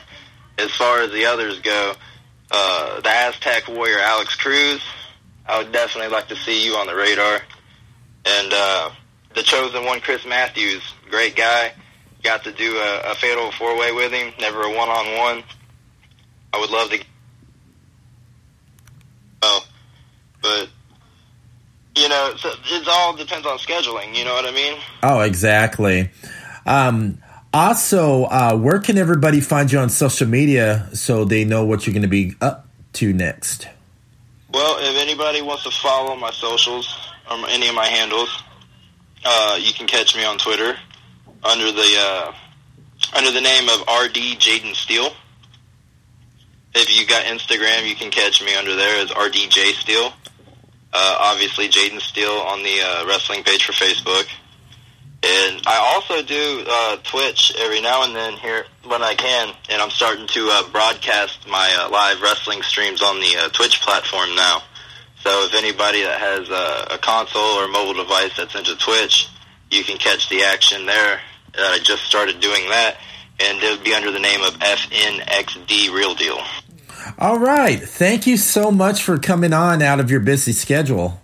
As 0.57 0.71
far 0.71 1.01
as 1.01 1.11
the 1.11 1.25
others 1.25 1.59
go, 1.59 1.93
uh, 2.51 3.01
the 3.01 3.09
Aztec 3.09 3.67
Warrior 3.67 3.99
Alex 3.99 4.35
Cruz, 4.35 4.81
I 5.45 5.57
would 5.57 5.71
definitely 5.71 6.11
like 6.11 6.27
to 6.29 6.35
see 6.35 6.65
you 6.65 6.75
on 6.75 6.87
the 6.87 6.95
radar. 6.95 7.41
And 8.25 8.53
uh, 8.53 8.91
the 9.33 9.43
chosen 9.43 9.85
one, 9.85 9.99
Chris 9.99 10.25
Matthews, 10.25 10.81
great 11.09 11.35
guy. 11.35 11.73
Got 12.23 12.43
to 12.45 12.51
do 12.51 12.77
a, 12.77 13.11
a 13.11 13.15
fatal 13.15 13.51
four 13.51 13.77
way 13.77 13.91
with 13.91 14.11
him, 14.11 14.33
never 14.39 14.63
a 14.63 14.69
one 14.69 14.89
on 14.89 15.17
one. 15.17 15.43
I 16.53 16.59
would 16.59 16.71
love 16.71 16.89
to 16.89 17.03
well. 19.41 19.63
But 20.41 20.69
you 21.95 22.09
know, 22.09 22.33
it 22.35 22.87
all 22.87 23.15
depends 23.15 23.45
on 23.45 23.57
scheduling. 23.57 24.15
You 24.15 24.25
know 24.25 24.33
what 24.33 24.45
I 24.45 24.51
mean? 24.51 24.79
Oh, 25.03 25.21
exactly. 25.21 26.09
Um, 26.65 27.19
Also, 27.55 28.25
uh, 28.25 28.53
where 28.53 28.79
can 28.79 28.97
everybody 28.97 29.39
find 29.39 29.71
you 29.71 29.79
on 29.79 29.89
social 29.89 30.27
media 30.27 30.89
so 30.91 31.23
they 31.23 31.45
know 31.45 31.63
what 31.63 31.87
you're 31.87 31.93
going 31.93 32.01
to 32.01 32.09
be 32.09 32.35
up 32.41 32.67
to 32.91 33.13
next? 33.13 33.69
Well, 34.53 34.75
if 34.81 35.01
anybody 35.01 35.41
wants 35.41 35.63
to 35.63 35.71
follow 35.71 36.17
my 36.17 36.31
socials 36.31 36.93
or 37.31 37.37
any 37.47 37.69
of 37.69 37.73
my 37.73 37.85
handles, 37.85 38.43
uh, 39.23 39.57
you 39.57 39.71
can 39.71 39.87
catch 39.87 40.17
me 40.17 40.25
on 40.25 40.37
Twitter 40.37 40.75
under 41.45 41.71
the 41.71 41.95
uh, 41.97 42.33
under 43.15 43.31
the 43.31 43.39
name 43.39 43.69
of 43.69 43.79
RD 43.83 44.35
Jaden 44.37 44.75
Steele. 44.75 45.13
If 46.73 46.93
you 46.93 47.07
got 47.07 47.23
Instagram, 47.23 47.87
you 47.87 47.95
can 47.95 48.11
catch 48.11 48.43
me 48.43 48.53
under 48.53 48.75
there 48.75 49.01
as 49.01 49.11
RDJ 49.11 49.75
Steele. 49.75 50.11
Uh, 50.91 51.17
obviously, 51.21 51.69
Jaden 51.69 52.01
Steele 52.01 52.31
on 52.31 52.63
the 52.63 52.81
uh, 52.81 53.05
wrestling 53.07 53.45
page 53.45 53.63
for 53.63 53.71
Facebook. 53.71 54.27
And 55.25 55.59
I 55.65 55.93
also 55.95 56.21
do 56.21 56.63
uh, 56.67 56.97
Twitch 56.97 57.51
every 57.57 57.81
now 57.81 58.03
and 58.03 58.15
then 58.15 58.33
here 58.33 58.65
when 58.83 59.01
I 59.01 59.15
can, 59.15 59.55
and 59.71 59.81
I'm 59.81 59.89
starting 59.89 60.27
to 60.27 60.49
uh, 60.51 60.69
broadcast 60.69 61.47
my 61.47 61.75
uh, 61.79 61.89
live 61.89 62.21
wrestling 62.21 62.61
streams 62.61 63.01
on 63.01 63.19
the 63.19 63.35
uh, 63.39 63.49
Twitch 63.49 63.81
platform 63.81 64.35
now. 64.35 64.61
So 65.21 65.45
if 65.45 65.55
anybody 65.55 66.03
that 66.03 66.19
has 66.19 66.47
a, 66.49 66.93
a 66.93 66.97
console 66.99 67.41
or 67.41 67.67
mobile 67.67 67.95
device 67.95 68.37
that's 68.37 68.53
into 68.53 68.75
Twitch, 68.75 69.27
you 69.71 69.83
can 69.83 69.97
catch 69.97 70.29
the 70.29 70.43
action 70.43 70.85
there. 70.85 71.19
Uh, 71.57 71.61
I 71.61 71.79
just 71.79 72.03
started 72.03 72.39
doing 72.39 72.69
that, 72.69 72.97
and 73.39 73.57
it'll 73.63 73.83
be 73.83 73.95
under 73.95 74.11
the 74.11 74.19
name 74.19 74.43
of 74.43 74.53
FNXD 74.59 75.91
Real 75.91 76.13
Deal. 76.13 76.37
All 77.17 77.39
right. 77.39 77.81
Thank 77.81 78.27
you 78.27 78.37
so 78.37 78.69
much 78.69 79.01
for 79.01 79.17
coming 79.17 79.53
on 79.53 79.81
out 79.81 79.99
of 79.99 80.11
your 80.11 80.19
busy 80.19 80.51
schedule. 80.51 81.19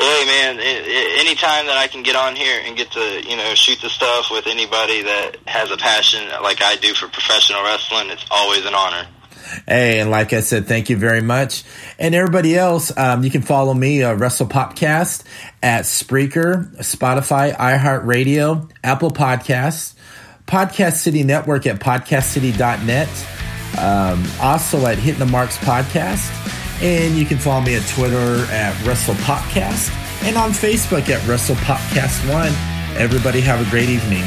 Hey 0.00 0.24
man, 0.24 0.58
anytime 0.58 1.66
that 1.66 1.76
I 1.76 1.86
can 1.86 2.02
get 2.02 2.16
on 2.16 2.34
here 2.34 2.58
and 2.64 2.74
get 2.74 2.90
to 2.92 3.22
you 3.22 3.36
know 3.36 3.54
shoot 3.54 3.82
the 3.82 3.90
stuff 3.90 4.30
with 4.30 4.46
anybody 4.46 5.02
that 5.02 5.36
has 5.46 5.70
a 5.70 5.76
passion 5.76 6.26
like 6.42 6.62
I 6.62 6.76
do 6.76 6.94
for 6.94 7.06
professional 7.06 7.62
wrestling, 7.62 8.08
it's 8.08 8.24
always 8.30 8.64
an 8.64 8.74
honor. 8.74 9.06
Hey, 9.68 10.00
and 10.00 10.10
like 10.10 10.32
I 10.32 10.40
said, 10.40 10.66
thank 10.66 10.88
you 10.88 10.96
very 10.96 11.20
much. 11.20 11.64
And 11.98 12.14
everybody 12.14 12.56
else, 12.56 12.96
um, 12.96 13.24
you 13.24 13.30
can 13.30 13.42
follow 13.42 13.74
me, 13.74 14.02
uh, 14.02 14.14
Wrestle 14.14 14.46
Popcast, 14.46 15.24
at 15.62 15.84
Spreaker, 15.84 16.74
Spotify, 16.78 17.54
iHeartRadio, 17.54 18.70
Apple 18.82 19.10
Podcasts, 19.10 19.94
Podcast 20.46 20.94
City 20.94 21.24
Network 21.24 21.66
at 21.66 21.78
podcastcity.net, 21.78 23.08
um, 23.78 24.26
also 24.40 24.86
at 24.86 24.98
Hitting 24.98 25.20
the 25.20 25.26
Marks 25.26 25.58
Podcast. 25.58 26.59
And 26.82 27.16
you 27.16 27.26
can 27.26 27.38
follow 27.38 27.60
me 27.60 27.76
at 27.76 27.86
Twitter 27.88 28.44
at 28.50 28.74
Wrestle 28.86 29.14
Popcast 29.16 29.90
and 30.24 30.36
on 30.36 30.50
Facebook 30.50 31.08
at 31.10 31.26
Wrestle 31.26 31.56
Popcast 31.56 32.28
One. 32.32 32.52
Everybody 32.96 33.40
have 33.40 33.66
a 33.66 33.70
great 33.70 33.88
evening. 33.88 34.24